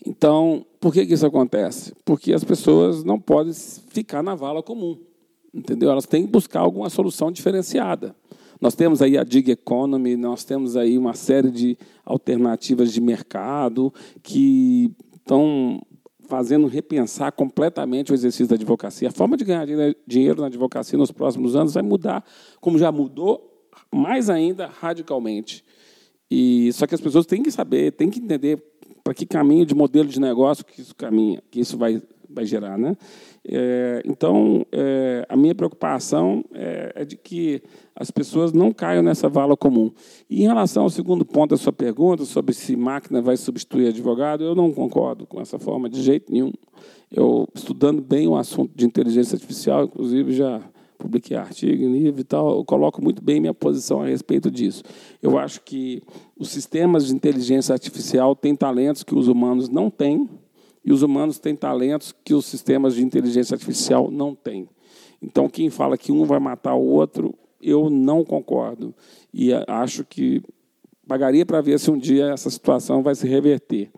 Então, 0.06 0.66
por 0.80 0.94
que, 0.94 1.02
isso 1.02 1.26
acontece? 1.26 1.94
Porque 2.06 2.34
as 2.34 2.44
pessoas 2.44 3.04
não 3.04 3.20
podem 3.20 3.54
ficar 3.54 4.24
na 4.24 4.36
vala 4.36 4.64
comum, 4.64 4.98
entendeu? 5.54 5.92
Elas 5.92 6.06
têm 6.06 6.26
que 6.26 6.32
buscar 6.32 6.62
alguma 6.62 6.90
solução 6.90 7.32
diferenciada. 7.32 8.16
Nós 8.60 8.74
temos 8.74 9.02
aí 9.02 9.18
a 9.18 9.24
Dig 9.24 9.52
Economy, 9.52 10.16
nós 10.16 10.44
temos 10.44 10.76
aí 10.76 10.98
uma 10.98 11.14
série 11.14 11.52
de 11.52 11.78
alternativas 12.04 12.92
de 12.92 13.02
mercado 13.02 13.94
que 14.24 14.92
estão 15.16 15.82
fazendo 16.28 16.68
repensar 16.68 17.32
completamente 17.32 18.12
o 18.12 18.16
exercício 18.16 18.48
da 18.48 18.56
advocacia. 18.56 19.10
A 19.10 19.12
forma 19.12 19.38
de 19.38 19.46
ganhar 19.46 19.66
dinheiro 20.06 20.42
na 20.42 20.48
advocacia 20.48 20.98
nos 20.98 21.12
próximos 21.12 21.56
anos 21.56 21.74
vai 21.74 21.84
mudar, 21.84 22.24
como 22.60 22.78
já 22.78 22.92
mudou, 22.92 23.57
mais 23.94 24.30
ainda 24.30 24.68
radicalmente. 24.68 25.64
E 26.30 26.72
só 26.74 26.86
que 26.86 26.96
as 26.96 27.02
pessoas 27.02 27.26
têm 27.26 27.42
que 27.42 27.52
saber, 27.52 27.92
têm 27.92 28.10
que 28.10 28.20
entender 28.20 28.62
para 29.04 29.14
que 29.14 29.26
caminho 29.26 29.66
de 29.66 29.74
modelo 29.74 30.10
de 30.10 30.20
negócio 30.20 30.66
que 30.66 30.82
isso 30.82 30.94
caminha, 30.94 31.42
que 31.50 31.62
isso 31.62 31.78
vai, 31.78 32.02
vai 32.30 32.46
gerar, 32.46 32.78
né? 32.78 32.96
É, 33.50 34.02
então, 34.06 34.66
é, 34.74 35.26
a 35.30 35.38
minha 35.38 35.56
preocupação 35.56 36.44
é, 36.54 36.92
é, 36.94 37.06
de 37.06 37.16
que 37.16 37.64
as 37.96 38.12
pessoas 38.12 38.52
não 38.52 38.74
caiam 38.74 39.02
nessa 39.02 39.30
vala 39.30 39.56
comum. 39.56 39.90
E 40.30 40.44
em 40.44 40.48
relação 40.48 40.84
ao 40.84 40.90
segundo 40.90 41.24
ponto 41.24 41.52
da 41.52 41.58
sua 41.58 41.72
pergunta, 41.72 42.26
sobre 42.26 42.54
se 42.54 42.76
máquina 42.76 43.22
vai 43.22 43.38
substituir 43.38 43.88
advogado, 43.88 44.44
eu 44.44 44.54
não 44.54 44.74
concordo 44.74 45.26
com 45.26 45.40
essa 45.40 45.58
forma 45.58 45.90
de 45.90 46.02
jeito 46.02 46.30
nenhum. 46.30 46.52
Eu, 47.10 47.48
estudando 47.56 48.02
bem 48.02 48.28
o 48.28 48.36
assunto 48.36 48.76
de 48.76 48.86
inteligência 48.86 49.36
artificial, 49.36 49.86
inclusive 49.86 50.34
já 50.34 50.62
publiquei 50.98 51.38
artigo, 51.38 51.88
livro 51.88 52.22
e 52.22 52.24
tal, 52.24 52.58
eu 52.58 52.66
coloco 52.66 53.02
muito 53.02 53.24
bem 53.24 53.40
minha 53.40 53.54
posição 53.54 54.02
a 54.02 54.08
respeito 54.08 54.50
disso. 54.52 54.84
Eu 55.22 55.38
acho 55.38 55.62
que 55.62 56.02
os 56.38 56.50
sistemas 56.50 57.08
de 57.08 57.16
inteligência 57.16 57.74
artificial 57.74 58.36
têm 58.36 58.56
talentos 58.56 59.04
que 59.04 59.16
os 59.16 59.28
humanos 59.28 59.70
não 59.70 59.90
têm, 59.90 60.30
e 60.84 60.94
os 60.94 61.04
humanos 61.04 61.38
têm 61.38 61.56
talentos 61.56 62.16
que 62.24 62.34
os 62.34 62.46
sistemas 62.46 62.96
de 62.96 63.04
inteligência 63.04 63.56
artificial 63.56 64.10
não 64.10 64.34
têm. 64.34 64.70
Então, 65.22 65.50
quem 65.50 65.70
fala 65.70 65.98
que 65.98 66.12
um 66.12 66.24
vai 66.24 66.40
matar 66.40 66.76
o 66.76 66.86
outro, 66.86 67.34
eu 67.62 67.90
não 67.90 68.24
concordo. 68.24 68.94
E 69.34 69.52
acho 69.68 70.06
que 70.06 70.42
pagaria 71.08 71.46
para 71.46 71.60
ver 71.60 71.80
se 71.80 71.92
um 71.92 71.98
dia 71.98 72.28
essa 72.28 72.50
situação 72.50 73.04
vai 73.04 73.16
se 73.16 73.28
reverter. 73.28 73.90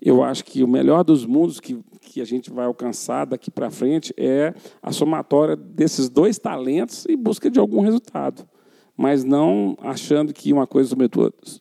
Eu 0.00 0.22
acho 0.22 0.44
que 0.44 0.64
o 0.64 0.68
melhor 0.68 1.04
dos 1.04 1.26
mundos 1.26 1.60
que, 1.60 1.78
que 2.00 2.20
a 2.20 2.24
gente 2.24 2.50
vai 2.50 2.64
alcançar 2.64 3.24
daqui 3.24 3.50
para 3.50 3.70
frente 3.70 4.12
é 4.16 4.54
a 4.82 4.92
somatória 4.92 5.56
desses 5.56 6.08
dois 6.08 6.38
talentos 6.38 7.04
e 7.08 7.16
busca 7.16 7.50
de 7.50 7.58
algum 7.58 7.80
resultado, 7.80 8.46
mas 8.96 9.22
não 9.24 9.76
achando 9.80 10.32
que 10.32 10.52
uma 10.52 10.66
coisa 10.66 10.96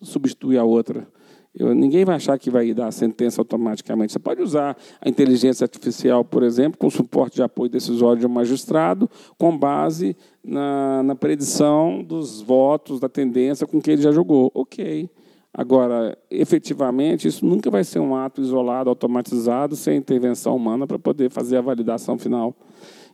substitui 0.02 0.58
a 0.58 0.64
outra. 0.64 1.08
Eu, 1.54 1.74
ninguém 1.74 2.06
vai 2.06 2.16
achar 2.16 2.38
que 2.38 2.50
vai 2.50 2.74
dar 2.74 2.88
a 2.88 2.92
sentença 2.92 3.42
automaticamente. 3.42 4.14
Você 4.14 4.20
pode 4.20 4.42
usar 4.42 4.78
a 5.02 5.10
inteligência 5.10 5.66
artificial, 5.66 6.24
por 6.24 6.44
exemplo, 6.44 6.78
com 6.78 6.90
suporte 6.90 7.36
de 7.36 7.44
apoio 7.44 7.70
decisório 7.70 8.20
de 8.20 8.26
um 8.26 8.30
magistrado, 8.30 9.10
com 9.38 9.58
base 9.58 10.16
na, 10.44 11.04
na 11.04 11.16
predição 11.16 12.04
dos 12.04 12.42
votos, 12.42 13.00
da 13.00 13.10
tendência 13.10 13.66
com 13.66 13.82
que 13.82 13.92
ele 13.92 14.02
já 14.02 14.12
jogou. 14.12 14.52
Ok. 14.54 15.10
Agora, 15.54 16.18
efetivamente, 16.30 17.28
isso 17.28 17.46
nunca 17.46 17.72
vai 17.72 17.84
ser 17.84 18.00
um 18.00 18.16
ato 18.16 18.42
isolado, 18.42 18.90
automatizado, 18.90 19.76
sem 19.76 19.98
intervenção 19.98 20.56
humana 20.56 20.86
para 20.86 21.00
poder 21.00 21.30
fazer 21.30 21.58
a 21.58 21.62
validação 21.62 22.18
final. 22.18 22.56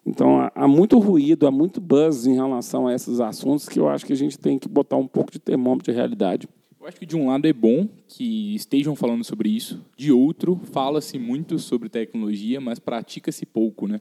Então, 0.05 0.49
há 0.53 0.67
muito 0.67 0.99
ruído, 0.99 1.47
há 1.47 1.51
muito 1.51 1.81
buzz 1.81 2.27
em 2.27 2.35
relação 2.35 2.87
a 2.87 2.93
esses 2.93 3.19
assuntos 3.19 3.67
que 3.67 3.79
eu 3.79 3.89
acho 3.89 4.05
que 4.05 4.13
a 4.13 4.17
gente 4.17 4.37
tem 4.37 4.59
que 4.59 4.67
botar 4.67 4.97
um 4.97 5.07
pouco 5.07 5.31
de 5.31 5.39
termômetro 5.39 5.91
de 5.91 5.97
realidade. 5.97 6.47
Eu 6.79 6.87
acho 6.87 6.99
que, 6.99 7.05
de 7.05 7.15
um 7.15 7.27
lado, 7.27 7.47
é 7.47 7.53
bom 7.53 7.87
que 8.07 8.53
estejam 8.53 8.95
falando 8.95 9.23
sobre 9.23 9.49
isso, 9.49 9.83
de 9.97 10.11
outro, 10.11 10.59
fala-se 10.71 11.17
muito 11.17 11.57
sobre 11.57 11.89
tecnologia, 11.89 12.61
mas 12.61 12.77
pratica-se 12.77 13.43
pouco, 13.43 13.87
né? 13.87 13.99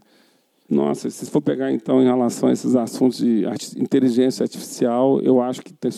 Nossa, 0.68 1.08
se 1.08 1.30
for 1.30 1.40
pegar 1.40 1.72
então 1.72 2.02
em 2.02 2.04
relação 2.04 2.48
a 2.48 2.52
esses 2.52 2.74
assuntos 2.74 3.18
de 3.18 3.46
inteligência 3.78 4.42
artificial, 4.42 5.20
eu 5.20 5.40
acho 5.40 5.62
que 5.62 5.72
tem, 5.72 5.90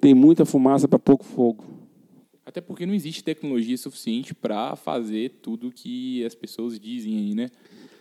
tem 0.00 0.14
muita 0.14 0.44
fumaça 0.44 0.86
para 0.86 0.98
pouco 0.98 1.24
fogo. 1.24 1.77
Até 2.58 2.66
porque 2.66 2.84
não 2.84 2.92
existe 2.92 3.22
tecnologia 3.22 3.78
suficiente 3.78 4.34
para 4.34 4.74
fazer 4.74 5.38
tudo 5.40 5.70
que 5.70 6.24
as 6.24 6.34
pessoas 6.34 6.76
dizem 6.76 7.16
aí, 7.16 7.32
né? 7.32 7.48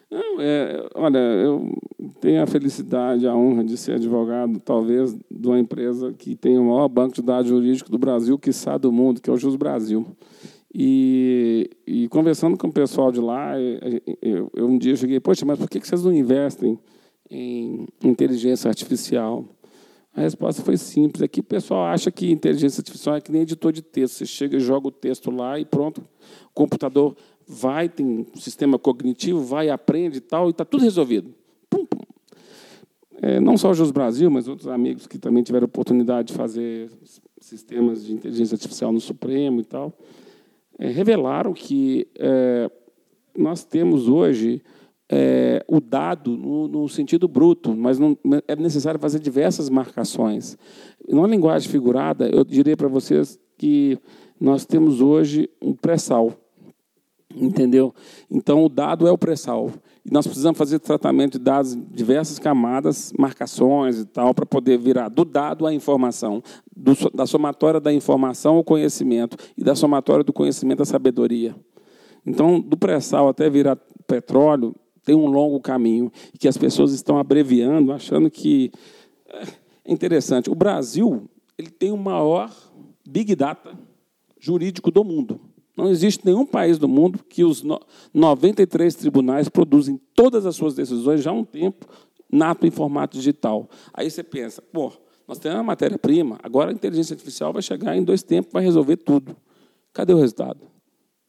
Não, 0.10 0.41
é, 0.41 0.84
olha, 0.95 1.20
eu 1.20 1.78
tenho 2.20 2.41
a 2.41 2.47
felicidade, 2.47 3.28
a 3.28 3.36
honra 3.36 3.64
de 3.64 3.78
ser 3.78 3.93
advogado, 3.93 4.60
talvez, 4.60 5.16
de 5.30 5.47
uma 5.47 5.60
empresa 5.60 6.12
que 6.12 6.36
tem 6.36 6.58
o 6.58 6.64
maior 6.64 6.88
banco 6.88 7.14
de 7.14 7.22
dados 7.22 7.47
jurídico 7.47 7.91
do 7.91 7.99
Brasil, 7.99 8.39
que 8.39 8.51
sabe 8.51 8.82
do 8.82 8.91
mundo, 8.91 9.22
que 9.22 9.30
é 9.30 9.34
o 9.34 9.38
Jus 9.38 9.55
Brasil. 9.55 10.08
E, 10.74 11.70
e, 11.86 12.08
conversando 12.08 12.58
com 12.58 12.68
o 12.68 12.74
pessoal 12.74 13.12
de 13.12 13.20
lá, 13.22 13.53
eu, 14.24 14.49
eu 14.55 14.68
um 14.68 14.80
dia 14.80 14.95
cheguei, 14.95 15.20
poxa, 15.20 15.45
mas 15.45 15.60
por 15.60 15.70
que 15.70 15.88
vocês 15.88 16.03
não 16.03 16.12
investem 16.12 16.80
em 17.30 17.86
inteligência 18.03 18.70
artificial? 18.70 19.45
A 20.18 20.22
resposta 20.22 20.63
foi 20.63 20.78
simples. 20.78 21.22
É 21.22 21.28
que 21.28 21.41
o 21.41 21.43
pessoal 21.43 21.86
acha 21.86 22.09
que 22.09 22.32
inteligência 22.32 22.82
artificial 22.82 23.15
é 23.15 23.22
que 23.22 23.32
nem 23.32 23.43
editor 23.43 23.72
de 23.72 23.84
texto. 23.84 24.15
Você 24.15 24.26
chega, 24.26 24.59
joga 24.59 24.88
o 24.88 24.91
texto 24.91 25.30
lá 25.30 25.59
e 25.59 25.63
pronto. 25.63 25.99
O 25.99 26.53
computador 26.55 27.15
vai, 27.47 27.88
tem 27.88 28.03
um 28.03 28.26
sistema 28.36 28.80
cognitivo, 28.80 29.43
vai, 29.43 29.70
aprende 29.70 30.18
e 30.18 30.22
tal, 30.22 30.47
e 30.47 30.49
está 30.49 30.65
tudo 30.65 30.84
resolvido. 30.84 31.36
Pum, 31.70 31.86
pum. 31.86 31.99
É, 33.22 33.39
não 33.39 33.57
só 33.57 33.70
o 33.70 33.74
Jus 33.76 33.91
Brasil, 33.91 34.32
mas 34.32 34.47
outros 34.47 34.68
amigos 34.68 35.05
que 35.05 35.20
também 35.20 35.43
tiveram 35.43 35.65
oportunidade 35.65 36.30
de 36.30 36.34
fazer 36.34 36.89
sistemas 37.39 38.03
de 38.03 38.13
inteligência 38.13 38.55
artificial 38.55 38.91
no 38.91 38.99
Supremo 38.99 39.61
e 39.61 39.65
tal, 39.65 39.93
é, 40.80 40.88
revelaram 40.88 41.53
que 41.53 42.07
é, 42.18 42.72
nós 43.38 43.63
temos 43.63 44.07
hoje 44.09 44.63
é, 45.10 45.64
o 45.68 45.80
dado 45.80 46.36
no, 46.36 46.68
no, 46.68 46.89
sentido 46.89 47.28
bruto, 47.28 47.76
mas 47.76 47.97
não, 47.97 48.18
é 48.47 48.55
necessário 48.55 48.99
fazer 48.99 49.20
diversas 49.20 49.70
marcações. 49.70 50.58
Numa 51.08 51.28
linguagem 51.28 51.70
figurada, 51.70 52.30
eu 52.30 52.43
diria 52.43 52.76
para 52.76 52.88
vocês 52.88 53.39
que 53.58 53.97
nós 54.39 54.66
temos 54.66 55.01
hoje 55.01 55.49
um 55.62 55.74
pré-sal. 55.74 56.34
Entendeu? 57.36 57.93
Então, 58.32 58.64
o 58.64 58.70
dado 58.70 59.08
é 59.08 59.12
o 59.12 59.18
pré-sal. 59.18 59.72
E 60.05 60.12
nós 60.12 60.26
precisamos 60.26 60.58
fazer 60.58 60.80
tratamento 60.80 61.34
de 61.34 61.43
dados 61.43 61.74
em 61.74 61.82
diversas 61.91 62.39
camadas, 62.39 63.12
marcações 63.18 63.99
e 63.99 64.05
tal, 64.05 64.34
para 64.34 64.45
poder 64.45 64.78
virar 64.78 65.10
do 65.10 65.26
dado 65.26 65.68
à 65.68 65.74
informação, 65.74 66.41
do, 66.76 66.93
da 67.14 67.26
somatória 67.26 67.80
da 67.80 67.93
informação 67.93 68.55
ao 68.55 68.64
conhecimento, 68.64 69.38
e 69.58 69.64
da 69.64 69.76
somatória 69.76 70.24
do 70.24 70.34
conhecimento 70.34 70.82
à 70.82 70.86
sabedoria. 70.86 71.55
Então, 72.26 72.60
do 72.60 72.78
pré-sal 72.78 73.28
até 73.28 73.49
virar 73.49 73.78
petróleo, 74.08 74.74
tem 75.08 75.16
um 75.16 75.28
longo 75.28 75.62
caminho 75.62 76.12
e 76.34 76.38
que 76.38 76.49
as 76.49 76.58
pessoas 76.58 76.91
estão 76.91 77.18
abreviando, 77.18 77.93
achando 77.93 78.30
que 78.30 78.74
é 79.86 79.93
interessante. 79.93 80.49
O 80.49 80.55
Brasil 80.55 81.30
ele 81.58 81.70
tem 81.70 81.93
o 81.93 81.97
maior 81.97 82.53
big 83.08 83.34
data 83.34 83.80
jurídico 84.38 84.91
do 84.91 85.05
mundo. 85.05 85.39
Não 85.78 85.88
existe 85.88 86.26
nenhum 86.26 86.45
país 86.45 86.78
do 86.78 86.89
mundo 86.89 87.20
que 87.24 87.45
os 87.45 87.64
93 88.14 88.95
tribunais 88.95 89.47
produzem 89.47 89.97
todas 90.14 90.45
as 90.45 90.58
suas 90.58 90.76
decisões 90.76 91.24
já 91.24 91.32
há 91.32 91.34
um 91.34 91.45
tempo 91.45 91.88
nato 92.30 92.68
em 92.68 92.72
formato 92.72 93.16
digital. 93.16 93.70
Aí 93.93 94.12
você 94.12 94.22
pensa, 94.22 94.62
pô, 94.62 94.91
nós 95.26 95.39
temos 95.39 95.58
uma 95.58 95.64
matéria-prima, 95.64 96.38
agora 96.43 96.70
a 96.70 96.74
inteligência 96.74 97.14
artificial 97.14 97.53
vai 97.53 97.62
chegar 97.62 97.95
em 97.95 98.03
dois 98.03 98.24
tempos, 98.24 98.51
vai 98.51 98.62
resolver 98.62 98.97
tudo. 98.97 99.38
Cadê 99.93 100.14
o 100.14 100.18
resultado? 100.18 100.60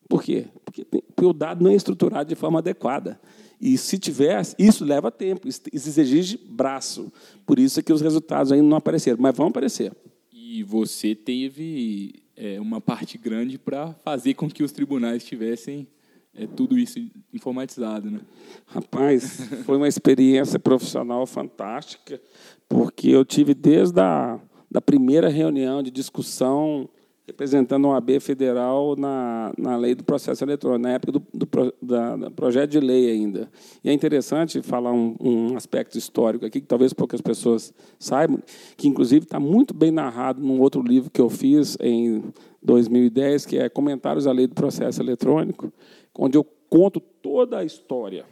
Por 0.09 0.20
quê? 0.20 0.49
Porque, 0.64 0.85
porque 0.85 1.24
o 1.24 1.33
dado 1.33 1.62
não 1.62 1.70
é 1.70 1.74
estruturado 1.76 2.29
de 2.29 2.35
forma 2.35 2.59
adequada. 2.59 3.20
E 3.61 3.76
se 3.76 3.98
tivesse, 3.98 4.54
isso 4.59 4.84
leva 4.84 5.11
tempo, 5.11 5.48
isso 5.48 5.62
exige 5.72 6.38
braço. 6.48 7.12
Por 7.44 7.59
isso 7.59 7.80
é 7.80 7.82
que 7.82 7.92
os 7.92 8.00
resultados 8.00 8.52
ainda 8.52 8.66
não 8.66 8.76
apareceram, 8.76 9.18
mas 9.20 9.36
vão 9.36 9.48
aparecer. 9.48 9.92
E 10.32 10.62
você 10.62 11.14
teve 11.14 12.22
é, 12.36 12.61
uma 12.61 12.80
parte 12.80 13.18
grande 13.18 13.59
para 13.59 13.92
fazer 14.04 14.34
com 14.34 14.48
que 14.48 14.62
os 14.62 14.70
tribunais 14.70 15.24
tivessem 15.24 15.86
é, 16.34 16.46
tudo 16.46 16.78
isso 16.78 17.00
informatizado, 17.34 18.11
né? 18.11 18.20
Rapaz, 18.66 19.40
foi 19.64 19.76
uma 19.76 19.88
experiência 19.88 20.59
profissional 20.59 21.26
fantástica, 21.26 22.20
porque 22.68 23.09
eu 23.09 23.24
tive 23.24 23.54
desde 23.54 24.00
a 24.00 24.40
da 24.70 24.80
primeira 24.80 25.28
reunião 25.28 25.82
de 25.82 25.90
discussão 25.90 26.88
representando 27.29 27.87
o 27.87 27.93
AB 27.93 28.20
federal 28.20 28.97
na, 28.97 29.53
na 29.59 29.76
lei 29.76 29.95
do 29.95 30.03
processo 30.03 30.43
eletrônico, 30.43 30.83
na 30.83 30.95
época 30.95 31.12
do, 31.12 31.22
do, 31.33 31.47
da, 31.83 32.31
projeto 32.31 32.70
de 32.70 32.81
lei 32.81 33.11
ainda. 33.11 33.51
E 33.85 33.91
é 33.91 33.93
interessante 33.93 34.62
falar 34.62 34.93
um, 34.93 35.14
um, 35.20 35.57
aspecto 35.57 35.99
histórico 35.99 36.47
aqui, 36.47 36.59
que 36.59 36.66
talvez 36.66 36.95
poucas 36.95 37.20
pessoas 37.20 37.74
saibam, 37.99 38.41
que 38.79 38.89
inclusive 38.89 39.26
está 39.26 39.39
muito 39.39 39.74
bem 39.74 39.91
narrado 39.91 40.41
num 40.41 40.59
outro 40.59 40.81
livro 40.81 41.11
que 41.11 41.20
eu 41.20 41.29
fiz 41.29 41.76
em 41.81 42.24
2010, 42.62 43.45
que 43.45 43.59
é 43.59 43.68
Comentários 43.68 44.26
à 44.26 44.33
Lei 44.33 44.47
do 44.47 44.55
Processo 44.55 45.03
Eletrônico, 45.03 45.70
onde 46.18 46.39
eu 46.39 46.45
conto 46.70 46.99
toda 46.99 47.59
a 47.59 47.64
história 47.64 48.24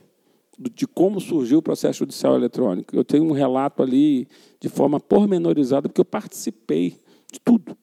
de 0.59 0.87
como 0.87 1.21
surgiu 1.21 1.59
o 1.59 1.63
processo 1.63 1.99
judicial 1.99 2.35
eletrônico. 2.35 2.97
Eu 2.97 3.05
tenho 3.05 3.25
um 3.25 3.33
relato 3.33 3.83
ali 3.83 4.27
de 4.59 4.71
forma 4.71 4.99
pormenorizada, 4.99 5.87
porque 5.87 6.01
eu 6.01 6.05
participei 6.05 6.97
de 7.31 7.39
tudo 7.45 7.77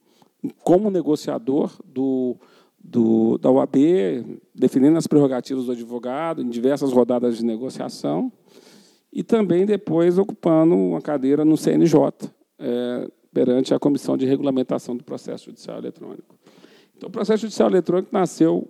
como 0.63 0.89
negociador 0.89 1.71
do, 1.85 2.35
do, 2.79 3.37
da 3.37 3.49
OAB, 3.49 3.75
definindo 4.53 4.97
as 4.97 5.07
prerrogativas 5.07 5.65
do 5.65 5.71
advogado 5.71 6.41
em 6.41 6.49
diversas 6.49 6.91
rodadas 6.91 7.37
de 7.37 7.45
negociação, 7.45 8.31
e 9.11 9.23
também 9.23 9.65
depois 9.65 10.17
ocupando 10.17 10.75
uma 10.75 11.01
cadeira 11.01 11.45
no 11.45 11.55
CNJ, 11.55 11.97
é, 12.59 13.11
perante 13.31 13.73
a 13.73 13.79
Comissão 13.79 14.17
de 14.17 14.25
Regulamentação 14.25 14.95
do 14.95 15.03
Processo 15.03 15.45
Judicial 15.45 15.77
Eletrônico. 15.77 16.35
Então, 16.95 17.09
o 17.09 17.11
processo 17.11 17.41
judicial 17.41 17.69
eletrônico 17.69 18.09
nasceu 18.13 18.65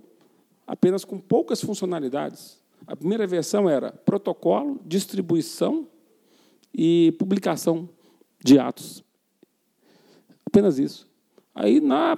apenas 0.65 1.05
com 1.05 1.19
poucas 1.19 1.61
funcionalidades. 1.61 2.59
A 2.87 2.95
primeira 2.95 3.27
versão 3.27 3.69
era 3.69 3.91
protocolo, 3.91 4.79
distribuição 4.85 5.87
e 6.73 7.13
publicação 7.19 7.87
de 8.43 8.57
atos. 8.57 9.03
Apenas 10.45 10.79
isso. 10.79 11.07
Aí, 11.53 11.79
na, 11.79 12.17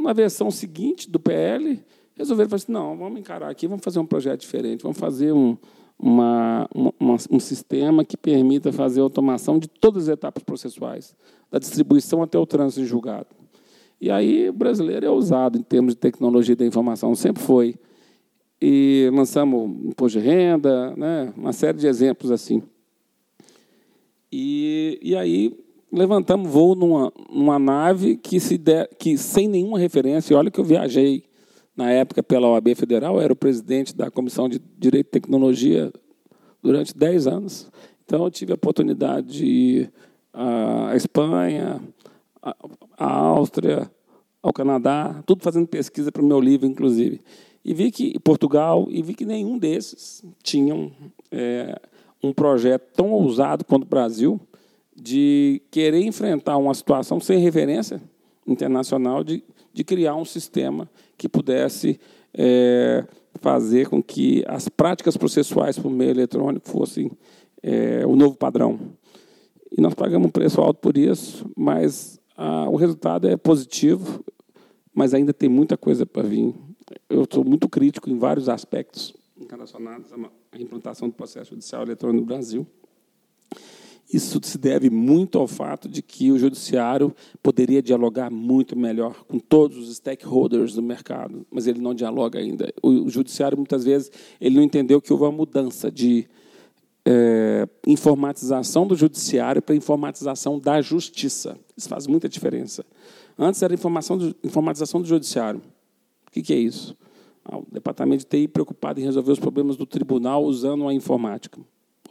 na 0.00 0.12
versão 0.12 0.50
seguinte 0.50 1.10
do 1.10 1.20
PL, 1.20 1.82
resolveram 2.16 2.50
falar 2.50 2.56
assim, 2.56 2.72
não, 2.72 2.96
vamos 2.96 3.20
encarar 3.20 3.50
aqui, 3.50 3.66
vamos 3.66 3.84
fazer 3.84 3.98
um 3.98 4.06
projeto 4.06 4.40
diferente, 4.40 4.82
vamos 4.82 4.98
fazer 4.98 5.32
um, 5.32 5.56
uma, 5.98 6.68
uma, 6.74 7.16
um 7.30 7.38
sistema 7.38 8.04
que 8.04 8.16
permita 8.16 8.72
fazer 8.72 9.00
automação 9.00 9.58
de 9.58 9.68
todas 9.68 10.04
as 10.04 10.14
etapas 10.14 10.42
processuais, 10.42 11.14
da 11.50 11.58
distribuição 11.58 12.22
até 12.22 12.38
o 12.38 12.46
trânsito 12.46 12.80
em 12.80 12.86
julgado. 12.86 13.28
E 14.00 14.10
aí 14.10 14.48
o 14.48 14.52
brasileiro 14.52 15.06
é 15.06 15.10
usado 15.10 15.58
em 15.58 15.62
termos 15.62 15.94
de 15.94 16.00
tecnologia 16.00 16.56
da 16.56 16.66
informação, 16.66 17.14
sempre 17.14 17.42
foi. 17.42 17.76
E 18.60 19.10
lançamos 19.12 19.70
imposto 19.86 20.18
de 20.18 20.24
renda, 20.24 20.94
né, 20.96 21.32
uma 21.36 21.52
série 21.52 21.78
de 21.78 21.86
exemplos 21.86 22.30
assim. 22.30 22.62
E, 24.30 24.98
e 25.02 25.16
aí 25.16 25.65
levantamos 25.92 26.50
voo 26.50 26.74
numa, 26.74 27.12
numa 27.30 27.58
nave 27.58 28.16
que, 28.16 28.40
se 28.40 28.60
que 28.98 29.16
sem 29.16 29.48
nenhuma 29.48 29.78
referência, 29.78 30.32
e 30.32 30.36
olha 30.36 30.50
que 30.50 30.60
eu 30.60 30.64
viajei 30.64 31.24
na 31.76 31.90
época 31.90 32.22
pela 32.22 32.48
OAB 32.48 32.74
Federal, 32.74 33.20
era 33.20 33.32
o 33.32 33.36
presidente 33.36 33.94
da 33.94 34.10
Comissão 34.10 34.48
de 34.48 34.60
Direito 34.78 35.08
e 35.08 35.10
Tecnologia 35.10 35.92
durante 36.62 36.96
10 36.96 37.26
anos. 37.26 37.70
Então, 38.04 38.24
eu 38.24 38.30
tive 38.30 38.52
a 38.52 38.54
oportunidade 38.54 39.26
de 39.26 39.46
ir 39.46 39.92
à 40.32 40.94
Espanha, 40.94 41.80
à 42.96 43.14
Áustria, 43.14 43.90
ao 44.42 44.52
Canadá, 44.52 45.22
tudo 45.26 45.42
fazendo 45.42 45.66
pesquisa 45.66 46.12
para 46.12 46.22
o 46.22 46.26
meu 46.26 46.40
livro, 46.40 46.66
inclusive. 46.66 47.20
E 47.64 47.74
vi 47.74 47.90
que 47.90 48.18
Portugal, 48.20 48.86
e 48.88 49.02
vi 49.02 49.12
que 49.12 49.26
nenhum 49.26 49.58
desses 49.58 50.24
tinham 50.42 50.92
é, 51.32 51.78
um 52.22 52.32
projeto 52.32 52.84
tão 52.94 53.10
ousado 53.10 53.64
quanto 53.64 53.82
o 53.82 53.88
Brasil, 53.88 54.40
de 54.96 55.60
querer 55.70 56.00
enfrentar 56.00 56.56
uma 56.56 56.72
situação 56.74 57.20
sem 57.20 57.38
referência 57.38 58.00
internacional, 58.46 59.22
de, 59.22 59.44
de 59.72 59.84
criar 59.84 60.16
um 60.16 60.24
sistema 60.24 60.88
que 61.18 61.28
pudesse 61.28 62.00
é, 62.32 63.04
fazer 63.40 63.88
com 63.88 64.02
que 64.02 64.42
as 64.46 64.68
práticas 64.68 65.16
processuais 65.16 65.78
por 65.78 65.90
meio 65.90 66.10
eletrônico 66.10 66.68
fossem 66.68 67.10
é, 67.62 68.06
o 68.06 68.16
novo 68.16 68.36
padrão. 68.36 68.78
E 69.70 69.80
nós 69.80 69.94
pagamos 69.94 70.28
um 70.28 70.30
preço 70.30 70.60
alto 70.60 70.80
por 70.80 70.96
isso, 70.96 71.50
mas 71.56 72.18
ah, 72.36 72.68
o 72.68 72.76
resultado 72.76 73.28
é 73.28 73.36
positivo, 73.36 74.24
mas 74.94 75.12
ainda 75.12 75.32
tem 75.32 75.48
muita 75.48 75.76
coisa 75.76 76.06
para 76.06 76.22
vir. 76.22 76.54
Eu 77.10 77.26
sou 77.30 77.44
muito 77.44 77.68
crítico 77.68 78.08
em 78.08 78.16
vários 78.18 78.48
aspectos 78.48 79.14
relacionados 79.50 80.12
à 80.12 80.58
implantação 80.58 81.08
do 81.08 81.14
processo 81.14 81.50
judicial 81.50 81.82
eletrônico 81.82 82.20
no 82.20 82.26
Brasil. 82.26 82.66
Isso 84.12 84.40
se 84.42 84.56
deve 84.56 84.88
muito 84.88 85.38
ao 85.38 85.48
fato 85.48 85.88
de 85.88 86.00
que 86.00 86.30
o 86.30 86.38
judiciário 86.38 87.14
poderia 87.42 87.82
dialogar 87.82 88.30
muito 88.30 88.78
melhor 88.78 89.24
com 89.24 89.38
todos 89.38 89.76
os 89.76 89.96
stakeholders 89.96 90.74
do 90.74 90.82
mercado, 90.82 91.44
mas 91.50 91.66
ele 91.66 91.80
não 91.80 91.92
dialoga 91.92 92.38
ainda. 92.38 92.72
O 92.82 93.08
judiciário 93.08 93.58
muitas 93.58 93.84
vezes 93.84 94.10
ele 94.40 94.56
não 94.56 94.62
entendeu 94.62 95.00
que 95.00 95.12
houve 95.12 95.24
uma 95.24 95.32
mudança 95.32 95.90
de 95.90 96.28
é, 97.04 97.68
informatização 97.86 98.86
do 98.86 98.94
judiciário 98.94 99.60
para 99.60 99.74
informatização 99.74 100.58
da 100.58 100.80
justiça. 100.80 101.58
Isso 101.76 101.88
faz 101.88 102.06
muita 102.06 102.28
diferença. 102.28 102.84
Antes 103.38 103.60
era 103.62 103.74
informação 103.74 104.16
do, 104.16 104.34
informatização 104.42 105.00
do 105.00 105.08
judiciário. 105.08 105.60
O 106.28 106.30
que, 106.30 106.42
que 106.42 106.52
é 106.52 106.58
isso? 106.58 106.96
Ah, 107.44 107.58
o 107.58 107.66
departamento 107.70 108.24
de 108.24 108.26
TI 108.26 108.48
preocupado 108.48 109.00
em 109.00 109.04
resolver 109.04 109.32
os 109.32 109.38
problemas 109.38 109.76
do 109.76 109.86
tribunal 109.86 110.44
usando 110.44 110.86
a 110.88 110.94
informática. 110.94 111.60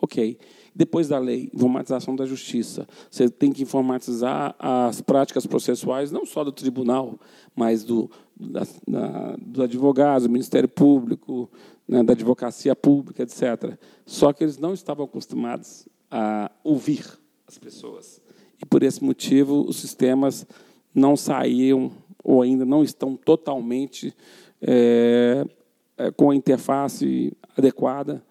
Ok. 0.02 0.38
Depois 0.76 1.08
da 1.08 1.18
lei, 1.18 1.50
informatização 1.54 2.18
da 2.18 2.26
justiça. 2.26 2.86
Você 3.10 3.30
tem 3.30 3.54
que 3.54 3.64
informatizar 3.64 4.54
as 4.60 5.00
práticas 5.00 5.46
processuais, 5.48 6.12
não 6.12 6.26
só 6.26 6.44
do 6.44 6.52
tribunal, 6.52 7.18
mas 7.56 7.86
do, 7.86 8.12
da, 8.38 8.68
da, 8.86 9.38
dos 9.38 9.64
advogados, 9.64 10.28
do 10.28 10.30
Ministério 10.30 10.68
Público, 10.68 11.50
né, 11.88 12.04
da 12.04 12.12
advocacia 12.12 12.76
pública, 12.76 13.24
etc. 13.24 13.78
Só 14.06 14.34
que 14.34 14.44
eles 14.44 14.58
não 14.58 14.74
estavam 14.74 15.06
acostumados 15.06 15.88
a 16.12 16.52
ouvir 16.62 17.06
as 17.48 17.58
pessoas. 17.58 18.22
E, 18.62 18.66
por 18.66 18.84
esse 18.84 19.02
motivo, 19.02 19.66
os 19.66 19.78
sistemas 19.78 20.46
não 20.94 21.16
saíam 21.16 21.90
ou 22.22 22.42
ainda 22.42 22.66
não 22.66 22.84
estão 22.84 23.16
totalmente 23.16 24.14
é, 24.62 25.46
com 26.18 26.32
a 26.32 26.36
interface 26.36 27.32
adequada 27.56 28.22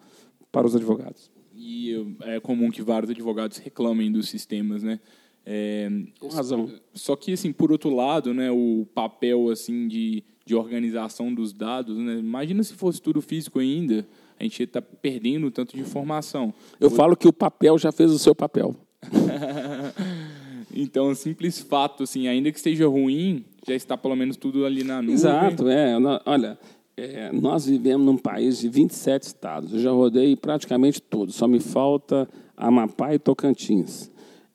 para 0.51 0.67
os 0.67 0.75
advogados 0.75 1.33
e 1.65 2.15
é 2.21 2.39
comum 2.39 2.69
que 2.69 2.83
vários 2.83 3.09
advogados 3.09 3.57
reclamem 3.57 4.11
dos 4.11 4.29
sistemas, 4.29 4.83
né? 4.83 4.99
É, 5.43 5.89
Com 6.19 6.27
razão. 6.27 6.69
Só 6.93 7.15
que, 7.15 7.33
assim, 7.33 7.51
por 7.51 7.71
outro 7.71 7.89
lado, 7.89 8.33
né, 8.33 8.51
o 8.51 8.85
papel 8.93 9.49
assim 9.49 9.87
de, 9.87 10.23
de 10.45 10.55
organização 10.55 11.33
dos 11.33 11.53
dados, 11.53 11.97
né, 11.97 12.17
imagina 12.17 12.63
se 12.63 12.73
fosse 12.73 13.01
tudo 13.01 13.21
físico 13.21 13.59
ainda, 13.59 14.07
a 14.39 14.43
gente 14.43 14.63
está 14.63 14.81
perdendo 14.81 15.49
tanto 15.51 15.75
de 15.75 15.81
informação. 15.81 16.53
Eu 16.79 16.89
falo 16.89 17.15
que 17.15 17.27
o 17.27 17.33
papel 17.33 17.77
já 17.77 17.91
fez 17.91 18.11
o 18.11 18.19
seu 18.19 18.35
papel. 18.35 18.75
então, 20.73 21.13
simples 21.13 21.59
fato, 21.59 22.03
assim, 22.03 22.27
ainda 22.27 22.51
que 22.51 22.57
esteja 22.57 22.87
ruim, 22.87 23.45
já 23.67 23.75
está 23.75 23.97
pelo 23.97 24.15
menos 24.15 24.37
tudo 24.37 24.65
ali 24.65 24.83
na 24.83 25.01
nuvem. 25.01 25.15
Exato, 25.15 25.67
é. 25.67 25.95
Olha, 26.25 26.57
é, 26.97 27.31
nós 27.31 27.65
vivemos 27.65 28.05
num 28.05 28.17
país 28.17 28.59
de 28.59 28.69
27 28.69 29.23
estados. 29.23 29.73
Eu 29.73 29.79
já 29.79 29.91
rodei 29.91 30.35
praticamente 30.35 31.01
todos. 31.01 31.35
Só 31.35 31.47
me 31.47 31.59
falta 31.59 32.27
Amapá 32.55 33.13
e 33.13 33.19
Tocantins. 33.19 34.09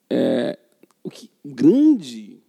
É, 0.08 0.58
o 1.02 1.10
que 1.10 1.30
grande, 1.44 2.42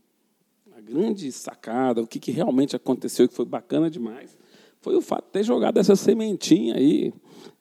a 0.75 0.81
grande 0.81 1.31
sacada, 1.31 2.01
o 2.01 2.07
que, 2.07 2.19
que 2.19 2.31
realmente 2.31 2.75
aconteceu 2.75 3.27
que 3.27 3.35
foi 3.35 3.45
bacana 3.45 3.89
demais, 3.89 4.37
foi 4.79 4.95
o 4.95 5.01
fato 5.01 5.25
de 5.25 5.31
ter 5.31 5.43
jogado 5.43 5.77
essa 5.77 5.95
sementinha 5.95 6.75
aí 6.75 7.13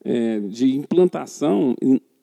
é, 0.04 0.40
de 0.40 0.74
implantação 0.76 1.76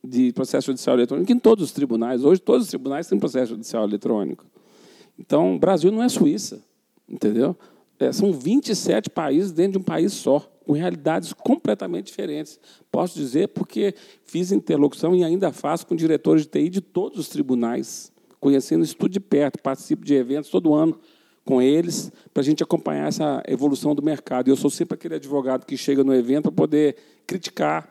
de 0.03 0.31
processo 0.31 0.67
judicial 0.67 0.95
eletrônico 0.95 1.31
em 1.31 1.39
todos 1.39 1.65
os 1.65 1.71
tribunais. 1.71 2.23
Hoje 2.23 2.41
todos 2.41 2.63
os 2.63 2.69
tribunais 2.69 3.07
têm 3.07 3.19
processo 3.19 3.51
judicial 3.51 3.83
eletrônico. 3.83 4.45
Então, 5.19 5.55
o 5.55 5.59
Brasil 5.59 5.91
não 5.91 6.03
é 6.03 6.09
Suíça, 6.09 6.63
entendeu? 7.09 7.55
É, 7.99 8.11
são 8.11 8.31
27 8.31 9.09
países 9.09 9.51
dentro 9.51 9.73
de 9.73 9.77
um 9.79 9.83
país 9.83 10.13
só, 10.13 10.39
com 10.65 10.73
realidades 10.73 11.33
completamente 11.33 12.07
diferentes. 12.07 12.59
Posso 12.91 13.17
dizer 13.17 13.49
porque 13.49 13.95
fiz 14.25 14.51
interlocução 14.51 15.15
e 15.15 15.23
ainda 15.23 15.51
faço 15.51 15.87
com 15.87 15.95
diretores 15.95 16.43
de 16.43 16.49
TI 16.49 16.69
de 16.69 16.81
todos 16.81 17.17
os 17.17 17.29
tribunais, 17.29 18.11
conhecendo 18.39 18.83
isso 18.83 18.95
tudo 18.95 19.11
de 19.11 19.19
perto, 19.19 19.61
participo 19.61 20.05
de 20.05 20.13
eventos 20.13 20.49
todo 20.49 20.73
ano 20.73 20.99
com 21.45 21.61
eles, 21.61 22.11
para 22.33 22.41
a 22.41 22.43
gente 22.43 22.61
acompanhar 22.61 23.07
essa 23.07 23.41
evolução 23.47 23.95
do 23.95 24.03
mercado. 24.03 24.49
E 24.49 24.51
eu 24.51 24.57
sou 24.57 24.69
sempre 24.69 24.95
aquele 24.95 25.15
advogado 25.15 25.65
que 25.65 25.77
chega 25.77 26.03
no 26.03 26.13
evento 26.13 26.43
para 26.43 26.51
poder 26.51 26.97
criticar, 27.25 27.89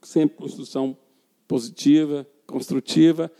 sempre 0.00 0.36
construção 0.36 0.96
positiva, 1.48 2.24
construtiva, 2.46 3.30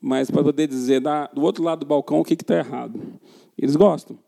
mas 0.00 0.28
para 0.28 0.42
poder 0.42 0.66
dizer 0.66 1.00
do 1.32 1.42
outro 1.42 1.62
lado 1.62 1.80
do 1.80 1.86
balcão 1.86 2.18
o 2.18 2.24
que 2.24 2.34
está 2.34 2.58
errado. 2.58 3.00
Eles 3.56 3.76
gostam. 3.76 4.18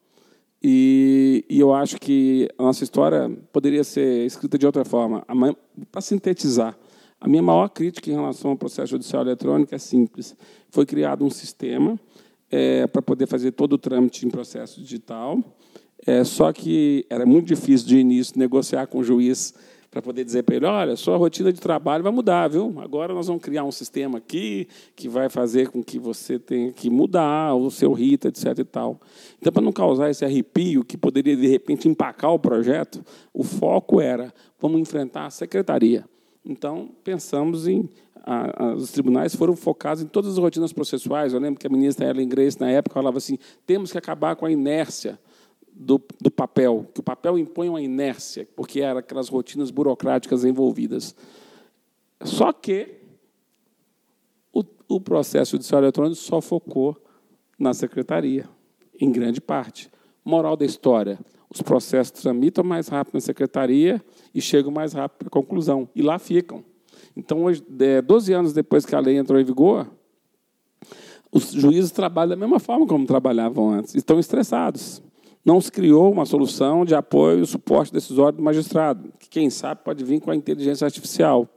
E, 0.62 1.44
e, 1.48 1.60
eu 1.60 1.72
acho 1.72 1.98
que 2.00 2.48
a 2.58 2.62
nossa 2.62 2.82
história 2.82 3.30
poderia 3.52 3.84
ser 3.84 4.26
escrita 4.26 4.58
de 4.58 4.66
outra 4.66 4.84
forma. 4.84 5.24
Para 5.92 6.00
sintetizar, 6.00 6.76
a 7.20 7.28
minha 7.28 7.42
maior 7.42 7.68
crítica 7.68 8.10
em 8.10 8.14
relação 8.14 8.50
ao 8.50 8.56
processo 8.56 8.90
judicial 8.92 9.22
eletrônico 9.22 9.74
é 9.74 9.78
simples. 9.78 10.36
Foi 10.70 10.84
criado 10.84 11.24
um 11.24 11.30
sistema 11.30 11.98
é, 12.50 12.86
para 12.86 13.02
poder 13.02 13.26
fazer 13.26 13.52
todo 13.52 13.74
o 13.74 13.78
trâmite 13.78 14.26
em 14.26 14.30
processo 14.30 14.80
digital, 14.80 15.38
é, 16.06 16.24
só 16.24 16.52
que 16.52 17.04
era 17.10 17.26
muito 17.26 17.46
difícil 17.46 17.86
de 17.86 17.98
início 17.98 18.38
negociar 18.38 18.86
com 18.86 18.98
o 18.98 19.04
juiz 19.04 19.54
para 19.98 20.02
poder 20.02 20.24
dizer 20.24 20.44
para 20.44 20.54
ele, 20.54 20.66
olha, 20.66 20.96
sua 20.96 21.16
rotina 21.16 21.52
de 21.52 21.60
trabalho 21.60 22.04
vai 22.04 22.12
mudar, 22.12 22.46
viu? 22.46 22.72
Agora 22.78 23.12
nós 23.12 23.26
vamos 23.26 23.42
criar 23.42 23.64
um 23.64 23.72
sistema 23.72 24.18
aqui 24.18 24.68
que 24.94 25.08
vai 25.08 25.28
fazer 25.28 25.70
com 25.70 25.82
que 25.82 25.98
você 25.98 26.38
tenha 26.38 26.72
que 26.72 26.88
mudar 26.88 27.54
o 27.54 27.68
seu 27.68 27.92
rito, 27.92 28.28
etc. 28.28 28.58
e 28.58 28.64
tal. 28.64 29.00
Então, 29.38 29.52
para 29.52 29.62
não 29.62 29.72
causar 29.72 30.08
esse 30.08 30.24
arrepio 30.24 30.84
que 30.84 30.96
poderia 30.96 31.36
de 31.36 31.48
repente 31.48 31.88
empacar 31.88 32.32
o 32.32 32.38
projeto, 32.38 33.04
o 33.34 33.42
foco 33.42 34.00
era 34.00 34.32
vamos 34.60 34.80
enfrentar 34.80 35.26
a 35.26 35.30
secretaria. 35.30 36.04
Então, 36.44 36.90
pensamos 37.02 37.66
em 37.66 37.88
a, 38.24 38.64
a, 38.64 38.74
os 38.74 38.92
tribunais 38.92 39.34
foram 39.34 39.56
focados 39.56 40.02
em 40.02 40.06
todas 40.06 40.32
as 40.32 40.38
rotinas 40.38 40.72
processuais. 40.72 41.32
Eu 41.32 41.40
lembro 41.40 41.58
que 41.58 41.66
a 41.66 41.70
ministra 41.70 42.08
Ellen 42.08 42.28
Grace, 42.28 42.60
na 42.60 42.70
época, 42.70 42.94
falava 42.94 43.18
assim: 43.18 43.36
temos 43.66 43.90
que 43.90 43.98
acabar 43.98 44.36
com 44.36 44.46
a 44.46 44.50
inércia 44.50 45.18
do, 45.78 46.02
do 46.20 46.30
papel, 46.30 46.86
que 46.92 46.98
o 46.98 47.02
papel 47.02 47.38
impõe 47.38 47.68
uma 47.68 47.80
inércia, 47.80 48.48
porque 48.56 48.80
eram 48.80 48.98
aquelas 48.98 49.28
rotinas 49.28 49.70
burocráticas 49.70 50.44
envolvidas. 50.44 51.14
Só 52.24 52.52
que 52.52 52.96
o, 54.52 54.64
o 54.88 55.00
processo 55.00 55.52
judicial 55.52 55.80
eletrônico 55.80 56.16
só 56.16 56.40
focou 56.40 57.00
na 57.56 57.72
secretaria, 57.72 58.48
em 59.00 59.12
grande 59.12 59.40
parte. 59.40 59.88
Moral 60.24 60.56
da 60.56 60.64
história: 60.64 61.16
os 61.48 61.62
processos 61.62 62.20
tramitam 62.20 62.64
mais 62.64 62.88
rápido 62.88 63.14
na 63.14 63.20
secretaria 63.20 64.04
e 64.34 64.40
chegam 64.40 64.72
mais 64.72 64.92
rápido 64.92 65.28
à 65.28 65.30
conclusão, 65.30 65.88
e 65.94 66.02
lá 66.02 66.18
ficam. 66.18 66.64
Então, 67.16 67.44
hoje, 67.44 67.64
12 68.04 68.32
anos 68.32 68.52
depois 68.52 68.84
que 68.84 68.96
a 68.96 69.00
lei 69.00 69.16
entrou 69.16 69.40
em 69.40 69.44
vigor, 69.44 69.88
os 71.30 71.52
juízes 71.52 71.92
trabalham 71.92 72.30
da 72.30 72.36
mesma 72.36 72.58
forma 72.58 72.84
como 72.86 73.06
trabalhavam 73.06 73.70
antes, 73.70 73.94
estão 73.94 74.18
estressados 74.18 75.02
não 75.44 75.60
se 75.60 75.70
criou 75.70 76.12
uma 76.12 76.26
solução 76.26 76.84
de 76.84 76.94
apoio 76.94 77.42
e 77.42 77.46
suporte 77.46 77.92
decisório 77.92 78.36
do 78.36 78.42
magistrado, 78.42 79.12
que, 79.18 79.28
quem 79.28 79.48
sabe, 79.50 79.82
pode 79.84 80.04
vir 80.04 80.20
com 80.20 80.30
a 80.30 80.36
inteligência 80.36 80.84
artificial. 80.84 81.48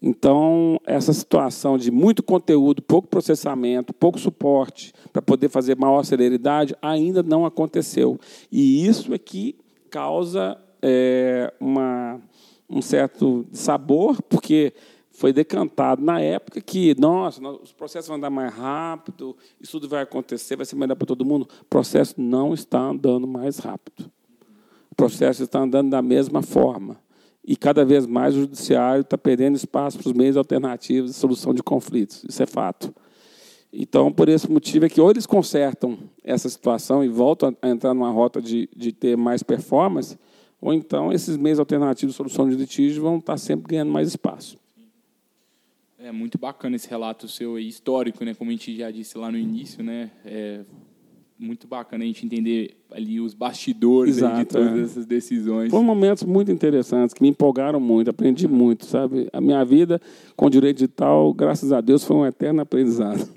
Então, 0.00 0.78
essa 0.86 1.12
situação 1.12 1.78
de 1.78 1.90
muito 1.90 2.22
conteúdo, 2.22 2.82
pouco 2.82 3.08
processamento, 3.08 3.94
pouco 3.94 4.18
suporte 4.18 4.92
para 5.12 5.22
poder 5.22 5.48
fazer 5.48 5.76
maior 5.76 6.04
celeridade 6.04 6.76
ainda 6.82 7.22
não 7.22 7.46
aconteceu. 7.46 8.18
E 8.52 8.86
isso 8.86 9.14
é 9.14 9.18
que 9.18 9.56
causa 9.90 10.58
é, 10.82 11.52
uma, 11.58 12.20
um 12.68 12.82
certo 12.82 13.46
sabor, 13.50 14.22
porque 14.22 14.74
foi 15.16 15.32
decantado 15.32 16.02
na 16.02 16.20
época 16.20 16.60
que, 16.60 16.94
nossa, 17.00 17.40
os 17.48 17.72
processos 17.72 18.06
vão 18.06 18.18
andar 18.18 18.28
mais 18.28 18.52
rápido, 18.52 19.34
isso 19.58 19.72
tudo 19.72 19.88
vai 19.88 20.02
acontecer, 20.02 20.56
vai 20.56 20.66
ser 20.66 20.76
melhor 20.76 20.94
para 20.94 21.06
todo 21.06 21.24
mundo. 21.24 21.48
O 21.62 21.64
processo 21.64 22.14
não 22.18 22.52
está 22.52 22.78
andando 22.80 23.26
mais 23.26 23.58
rápido. 23.58 24.10
O 24.90 24.94
processo 24.94 25.42
está 25.42 25.60
andando 25.60 25.88
da 25.88 26.02
mesma 26.02 26.42
forma. 26.42 26.98
E 27.42 27.56
cada 27.56 27.82
vez 27.82 28.06
mais 28.06 28.34
o 28.34 28.40
judiciário 28.40 29.00
está 29.00 29.16
perdendo 29.16 29.56
espaço 29.56 29.98
para 29.98 30.08
os 30.08 30.12
meios 30.12 30.36
alternativos 30.36 31.12
de 31.12 31.16
solução 31.16 31.54
de 31.54 31.62
conflitos. 31.62 32.22
Isso 32.28 32.42
é 32.42 32.46
fato. 32.46 32.94
Então, 33.72 34.12
por 34.12 34.28
esse 34.28 34.50
motivo 34.50 34.84
é 34.84 34.88
que 34.90 35.00
ou 35.00 35.10
eles 35.10 35.24
consertam 35.24 35.98
essa 36.22 36.48
situação 36.48 37.02
e 37.02 37.08
voltam 37.08 37.56
a 37.62 37.68
entrar 37.70 37.94
numa 37.94 38.10
rota 38.10 38.42
de, 38.42 38.68
de 38.76 38.92
ter 38.92 39.16
mais 39.16 39.42
performance, 39.42 40.18
ou 40.60 40.74
então 40.74 41.10
esses 41.10 41.38
meios 41.38 41.58
alternativos 41.58 42.12
de 42.12 42.16
solução 42.16 42.48
de 42.48 42.54
litígio 42.54 43.02
vão 43.02 43.16
estar 43.16 43.38
sempre 43.38 43.68
ganhando 43.68 43.90
mais 43.90 44.08
espaço. 44.08 44.58
É 45.98 46.12
muito 46.12 46.38
bacana 46.38 46.76
esse 46.76 46.88
relato 46.88 47.26
seu 47.26 47.58
histórico, 47.58 48.24
né? 48.24 48.34
Como 48.34 48.50
a 48.50 48.52
gente 48.52 48.76
já 48.76 48.90
disse 48.90 49.16
lá 49.16 49.30
no 49.30 49.38
início, 49.38 49.82
né? 49.82 50.10
É 50.24 50.60
muito 51.38 51.66
bacana 51.66 52.02
a 52.02 52.06
gente 52.06 52.24
entender 52.24 52.76
ali 52.90 53.20
os 53.20 53.34
bastidores 53.34 54.18
Exato, 54.18 54.38
de 54.38 54.44
todas 54.46 54.78
é. 54.78 54.82
essas 54.82 55.06
decisões. 55.06 55.70
Foram 55.70 55.84
momentos 55.84 56.22
muito 56.22 56.50
interessantes 56.50 57.12
que 57.12 57.22
me 57.22 57.28
empolgaram 57.28 57.78
muito, 57.78 58.10
aprendi 58.10 58.48
muito, 58.48 58.86
sabe? 58.86 59.28
A 59.32 59.40
minha 59.40 59.62
vida 59.64 60.00
com 60.34 60.48
direito 60.48 60.78
digital, 60.78 61.32
graças 61.34 61.72
a 61.72 61.80
Deus, 61.80 62.04
foi 62.04 62.16
um 62.16 62.26
eterno 62.26 62.62
aprendizado. 62.62 63.28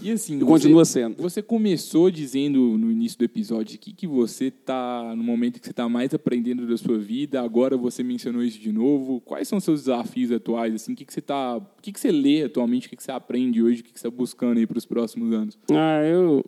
E 0.00 0.12
assim, 0.12 0.36
e 0.36 0.38
você, 0.38 0.44
continua 0.44 0.84
sendo. 0.84 1.16
Você 1.22 1.42
começou 1.42 2.10
dizendo 2.10 2.78
no 2.78 2.90
início 2.90 3.18
do 3.18 3.24
episódio 3.24 3.78
que, 3.78 3.92
que 3.92 4.06
você 4.06 4.46
está 4.46 5.14
no 5.16 5.22
momento 5.22 5.58
que 5.58 5.66
você 5.66 5.72
está 5.72 5.88
mais 5.88 6.14
aprendendo 6.14 6.66
da 6.66 6.76
sua 6.76 6.98
vida. 6.98 7.40
Agora 7.40 7.76
você 7.76 8.02
mencionou 8.02 8.42
isso 8.42 8.58
de 8.58 8.72
novo. 8.72 9.20
Quais 9.20 9.48
são 9.48 9.58
os 9.58 9.64
seus 9.64 9.80
desafios 9.80 10.30
atuais? 10.30 10.74
Assim, 10.74 10.92
o 10.92 10.96
que, 10.96 11.04
que 11.04 11.12
você 11.12 11.20
tá, 11.20 11.56
o 11.56 11.82
que, 11.82 11.92
que 11.92 11.98
você 11.98 12.12
lê 12.12 12.44
atualmente? 12.44 12.86
O 12.86 12.90
que, 12.90 12.96
que 12.96 13.02
você 13.02 13.12
aprende 13.12 13.62
hoje? 13.62 13.80
O 13.80 13.84
que, 13.84 13.92
que 13.92 14.00
você 14.00 14.06
está 14.06 14.16
buscando 14.16 14.58
aí 14.58 14.66
para 14.66 14.78
os 14.78 14.86
próximos 14.86 15.32
anos? 15.32 15.58
Ah, 15.70 16.02
eu 16.04 16.44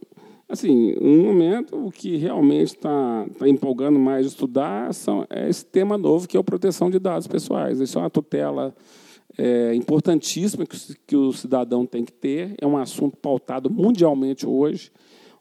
Assim, 0.50 0.96
no 1.00 1.22
momento, 1.22 1.76
o 1.76 1.92
que 1.92 2.16
realmente 2.16 2.74
está 2.74 3.24
tá 3.38 3.48
empolgando 3.48 4.00
mais 4.00 4.26
de 4.26 4.32
estudar 4.32 4.92
são, 4.92 5.24
é 5.30 5.48
esse 5.48 5.64
tema 5.64 5.96
novo, 5.96 6.26
que 6.26 6.36
é 6.36 6.40
a 6.40 6.42
proteção 6.42 6.90
de 6.90 6.98
dados 6.98 7.28
pessoais. 7.28 7.78
Isso 7.78 7.96
é 7.96 8.02
uma 8.02 8.10
tutela 8.10 8.74
é, 9.40 9.74
importantíssima 9.74 10.66
que, 10.66 10.76
que 11.06 11.16
o 11.16 11.32
cidadão 11.32 11.86
tem 11.86 12.04
que 12.04 12.12
ter. 12.12 12.54
É 12.60 12.66
um 12.66 12.76
assunto 12.76 13.16
pautado 13.16 13.70
mundialmente 13.70 14.46
hoje, 14.46 14.92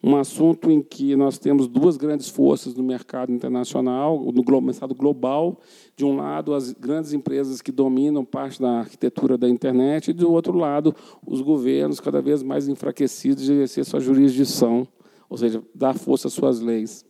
um 0.02 0.16
assunto 0.16 0.72
em 0.72 0.82
que 0.82 1.18
nós 1.18 1.38
temos 1.38 1.68
duas 1.68 1.98
grandes 1.98 2.30
forças 2.30 2.74
no 2.74 2.82
mercado 2.82 3.34
internacional, 3.34 4.32
no 4.32 4.62
mercado 4.62 4.96
global. 4.96 5.60
De 5.98 6.06
um 6.06 6.16
lado, 6.16 6.54
as 6.54 6.72
grandes 6.72 7.12
empresas 7.12 7.62
que 7.62 7.74
dominam 7.74 8.24
parte 8.24 8.62
da 8.62 8.80
arquitetura 8.80 9.38
da 9.38 9.50
internet, 9.50 10.12
e, 10.12 10.14
do 10.14 10.32
outro 10.32 10.58
lado, 10.58 10.96
os 11.28 11.42
governos 11.42 12.00
cada 12.00 12.22
vez 12.22 12.42
mais 12.42 12.70
enfraquecidos 12.70 13.44
de 13.44 13.52
exercer 13.52 13.84
sua 13.84 14.00
jurisdição, 14.00 14.88
ou 15.30 15.38
seja, 15.38 15.62
dar 15.76 15.94
força 15.94 16.30
às 16.30 16.34
suas 16.34 16.62
leis. 16.62 17.04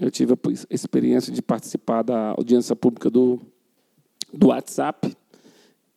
Eu 0.00 0.10
tive 0.10 0.32
a 0.32 0.36
experiência 0.68 1.32
de 1.32 1.40
participar 1.40 2.02
da 2.02 2.30
audiência 2.30 2.74
pública 2.74 3.08
do, 3.08 3.38
do 4.34 4.48
WhatsApp, 4.48 5.16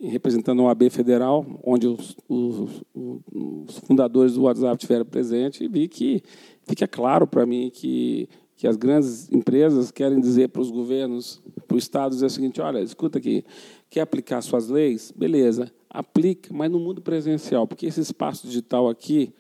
representando 0.10 0.64
o 0.64 0.68
AB 0.68 0.90
Federal, 0.90 1.46
onde 1.64 1.88
os, 1.88 2.16
os, 2.28 2.84
os, 2.94 3.78
fundadores 3.80 4.34
do 4.34 4.44
WhatsApp 4.44 4.76
estiveram 4.76 5.06
presentes, 5.06 5.62
e 5.62 5.68
vi 5.68 5.88
que 5.88 6.24
fica 6.64 6.88
claro 6.88 7.28
para 7.28 7.46
mim 7.46 7.70
que, 7.72 8.28
que 8.56 8.68
as 8.68 8.76
grandes 8.76 9.32
empresas 9.32 9.92
querem 9.92 10.20
dizer 10.20 10.50
para 10.50 10.62
os 10.62 10.72
governos, 10.72 11.42
para 11.68 11.78
os 11.78 11.84
estados, 11.84 12.24
é 12.24 12.26
o 12.26 12.30
seguinte: 12.30 12.60
olha, 12.60 12.80
escuta 12.80 13.20
aqui, 13.20 13.46
quer 13.90 14.02
aplicar 14.02 14.42
suas 14.42 14.70
leis? 14.70 15.14
Beleza, 15.16 15.72
aplica, 15.90 16.52
mas 16.52 16.72
no 16.72 16.80
mundo 16.80 17.02
presencial, 17.02 17.68
porque 17.68 17.86
esse 17.86 18.02
espaço 18.02 18.48
digital 18.48 18.90
aqui, 18.90 19.34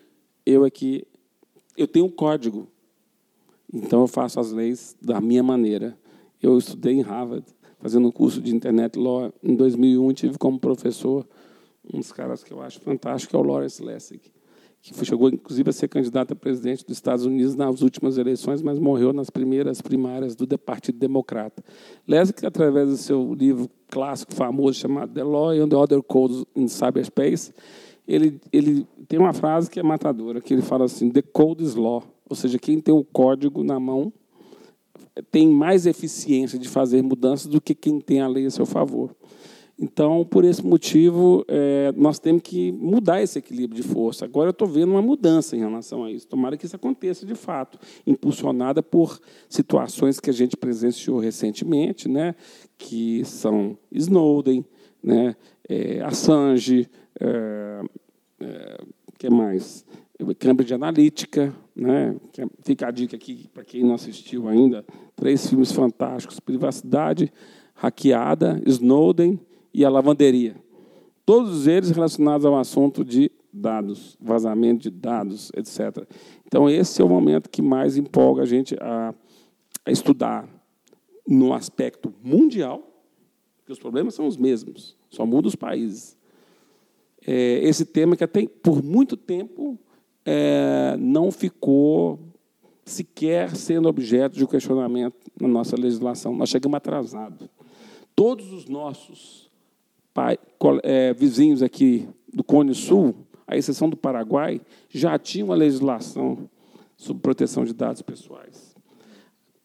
eu 0.45 0.63
aqui, 0.63 1.03
eu 1.75 1.87
tenho 1.87 2.05
um 2.05 2.09
código, 2.09 2.67
então 3.73 4.01
eu 4.01 4.07
faço 4.07 4.39
as 4.39 4.51
leis 4.51 4.95
da 5.01 5.19
minha 5.19 5.41
maneira. 5.41 5.97
Eu 6.39 6.57
estudei 6.57 6.93
em 6.93 7.01
Harvard 7.01 7.45
fazendo 7.81 8.07
um 8.07 8.11
curso 8.11 8.41
de 8.41 8.55
Internet 8.55 8.97
Law 8.97 9.33
em 9.43 9.55
2001, 9.55 10.13
tive 10.13 10.37
como 10.37 10.59
professor 10.59 11.25
um 11.91 11.99
dos 11.99 12.11
caras 12.11 12.43
que 12.43 12.53
eu 12.53 12.61
acho 12.61 12.79
fantástico, 12.79 13.31
que 13.31 13.35
é 13.35 13.39
o 13.39 13.43
Lawrence 13.43 13.83
Lessig, 13.83 14.21
que 14.81 15.05
chegou, 15.05 15.29
inclusive, 15.29 15.69
a 15.69 15.73
ser 15.73 15.87
candidato 15.87 16.33
a 16.33 16.35
presidente 16.35 16.85
dos 16.85 16.97
Estados 16.97 17.25
Unidos 17.25 17.55
nas 17.55 17.81
últimas 17.81 18.17
eleições, 18.17 18.61
mas 18.61 18.79
morreu 18.79 19.11
nas 19.11 19.29
primeiras 19.29 19.81
primárias 19.81 20.35
do 20.35 20.47
Partido 20.57 20.99
Democrata. 20.99 21.63
Lessig, 22.07 22.45
através 22.45 22.89
do 22.89 22.97
seu 22.97 23.33
livro 23.33 23.69
clássico, 23.89 24.33
famoso, 24.33 24.79
chamado 24.79 25.13
The 25.13 25.23
Law 25.23 25.49
and 25.51 25.69
the 25.69 25.75
Other 25.75 26.01
Codes 26.01 26.45
in 26.55 26.67
Cyberspace, 26.67 27.51
ele, 28.07 28.39
ele 28.51 28.87
tem 29.07 29.19
uma 29.19 29.33
frase 29.33 29.69
que 29.69 29.79
é 29.79 29.83
matadora, 29.83 30.39
que 30.39 30.53
ele 30.53 30.61
fala 30.61 30.85
assim, 30.85 31.09
The 31.09 31.21
Code 31.21 31.63
is 31.63 31.75
Law, 31.75 32.03
ou 32.29 32.35
seja, 32.35 32.57
quem 32.57 32.79
tem 32.79 32.93
o 32.93 33.03
código 33.03 33.63
na 33.63 33.79
mão 33.79 34.13
tem 35.31 35.47
mais 35.47 35.85
eficiência 35.85 36.57
de 36.57 36.69
fazer 36.69 37.01
mudanças 37.01 37.47
do 37.47 37.59
que 37.59 37.75
quem 37.75 37.99
tem 37.99 38.21
a 38.21 38.27
lei 38.27 38.45
a 38.45 38.51
seu 38.51 38.65
favor. 38.65 39.15
Então, 39.81 40.23
por 40.23 40.45
esse 40.45 40.63
motivo, 40.63 41.43
é, 41.47 41.91
nós 41.97 42.19
temos 42.19 42.43
que 42.43 42.71
mudar 42.71 43.19
esse 43.19 43.39
equilíbrio 43.39 43.81
de 43.81 43.87
força. 43.87 44.25
Agora 44.25 44.49
eu 44.49 44.51
estou 44.51 44.67
vendo 44.67 44.91
uma 44.91 45.01
mudança 45.01 45.55
em 45.55 45.59
relação 45.59 46.03
a 46.03 46.11
isso. 46.11 46.27
Tomara 46.27 46.55
que 46.55 46.67
isso 46.67 46.75
aconteça 46.75 47.25
de 47.25 47.33
fato, 47.33 47.79
impulsionada 48.05 48.83
por 48.83 49.19
situações 49.49 50.19
que 50.19 50.29
a 50.29 50.33
gente 50.33 50.55
presenciou 50.55 51.17
recentemente, 51.17 52.07
né, 52.07 52.35
que 52.77 53.25
são 53.25 53.75
Snowden, 53.91 54.63
né, 55.01 55.35
é, 55.67 55.99
Assange, 56.01 56.87
é, 57.19 57.81
é, 58.39 58.77
que 59.17 59.31
mais? 59.31 59.83
Cambridge 60.37 60.73
Analytica, 60.73 61.53
né? 61.75 62.15
É, 62.37 62.45
fica 62.63 62.87
a 62.87 62.91
dica 62.91 63.15
aqui 63.15 63.47
para 63.53 63.63
quem 63.63 63.83
não 63.83 63.95
assistiu 63.95 64.47
ainda, 64.47 64.85
três 65.15 65.47
filmes 65.47 65.71
fantásticos: 65.71 66.39
Privacidade 66.39 67.31
Hackeada, 67.73 68.61
Snowden 68.65 69.39
e 69.73 69.83
a 69.83 69.89
lavanderia. 69.89 70.55
Todos 71.25 71.67
eles 71.67 71.89
relacionados 71.91 72.45
ao 72.45 72.57
assunto 72.57 73.03
de 73.03 73.31
dados, 73.51 74.17
vazamento 74.19 74.83
de 74.83 74.89
dados, 74.89 75.51
etc. 75.55 76.07
Então, 76.45 76.69
esse 76.69 77.01
é 77.01 77.05
o 77.05 77.09
momento 77.09 77.49
que 77.49 77.61
mais 77.61 77.97
empolga 77.97 78.43
a 78.43 78.45
gente 78.45 78.75
a, 78.79 79.13
a 79.85 79.91
estudar 79.91 80.47
no 81.27 81.53
aspecto 81.53 82.13
mundial, 82.23 82.81
porque 83.57 83.71
os 83.71 83.79
problemas 83.79 84.13
são 84.13 84.27
os 84.27 84.37
mesmos, 84.37 84.97
só 85.09 85.25
muda 85.25 85.47
os 85.47 85.55
países. 85.55 86.17
É, 87.25 87.59
esse 87.63 87.85
tema 87.85 88.15
que 88.15 88.23
até 88.23 88.47
por 88.47 88.83
muito 88.83 89.15
tempo 89.15 89.77
é, 90.25 90.95
não 90.97 91.31
ficou 91.31 92.19
sequer 92.85 93.55
sendo 93.55 93.87
objeto 93.87 94.37
de 94.37 94.45
questionamento 94.47 95.15
na 95.39 95.47
nossa 95.47 95.75
legislação. 95.75 96.35
Nós 96.35 96.49
chegamos 96.49 96.77
atrasados. 96.77 97.47
Todos 98.15 98.51
os 98.51 98.67
nossos 98.67 99.49
pai, 100.13 100.37
é, 100.83 101.13
vizinhos 101.13 101.63
aqui 101.63 102.07
do 102.33 102.43
Cone 102.43 102.73
Sul, 102.73 103.15
à 103.47 103.55
exceção 103.55 103.89
do 103.89 103.97
Paraguai, 103.97 104.61
já 104.89 105.17
tinham 105.17 105.47
uma 105.47 105.55
legislação 105.55 106.49
sobre 106.97 107.21
proteção 107.21 107.65
de 107.65 107.73
dados 107.73 108.01
pessoais. 108.01 108.71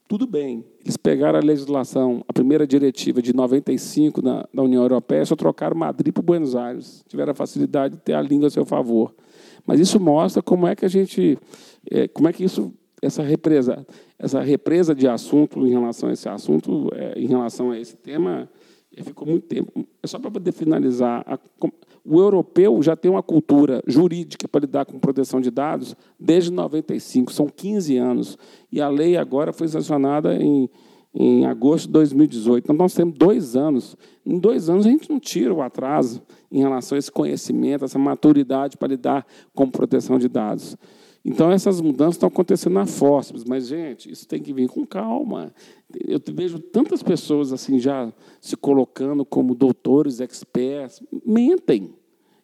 Tudo 0.08 0.24
bem, 0.24 0.64
eles 0.84 0.96
pegaram 0.96 1.38
a 1.38 1.42
legislação, 1.42 2.24
a 2.28 2.32
primeira 2.32 2.64
diretiva 2.64 3.20
de 3.20 3.34
95 3.34 4.22
na, 4.22 4.48
na 4.52 4.62
União 4.62 4.82
Europeia, 4.82 5.26
só 5.26 5.34
trocaram 5.34 5.76
Madrid 5.76 6.14
para 6.14 6.22
Buenos 6.22 6.54
Aires. 6.54 7.04
Tiveram 7.08 7.32
a 7.32 7.34
facilidade 7.34 7.96
de 7.96 8.02
ter 8.02 8.14
a 8.14 8.22
língua 8.22 8.46
a 8.46 8.50
seu 8.50 8.64
favor. 8.64 9.12
Mas 9.66 9.80
isso 9.80 9.98
mostra 9.98 10.42
como 10.42 10.66
é 10.66 10.76
que 10.76 10.84
a 10.84 10.88
gente, 10.88 11.38
é, 11.90 12.06
como 12.08 12.28
é 12.28 12.32
que 12.32 12.44
isso, 12.44 12.72
essa 13.02 13.22
represa, 13.22 13.84
essa 14.18 14.40
represa 14.40 14.94
de 14.94 15.08
assunto 15.08 15.66
em 15.66 15.70
relação 15.70 16.08
a 16.08 16.12
esse 16.12 16.28
assunto, 16.28 16.88
é, 16.94 17.18
em 17.18 17.26
relação 17.26 17.72
a 17.72 17.78
esse 17.78 17.96
tema, 17.96 18.48
ficou 19.02 19.26
muito 19.26 19.46
tempo. 19.46 19.86
É 20.02 20.06
só 20.06 20.18
para 20.18 20.30
poder 20.30 20.52
finalizar. 20.52 21.24
A, 21.26 21.38
o 22.04 22.20
europeu 22.20 22.80
já 22.82 22.94
tem 22.94 23.10
uma 23.10 23.22
cultura 23.22 23.82
jurídica 23.86 24.46
para 24.46 24.60
lidar 24.60 24.86
com 24.86 24.98
proteção 24.98 25.40
de 25.40 25.50
dados 25.50 25.96
desde 26.18 26.52
95, 26.52 27.32
são 27.32 27.48
15 27.48 27.96
anos. 27.96 28.38
E 28.70 28.80
a 28.80 28.88
lei 28.88 29.16
agora 29.16 29.52
foi 29.52 29.66
sancionada 29.66 30.36
em, 30.36 30.70
em 31.12 31.44
agosto 31.46 31.86
de 31.86 31.92
2018. 31.92 32.64
Então, 32.64 32.76
nós 32.76 32.94
temos 32.94 33.14
dois 33.18 33.56
anos. 33.56 33.96
Em 34.24 34.38
dois 34.38 34.70
anos, 34.70 34.86
a 34.86 34.90
gente 34.90 35.10
não 35.10 35.18
tira 35.18 35.52
o 35.52 35.60
atraso 35.60 36.22
em 36.50 36.60
relação 36.60 36.96
a 36.96 36.98
esse 36.98 37.10
conhecimento, 37.10 37.84
essa 37.84 37.98
maturidade 37.98 38.76
para 38.76 38.88
lidar 38.88 39.26
com 39.54 39.70
proteção 39.70 40.18
de 40.18 40.28
dados. 40.28 40.76
Então, 41.28 41.50
essas 41.50 41.80
mudanças 41.80 42.14
estão 42.14 42.28
acontecendo 42.28 42.74
na 42.74 42.86
Fósseis, 42.86 43.42
mas, 43.42 43.66
gente, 43.66 44.08
isso 44.08 44.28
tem 44.28 44.40
que 44.40 44.52
vir 44.52 44.68
com 44.68 44.86
calma. 44.86 45.52
Eu 46.06 46.20
vejo 46.32 46.60
tantas 46.60 47.02
pessoas 47.02 47.52
assim 47.52 47.80
já 47.80 48.12
se 48.40 48.56
colocando 48.56 49.24
como 49.24 49.52
doutores, 49.52 50.20
experts, 50.20 51.02
mentem. 51.26 51.92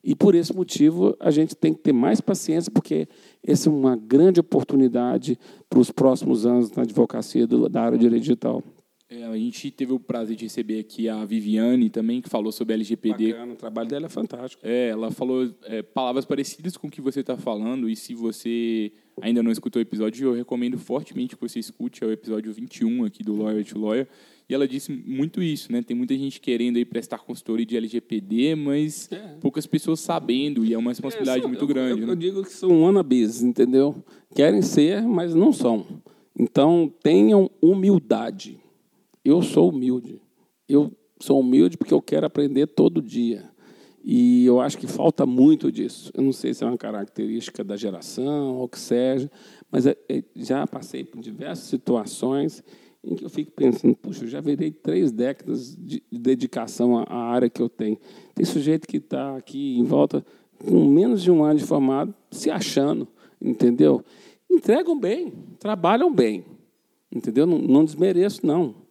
E 0.03 0.16
por 0.16 0.34
esse 0.34 0.53
motivo 0.53 1.16
a 1.20 1.30
gente 1.30 1.55
tem 1.55 1.72
que 1.72 1.80
ter 1.80 1.92
mais 1.92 2.20
paciência, 2.20 2.72
porque 2.72 3.07
essa 3.46 3.68
é 3.68 3.72
uma 3.72 3.94
grande 3.94 4.40
oportunidade 4.40 5.38
para 5.70 5.78
os 5.78 5.92
próximos 5.92 6.44
anos 6.44 6.72
na 6.72 6.82
advocacia 6.82 7.46
da 7.46 7.80
área 7.80 7.96
de 7.96 8.03
direito 8.03 8.22
digital. 8.22 8.64
É, 9.12 9.24
a 9.26 9.36
gente 9.36 9.70
teve 9.70 9.92
o 9.92 10.00
prazer 10.00 10.34
de 10.34 10.44
receber 10.44 10.78
aqui 10.78 11.06
a 11.06 11.22
Viviane 11.26 11.90
também, 11.90 12.22
que 12.22 12.30
falou 12.30 12.50
sobre 12.50 12.72
LGPD. 12.72 13.32
Bacana, 13.32 13.52
o 13.52 13.56
trabalho 13.56 13.88
dela 13.88 14.06
é 14.06 14.08
fantástico. 14.08 14.62
É, 14.64 14.88
ela 14.88 15.10
falou 15.10 15.54
é, 15.64 15.82
palavras 15.82 16.24
parecidas 16.24 16.78
com 16.78 16.86
o 16.86 16.90
que 16.90 17.02
você 17.02 17.20
está 17.20 17.36
falando, 17.36 17.90
e 17.90 17.94
se 17.94 18.14
você 18.14 18.90
ainda 19.20 19.42
não 19.42 19.52
escutou 19.52 19.80
o 19.80 19.82
episódio, 19.82 20.28
eu 20.28 20.34
recomendo 20.34 20.78
fortemente 20.78 21.36
que 21.36 21.42
você 21.42 21.58
escute, 21.58 22.02
é 22.02 22.06
o 22.06 22.12
episódio 22.12 22.50
21 22.54 23.04
aqui 23.04 23.22
do 23.22 23.36
Lawyer 23.36 23.62
to 23.66 23.78
Lawyer. 23.78 24.08
E 24.48 24.54
ela 24.54 24.66
disse 24.66 24.90
muito 24.90 25.42
isso, 25.42 25.70
né? 25.70 25.82
Tem 25.82 25.96
muita 25.96 26.16
gente 26.16 26.40
querendo 26.40 26.76
aí 26.78 26.84
prestar 26.84 27.18
consultoria 27.18 27.66
de 27.66 27.76
LGPD, 27.76 28.54
mas 28.54 29.12
é. 29.12 29.18
poucas 29.40 29.66
pessoas 29.66 30.00
sabendo, 30.00 30.64
e 30.64 30.72
é 30.72 30.78
uma 30.78 30.90
responsabilidade 30.90 31.44
é, 31.44 31.46
muito 31.46 31.64
eu, 31.64 31.68
grande. 31.68 32.00
Eu, 32.00 32.06
né? 32.06 32.12
eu 32.12 32.16
digo 32.16 32.42
que 32.42 32.52
são 32.52 32.82
wannabes, 32.82 33.42
entendeu? 33.42 34.02
Querem 34.34 34.62
ser, 34.62 35.02
mas 35.02 35.34
não 35.34 35.52
são. 35.52 35.86
Então, 36.34 36.90
tenham 37.02 37.50
humildade 37.60 38.61
eu 39.24 39.42
sou 39.42 39.70
humilde. 39.70 40.20
Eu 40.68 40.92
sou 41.20 41.40
humilde 41.40 41.76
porque 41.76 41.94
eu 41.94 42.02
quero 42.02 42.26
aprender 42.26 42.66
todo 42.66 43.00
dia. 43.00 43.50
E 44.04 44.44
eu 44.44 44.60
acho 44.60 44.76
que 44.76 44.86
falta 44.86 45.24
muito 45.24 45.70
disso. 45.70 46.10
Eu 46.14 46.24
não 46.24 46.32
sei 46.32 46.52
se 46.52 46.64
é 46.64 46.66
uma 46.66 46.76
característica 46.76 47.62
da 47.62 47.76
geração 47.76 48.56
ou 48.56 48.68
que 48.68 48.78
seja, 48.78 49.30
mas 49.70 49.86
é, 49.86 49.96
é, 50.08 50.24
já 50.34 50.66
passei 50.66 51.04
por 51.04 51.20
diversas 51.20 51.66
situações 51.66 52.64
em 53.04 53.14
que 53.14 53.24
eu 53.24 53.30
fico 53.30 53.52
pensando, 53.52 53.94
puxa, 53.96 54.24
eu 54.24 54.28
já 54.28 54.40
virei 54.40 54.70
três 54.70 55.12
décadas 55.12 55.76
de, 55.76 56.02
dedicação 56.10 56.98
à, 56.98 57.02
à, 57.04 57.16
área 57.16 57.48
que 57.48 57.62
eu 57.62 57.68
tenho. 57.68 57.98
Tem 58.34 58.44
sujeito 58.44 58.88
que 58.88 58.96
está 58.96 59.36
aqui 59.36 59.78
em 59.78 59.84
volta 59.84 60.24
com 60.58 60.84
menos 60.86 61.22
de 61.22 61.30
um 61.30 61.44
ano 61.44 61.58
de 61.58 61.64
formado, 61.64 62.14
se 62.30 62.50
achando, 62.50 63.06
entendeu? 63.40 64.04
Entregam 64.50 64.98
bem, 64.98 65.32
trabalham 65.58 66.12
bem, 66.12 66.44
entendeu? 67.10 67.46
Não, 67.46 67.58
não 67.58 67.84
desmereço, 67.84 68.44
não 68.44 68.81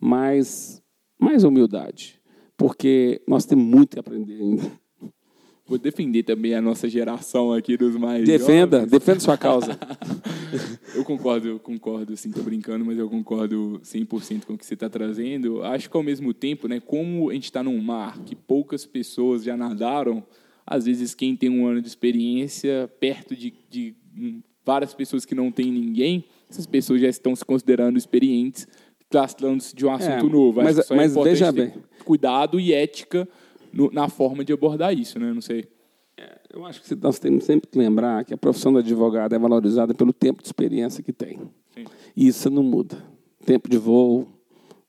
mas 0.00 0.82
mais 1.18 1.44
humildade, 1.44 2.20
porque 2.56 3.20
nós 3.26 3.44
temos 3.44 3.64
muito 3.64 3.94
que 3.94 3.98
aprender 3.98 4.40
ainda. 4.40 4.70
Vou 5.66 5.76
defender 5.78 6.22
também 6.22 6.54
a 6.54 6.62
nossa 6.62 6.88
geração 6.88 7.52
aqui 7.52 7.76
dos 7.76 7.94
mais 7.94 8.24
Defenda, 8.24 8.78
jovens. 8.78 8.90
defenda 8.90 9.20
sua 9.20 9.36
causa. 9.36 9.78
eu 10.96 11.04
concordo, 11.04 11.46
eu 11.46 11.58
concordo, 11.58 12.16
sim, 12.16 12.30
estou 12.30 12.42
brincando, 12.42 12.86
mas 12.86 12.96
eu 12.96 13.06
concordo 13.10 13.78
100% 13.84 14.46
com 14.46 14.54
o 14.54 14.58
que 14.58 14.64
você 14.64 14.72
está 14.72 14.88
trazendo. 14.88 15.62
Acho 15.62 15.90
que, 15.90 15.96
ao 15.96 16.02
mesmo 16.02 16.32
tempo, 16.32 16.66
né, 16.68 16.80
como 16.80 17.28
a 17.28 17.34
gente 17.34 17.44
está 17.44 17.62
num 17.62 17.78
mar 17.82 18.18
que 18.24 18.34
poucas 18.34 18.86
pessoas 18.86 19.44
já 19.44 19.58
nadaram, 19.58 20.24
às 20.66 20.86
vezes 20.86 21.14
quem 21.14 21.36
tem 21.36 21.50
um 21.50 21.66
ano 21.66 21.82
de 21.82 21.88
experiência, 21.88 22.90
perto 22.98 23.36
de, 23.36 23.52
de 23.68 23.94
várias 24.64 24.94
pessoas 24.94 25.26
que 25.26 25.34
não 25.34 25.52
tem 25.52 25.70
ninguém, 25.70 26.24
essas 26.48 26.66
pessoas 26.66 27.02
já 27.02 27.08
estão 27.08 27.36
se 27.36 27.44
considerando 27.44 27.98
experientes 27.98 28.66
tratando-se 29.08 29.74
de 29.74 29.86
um 29.86 29.92
assunto 29.92 30.26
é, 30.26 30.30
novo. 30.30 30.60
Acho 30.60 30.76
mas, 30.76 30.90
mas 30.90 31.16
é 31.16 31.22
veja 31.22 31.52
bem. 31.52 31.72
Cuidado 32.04 32.60
e 32.60 32.72
ética 32.72 33.28
no, 33.72 33.90
na 33.90 34.08
forma 34.08 34.44
de 34.44 34.52
abordar 34.52 34.92
isso, 34.96 35.18
né? 35.18 35.32
Não 35.32 35.40
sei. 35.40 35.68
É, 36.16 36.38
eu 36.52 36.64
acho 36.64 36.82
que 36.82 36.94
nós 36.96 37.18
temos 37.18 37.44
sempre 37.44 37.68
que 37.70 37.78
lembrar 37.78 38.24
que 38.24 38.34
a 38.34 38.36
profissão 38.36 38.72
do 38.72 38.78
advogado 38.78 39.34
é 39.34 39.38
valorizada 39.38 39.94
pelo 39.94 40.12
tempo 40.12 40.42
de 40.42 40.48
experiência 40.48 41.02
que 41.02 41.12
tem. 41.12 41.38
Sim. 41.74 41.84
E 42.16 42.26
isso 42.26 42.50
não 42.50 42.62
muda. 42.62 42.96
Tempo 43.44 43.68
de 43.68 43.78
voo, 43.78 44.26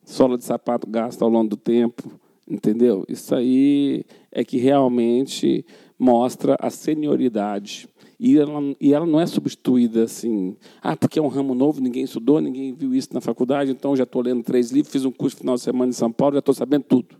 sola 0.03 0.37
de 0.37 0.43
sapato 0.43 0.87
gasta 0.87 1.23
ao 1.23 1.29
longo 1.29 1.49
do 1.49 1.57
tempo, 1.57 2.19
entendeu? 2.47 3.05
Isso 3.07 3.33
aí 3.35 4.03
é 4.31 4.43
que 4.43 4.57
realmente 4.57 5.65
mostra 5.97 6.57
a 6.59 6.69
senioridade 6.69 7.87
e 8.19 8.37
ela, 8.37 8.75
e 8.81 8.93
ela 8.93 9.05
não 9.05 9.17
é 9.17 9.25
substituída 9.25 10.03
assim, 10.03 10.57
ah, 10.81 10.97
porque 10.97 11.17
é 11.17 11.21
um 11.21 11.29
ramo 11.29 11.55
novo, 11.55 11.79
ninguém 11.79 12.03
estudou, 12.03 12.41
ninguém 12.41 12.73
viu 12.73 12.93
isso 12.93 13.13
na 13.13 13.21
faculdade, 13.21 13.71
então 13.71 13.95
já 13.95 14.03
estou 14.03 14.21
lendo 14.21 14.43
três 14.43 14.71
livros, 14.71 14.91
fiz 14.91 15.05
um 15.05 15.11
curso 15.11 15.37
final 15.37 15.55
de 15.55 15.61
semana 15.61 15.89
em 15.89 15.93
São 15.93 16.11
Paulo, 16.11 16.33
já 16.33 16.39
estou 16.39 16.53
sabendo 16.53 16.83
tudo. 16.83 17.15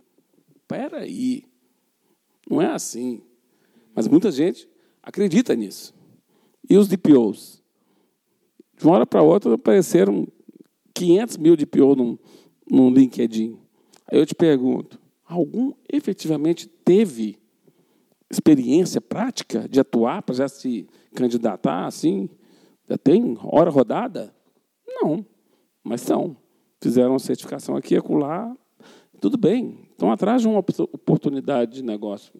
Espera 0.57 0.99
aí, 0.99 1.45
não 2.49 2.61
é 2.61 2.67
assim. 2.67 3.21
Mas 3.95 4.09
muita 4.09 4.29
gente 4.29 4.67
acredita 5.01 5.55
nisso. 5.55 5.95
E 6.69 6.75
os 6.75 6.89
DPOs? 6.89 7.63
De 8.77 8.85
uma 8.85 8.95
hora 8.95 9.05
para 9.05 9.23
outra 9.23 9.53
apareceram 9.53 10.27
500 10.93 11.37
mil 11.37 11.55
DPO 11.55 11.95
no, 11.95 12.19
no 12.69 12.89
LinkedIn. 12.89 13.57
Aí 14.11 14.19
eu 14.19 14.25
te 14.25 14.35
pergunto, 14.35 14.99
algum 15.25 15.71
efetivamente 15.91 16.67
teve 16.67 17.38
experiência 18.31 19.01
prática 19.01 19.67
de 19.67 19.79
atuar 19.79 20.21
para 20.21 20.35
já 20.35 20.47
se 20.47 20.87
candidatar 21.15 21.85
assim? 21.85 22.29
Já 22.87 22.97
tem 22.97 23.37
hora 23.43 23.69
rodada? 23.69 24.33
Não, 24.87 25.25
mas 25.83 26.01
são. 26.01 26.35
Fizeram 26.81 27.11
uma 27.11 27.19
certificação 27.19 27.75
aqui 27.75 27.93
e 27.93 27.97
acolá, 27.97 28.55
tudo 29.19 29.37
bem. 29.37 29.87
Estão 29.91 30.11
atrás 30.11 30.41
de 30.41 30.47
uma 30.47 30.59
oportunidade 30.59 31.73
de 31.73 31.83
negócio. 31.83 32.33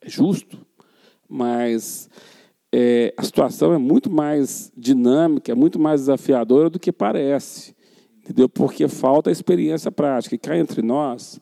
É 0.00 0.08
justo, 0.08 0.64
mas 1.28 2.08
é, 2.72 3.12
a 3.16 3.22
situação 3.22 3.72
é 3.72 3.78
muito 3.78 4.10
mais 4.10 4.72
dinâmica, 4.76 5.52
é 5.52 5.54
muito 5.54 5.78
mais 5.78 6.02
desafiadora 6.02 6.70
do 6.70 6.78
que 6.78 6.92
parece. 6.92 7.74
Entendeu? 8.18 8.48
Porque 8.48 8.86
falta 8.86 9.30
experiência 9.30 9.90
prática. 9.90 10.34
E 10.34 10.38
cá 10.38 10.56
entre 10.56 10.80
nós, 10.80 11.40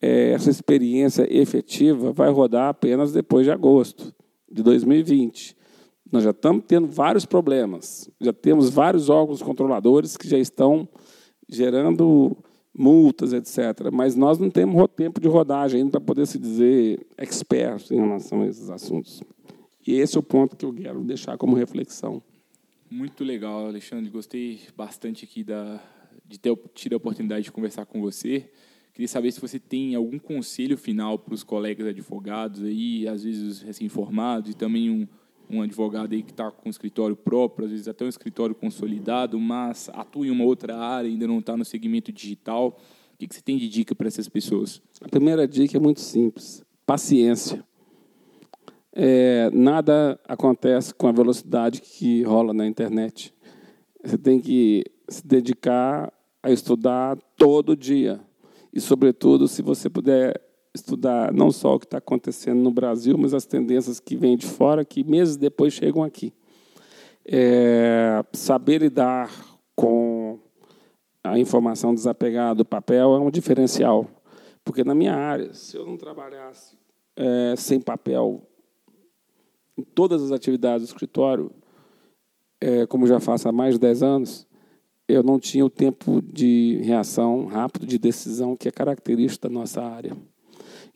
é, 0.00 0.30
essa 0.30 0.50
experiência 0.50 1.26
efetiva 1.30 2.12
vai 2.12 2.30
rodar 2.30 2.68
apenas 2.68 3.12
depois 3.12 3.44
de 3.44 3.50
agosto 3.50 4.14
de 4.50 4.62
2020. 4.62 5.56
Nós 6.10 6.22
já 6.22 6.30
estamos 6.30 6.64
tendo 6.66 6.86
vários 6.86 7.26
problemas, 7.26 8.08
já 8.20 8.32
temos 8.32 8.70
vários 8.70 9.08
órgãos 9.08 9.42
controladores 9.42 10.16
que 10.16 10.28
já 10.28 10.38
estão 10.38 10.88
gerando 11.48 12.36
multas, 12.76 13.32
etc. 13.32 13.90
Mas 13.92 14.14
nós 14.14 14.38
não 14.38 14.50
temos 14.50 14.86
tempo 14.94 15.20
de 15.20 15.28
rodagem 15.28 15.80
ainda 15.80 15.92
para 15.92 16.00
poder 16.00 16.26
se 16.26 16.38
dizer 16.38 17.04
expert 17.16 17.90
em 17.90 18.00
relação 18.00 18.42
a 18.42 18.46
esses 18.46 18.70
assuntos. 18.70 19.22
E 19.86 19.94
esse 19.94 20.16
é 20.16 20.20
o 20.20 20.22
ponto 20.22 20.56
que 20.56 20.64
eu 20.64 20.74
quero 20.74 21.02
deixar 21.02 21.36
como 21.38 21.56
reflexão. 21.56 22.22
Muito 22.90 23.24
legal, 23.24 23.66
Alexandre. 23.66 24.10
Gostei 24.10 24.60
bastante 24.76 25.24
aqui 25.24 25.42
da, 25.42 25.80
de 26.24 26.38
ter 26.38 26.56
tido 26.74 26.92
a 26.94 26.96
oportunidade 26.96 27.44
de 27.44 27.52
conversar 27.52 27.86
com 27.86 28.00
você. 28.00 28.50
Queria 28.96 29.08
saber 29.08 29.30
se 29.30 29.38
você 29.38 29.58
tem 29.58 29.94
algum 29.94 30.18
conselho 30.18 30.74
final 30.74 31.18
para 31.18 31.34
os 31.34 31.44
colegas 31.44 31.86
advogados 31.86 32.62
aí, 32.62 33.06
às 33.06 33.24
vezes 33.24 33.42
os 33.42 33.60
recém-formados, 33.60 34.52
e 34.52 34.54
também 34.54 34.88
um, 34.88 35.06
um 35.50 35.60
advogado 35.60 36.14
aí 36.14 36.22
que 36.22 36.30
está 36.30 36.50
com 36.50 36.66
um 36.66 36.70
escritório 36.70 37.14
próprio, 37.14 37.66
às 37.66 37.72
vezes 37.72 37.88
até 37.88 38.06
um 38.06 38.08
escritório 38.08 38.54
consolidado, 38.54 39.38
mas 39.38 39.90
atua 39.92 40.26
em 40.26 40.30
uma 40.30 40.44
outra 40.44 40.78
área, 40.78 41.10
ainda 41.10 41.26
não 41.26 41.40
está 41.40 41.54
no 41.58 41.62
segmento 41.62 42.10
digital. 42.10 42.80
O 43.12 43.18
que, 43.18 43.28
que 43.28 43.34
você 43.34 43.42
tem 43.42 43.58
de 43.58 43.68
dica 43.68 43.94
para 43.94 44.08
essas 44.08 44.30
pessoas? 44.30 44.80
A 45.02 45.08
primeira 45.10 45.46
dica 45.46 45.76
é 45.76 45.80
muito 45.80 46.00
simples: 46.00 46.64
paciência. 46.86 47.62
É, 48.94 49.50
nada 49.50 50.18
acontece 50.26 50.94
com 50.94 51.06
a 51.06 51.12
velocidade 51.12 51.82
que 51.82 52.22
rola 52.22 52.54
na 52.54 52.66
internet. 52.66 53.34
Você 54.02 54.16
tem 54.16 54.40
que 54.40 54.84
se 55.06 55.26
dedicar 55.26 56.10
a 56.42 56.50
estudar 56.50 57.18
todo 57.36 57.76
dia. 57.76 58.25
E, 58.76 58.80
sobretudo, 58.82 59.48
se 59.48 59.62
você 59.62 59.88
puder 59.88 60.38
estudar 60.74 61.32
não 61.32 61.50
só 61.50 61.76
o 61.76 61.78
que 61.78 61.86
está 61.86 61.96
acontecendo 61.96 62.60
no 62.60 62.70
Brasil, 62.70 63.16
mas 63.16 63.32
as 63.32 63.46
tendências 63.46 63.98
que 63.98 64.14
vêm 64.14 64.36
de 64.36 64.44
fora, 64.44 64.84
que 64.84 65.02
meses 65.02 65.38
depois 65.38 65.72
chegam 65.72 66.02
aqui. 66.02 66.30
É, 67.24 68.22
saber 68.34 68.82
lidar 68.82 69.32
com 69.74 70.38
a 71.24 71.38
informação 71.38 71.94
desapegada 71.94 72.56
do 72.56 72.64
papel 72.66 73.14
é 73.14 73.18
um 73.18 73.30
diferencial. 73.30 74.10
Porque 74.62 74.84
na 74.84 74.94
minha 74.94 75.14
área, 75.14 75.54
se 75.54 75.74
eu 75.74 75.86
não 75.86 75.96
trabalhasse 75.96 76.76
é, 77.16 77.54
sem 77.56 77.80
papel 77.80 78.46
em 79.74 79.82
todas 79.82 80.22
as 80.22 80.32
atividades 80.32 80.86
do 80.86 80.90
escritório, 80.90 81.50
é, 82.60 82.84
como 82.84 83.06
já 83.06 83.20
faço 83.20 83.48
há 83.48 83.52
mais 83.52 83.76
de 83.76 83.80
10 83.80 84.02
anos, 84.02 84.45
eu 85.08 85.22
não 85.22 85.38
tinha 85.38 85.64
o 85.64 85.70
tempo 85.70 86.20
de 86.20 86.80
reação 86.82 87.46
rápido, 87.46 87.86
de 87.86 87.98
decisão, 87.98 88.56
que 88.56 88.68
é 88.68 88.70
característica 88.70 89.48
da 89.48 89.54
nossa 89.54 89.82
área. 89.82 90.16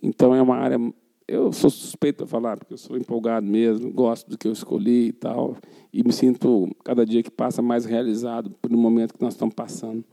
Então, 0.03 0.35
é 0.35 0.43
uma 0.43 0.57
área. 0.57 0.79
Eu 1.29 1.53
sou 1.53 1.71
suspeito 1.71 2.19
para 2.19 2.27
falar, 2.27 2.57
porque 2.57 2.75
eu 2.75 2.79
sou 2.79 2.97
empolgado 2.97 3.47
mesmo, 3.47 3.93
gosto 3.93 4.29
do 4.29 4.37
que 4.37 4.49
eu 4.49 4.53
escolhi 4.53 5.09
e 5.09 5.13
tal, 5.13 5.57
e 5.93 6.03
me 6.03 6.13
sinto, 6.13 6.69
cada 6.85 7.07
dia 7.07 7.23
que 7.23 7.31
passa, 7.31 7.63
mais 7.63 7.85
realizado 7.85 8.53
um 8.69 8.77
momento 8.77 9.15
que 9.15 9.23
nós 9.23 9.35
estamos 9.35 9.55
passando. 9.55 10.05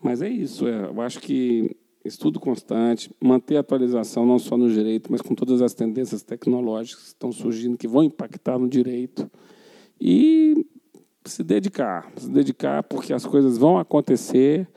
Mas 0.00 0.22
é 0.22 0.28
isso, 0.28 0.68
é, 0.68 0.86
eu 0.86 1.00
acho 1.00 1.18
que 1.18 1.74
estudo 2.04 2.38
constante, 2.38 3.10
manter 3.20 3.56
a 3.56 3.60
atualização 3.60 4.26
não 4.26 4.38
só 4.38 4.56
no 4.56 4.70
direito, 4.70 5.10
mas 5.10 5.22
com 5.22 5.34
todas 5.34 5.62
as 5.62 5.74
tendências 5.74 6.22
tecnológicas 6.22 7.02
que 7.02 7.08
estão 7.08 7.32
surgindo, 7.32 7.78
que 7.78 7.88
vão 7.88 8.04
impactar 8.04 8.58
no 8.58 8.68
direito. 8.68 9.28
E 10.00 10.66
se 11.24 11.42
dedicar, 11.42 12.10
se 12.16 12.28
dedicar 12.28 12.82
porque 12.82 13.12
as 13.12 13.24
coisas 13.24 13.56
vão 13.56 13.78
acontecer, 13.78 14.68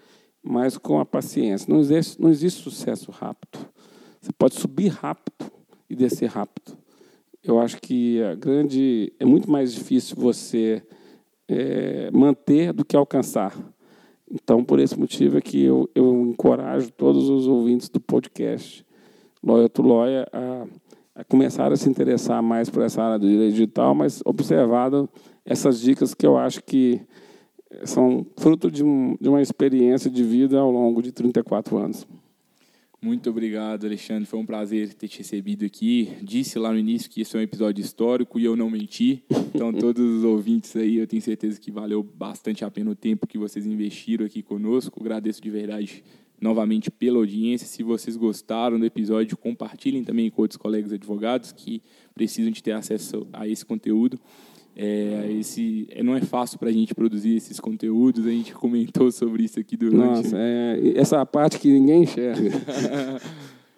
mas 0.42 0.78
com 0.78 1.00
a 1.00 1.06
paciência. 1.06 1.72
Não 1.72 1.80
existe, 1.80 2.22
não 2.22 2.30
existe 2.30 2.62
sucesso 2.62 3.12
rápido. 3.12 3.60
Você 4.22 4.32
pode 4.32 4.56
subir 4.56 4.90
rápido 4.90 5.52
e 5.90 5.96
descer 5.96 6.30
rápido. 6.30 6.78
Eu 7.44 7.60
acho 7.60 7.78
que 7.82 8.22
a 8.24 8.36
grande 8.36 9.14
é 9.20 9.26
muito 9.26 9.50
mais 9.50 9.74
difícil 9.74 10.16
você 10.18 10.84
é, 11.48 12.10
manter 12.12 12.74
do 12.74 12.84
que 12.84 12.96
alcançar. 12.96 13.56
Então, 14.30 14.64
por 14.64 14.80
esse 14.80 15.00
motivo 15.00 15.38
é 15.38 15.42
que 15.42 15.64
eu, 15.64 15.90
eu 15.96 16.28
encorajo 16.28 16.92
todos 16.92 17.30
os 17.30 17.48
ouvintes 17.48 17.90
do 17.90 18.00
podcast 18.00 18.86
Loia 19.44 19.70
to 19.70 19.84
a, 20.34 20.68
a 21.16 21.24
começar 21.24 21.72
a 21.72 21.78
se 21.78 21.90
interessar 21.90 22.44
mais 22.44 22.70
por 22.70 22.84
essa 22.84 23.02
área 23.02 23.18
do 23.18 23.28
direito 23.28 23.54
digital, 23.54 23.96
mas 23.96 24.22
observado 24.26 25.10
essas 25.48 25.80
dicas 25.80 26.14
que 26.14 26.28
eu 26.28 26.38
acho 26.38 26.62
que 26.62 27.02
são 27.86 28.26
fruto 28.38 28.70
de, 28.70 28.84
um, 28.84 29.16
de 29.20 29.30
uma 29.30 29.42
experiência 29.42 30.12
de 30.12 30.22
vida 30.22 30.60
ao 30.60 30.70
longo 30.70 31.02
de 31.02 31.12
34 31.12 31.78
anos. 31.78 32.06
Muito 33.02 33.30
obrigado, 33.30 33.86
Alexandre. 33.86 34.26
Foi 34.26 34.40
um 34.40 34.46
prazer 34.46 34.94
ter 34.94 35.08
te 35.08 35.20
recebido 35.20 35.66
aqui. 35.66 36.10
Disse 36.22 36.60
lá 36.60 36.72
no 36.72 36.80
início 36.80 37.10
que 37.10 37.22
esse 37.22 37.36
é 37.36 37.40
um 37.40 37.44
episódio 37.44 37.82
histórico 37.82 38.40
e 38.40 38.44
eu 38.44 38.56
não 38.56 38.70
menti. 38.70 39.24
Então, 39.54 39.72
todos 39.74 40.04
os 40.04 40.24
ouvintes 40.24 40.76
aí, 40.76 40.98
eu 40.98 41.08
tenho 41.08 41.22
certeza 41.22 41.60
que 41.60 41.72
valeu 41.72 42.04
bastante 42.04 42.66
a 42.66 42.72
pena 42.72 42.92
o 42.92 42.96
tempo 42.96 43.28
que 43.28 43.38
vocês 43.38 43.66
investiram 43.66 44.26
aqui 44.26 44.42
conosco. 44.42 45.00
Agradeço 45.00 45.42
de 45.42 45.50
verdade 45.50 46.04
novamente 46.42 46.92
pela 46.92 47.20
audiência. 47.20 47.68
Se 47.68 47.84
vocês 47.84 48.18
gostaram 48.18 48.80
do 48.80 48.86
episódio, 48.86 49.38
compartilhem 49.38 50.04
também 50.04 50.30
com 50.30 50.42
outros 50.42 50.58
colegas 50.58 50.92
advogados 50.92 51.52
que 51.52 51.82
precisam 52.14 52.52
de 52.52 52.62
ter 52.62 52.72
acesso 52.72 53.28
a 53.32 53.48
esse 53.48 53.66
conteúdo. 53.66 54.20
É, 54.80 55.32
esse, 55.32 55.88
é, 55.90 56.04
não 56.04 56.16
é 56.16 56.22
fácil 56.22 56.60
para 56.60 56.70
a 56.70 56.72
gente 56.72 56.94
produzir 56.94 57.36
esses 57.36 57.60
conteúdos, 57.60 58.28
a 58.28 58.30
gente 58.30 58.54
comentou 58.54 59.12
sobre 59.12 59.44
isso 59.44 59.60
aqui 59.60 59.76
durante. 59.76 59.98
Nossa, 59.98 60.38
é, 60.38 60.94
essa 60.96 61.26
parte 61.26 61.58
que 61.58 61.68
ninguém 61.68 62.04
enxerga. 62.04 62.52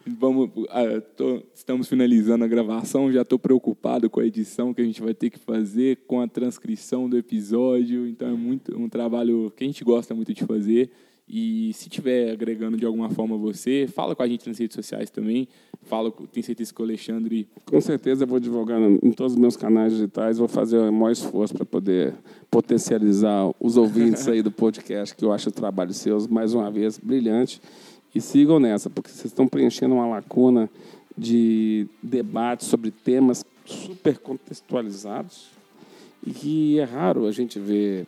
Vamos, 0.06 0.50
ah, 0.70 1.02
tô, 1.16 1.41
estamos 1.54 1.88
finalizando 1.88 2.43
a 2.43 2.47
gravação, 2.47 3.12
já 3.12 3.22
estou 3.22 3.39
preocupado 3.39 4.10
com 4.10 4.20
a 4.20 4.26
edição 4.26 4.74
que 4.74 4.82
a 4.82 4.84
gente 4.84 5.02
vai 5.02 5.14
ter 5.14 5.30
que 5.30 5.39
fazer, 5.39 6.00
com 6.06 6.20
a 6.20 6.28
transcrição 6.28 7.10
do 7.10 7.18
episódio. 7.18 8.06
Então 8.06 8.28
é 8.28 8.34
muito 8.34 8.78
um 8.78 8.89
trabalho 8.89 9.54
que 9.56 9.64
a 9.64 9.68
gente 9.68 9.84
gosta 9.86 10.14
muito 10.14 10.34
de 10.34 10.43
fazer. 10.43 10.89
E 11.30 11.72
se 11.74 11.90
tiver 11.90 12.32
agregando 12.32 12.76
de 12.76 12.86
alguma 12.86 13.10
forma 13.10 13.38
você, 13.38 13.88
fala 13.88 14.16
com 14.16 14.24
a 14.24 14.28
gente 14.28 14.48
nas 14.48 14.58
redes 14.58 14.74
sociais 14.74 15.12
também. 15.12 15.48
Fala, 15.84 16.12
tenho 16.32 16.44
certeza 16.44 16.74
que 16.74 16.82
o 16.82 16.84
Alexandre. 16.84 17.48
Com 17.66 17.80
certeza 17.80 18.24
eu 18.24 18.28
vou 18.28 18.40
divulgar 18.40 18.82
em 18.82 19.12
todos 19.12 19.34
os 19.34 19.40
meus 19.40 19.56
canais 19.56 19.94
digitais, 19.94 20.40
vou 20.40 20.48
fazer 20.48 20.80
o 20.80 20.92
maior 20.92 21.12
esforço 21.12 21.54
para 21.54 21.66
poder 21.66 22.16
potencializar 22.50 23.52
os 23.60 23.78
ouvintes 23.78 24.28
aí 24.28 24.42
do 24.42 24.52
podcast, 24.52 25.16
que 25.16 25.24
eu 25.24 25.32
acho 25.32 25.50
o 25.50 25.52
trabalho 25.52 25.94
seus, 25.94 26.26
mais 26.26 26.56
uma 26.56 26.72
vez, 26.72 26.98
brilhante. 26.98 27.62
E 28.14 28.20
sigam 28.20 28.60
nessa, 28.60 28.90
porque 28.90 29.12
vocês 29.12 29.26
estão 29.26 29.48
preenchendo 29.48 29.94
uma 29.94 30.08
lacuna 30.08 30.68
de 31.16 31.86
debate 32.02 32.66
sobre 32.66 32.90
temas 32.90 33.46
super 33.66 34.18
contextualizados 34.18 35.50
e 36.26 36.32
que 36.32 36.80
é 36.80 36.84
raro 36.84 37.28
a 37.28 37.32
gente 37.32 37.60
ver 37.60 38.08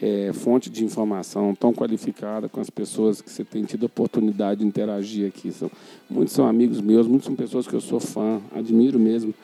é, 0.00 0.32
fonte 0.32 0.70
de 0.70 0.84
informação 0.84 1.54
tão 1.54 1.72
qualificada 1.72 2.48
com 2.48 2.60
as 2.60 2.70
pessoas 2.70 3.20
que 3.20 3.30
você 3.30 3.44
tem 3.44 3.64
tido 3.64 3.84
oportunidade 3.84 4.60
de 4.60 4.66
interagir 4.66 5.28
aqui. 5.28 5.52
São, 5.52 5.70
muitos 6.08 6.34
são 6.34 6.46
amigos 6.46 6.80
meus, 6.80 7.06
muitos 7.06 7.26
são 7.26 7.36
pessoas 7.36 7.66
que 7.66 7.74
eu 7.74 7.80
sou 7.80 8.00
fã, 8.00 8.40
admiro 8.54 8.98
mesmo. 8.98 9.34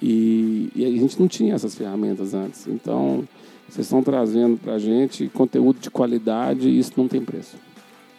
E, 0.00 0.70
e 0.74 0.84
a 0.84 0.90
gente 0.90 1.18
não 1.18 1.28
tinha 1.28 1.54
essas 1.54 1.74
ferramentas 1.74 2.34
antes. 2.34 2.66
Então, 2.66 3.26
vocês 3.68 3.86
estão 3.86 4.02
trazendo 4.02 4.58
para 4.58 4.74
a 4.74 4.78
gente 4.78 5.28
conteúdo 5.28 5.78
de 5.80 5.90
qualidade 5.90 6.68
e 6.68 6.78
isso 6.78 6.92
não 6.96 7.08
tem 7.08 7.24
preço. 7.24 7.56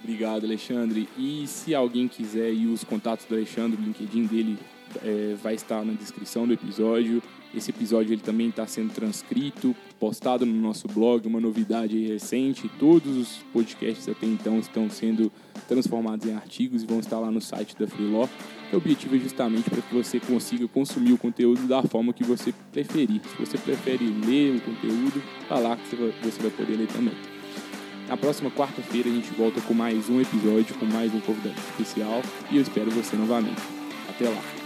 Obrigado, 0.03 0.45
Alexandre. 0.45 1.07
E 1.17 1.45
se 1.47 1.75
alguém 1.75 2.07
quiser 2.07 2.51
ir 2.51 2.67
os 2.67 2.83
contatos 2.83 3.25
do 3.25 3.35
Alexandre, 3.35 3.79
o 3.79 3.85
LinkedIn 3.85 4.25
dele 4.25 4.57
é, 5.03 5.35
vai 5.41 5.53
estar 5.53 5.85
na 5.85 5.93
descrição 5.93 6.47
do 6.47 6.53
episódio. 6.53 7.21
Esse 7.55 7.69
episódio 7.69 8.13
ele 8.13 8.21
também 8.21 8.49
está 8.49 8.65
sendo 8.65 8.91
transcrito, 8.91 9.75
postado 9.99 10.45
no 10.45 10.59
nosso 10.59 10.87
blog, 10.87 11.27
uma 11.27 11.39
novidade 11.39 11.99
recente. 12.07 12.69
Todos 12.79 13.15
os 13.15 13.37
podcasts 13.53 14.09
até 14.09 14.25
então 14.25 14.57
estão 14.57 14.89
sendo 14.89 15.31
transformados 15.67 16.27
em 16.27 16.33
artigos 16.33 16.81
e 16.81 16.85
vão 16.85 16.99
estar 16.99 17.19
lá 17.19 17.29
no 17.29 17.39
site 17.39 17.75
da 17.77 17.87
Freeló. 17.87 18.27
O 18.71 18.77
objetivo 18.77 19.15
é 19.15 19.19
justamente 19.19 19.69
para 19.69 19.81
que 19.81 19.93
você 19.93 20.19
consiga 20.19 20.67
consumir 20.67 21.13
o 21.13 21.17
conteúdo 21.17 21.67
da 21.67 21.83
forma 21.83 22.11
que 22.11 22.23
você 22.23 22.51
preferir. 22.71 23.21
Se 23.23 23.45
você 23.45 23.57
prefere 23.57 24.05
ler 24.25 24.55
o 24.55 24.61
conteúdo, 24.61 25.21
tá 25.47 25.59
lá 25.59 25.77
que 25.77 25.95
você 25.95 26.41
vai 26.41 26.51
poder 26.51 26.75
ler 26.75 26.87
também. 26.87 27.13
Na 28.07 28.17
próxima 28.17 28.49
quarta-feira 28.49 29.09
a 29.09 29.13
gente 29.13 29.31
volta 29.33 29.61
com 29.61 29.73
mais 29.73 30.09
um 30.09 30.19
episódio, 30.19 30.75
com 30.75 30.85
mais 30.85 31.13
um 31.13 31.19
convidado 31.21 31.55
especial 31.69 32.21
e 32.51 32.57
eu 32.57 32.61
espero 32.63 32.89
você 32.91 33.15
novamente. 33.15 33.61
Até 34.09 34.27
lá! 34.27 34.62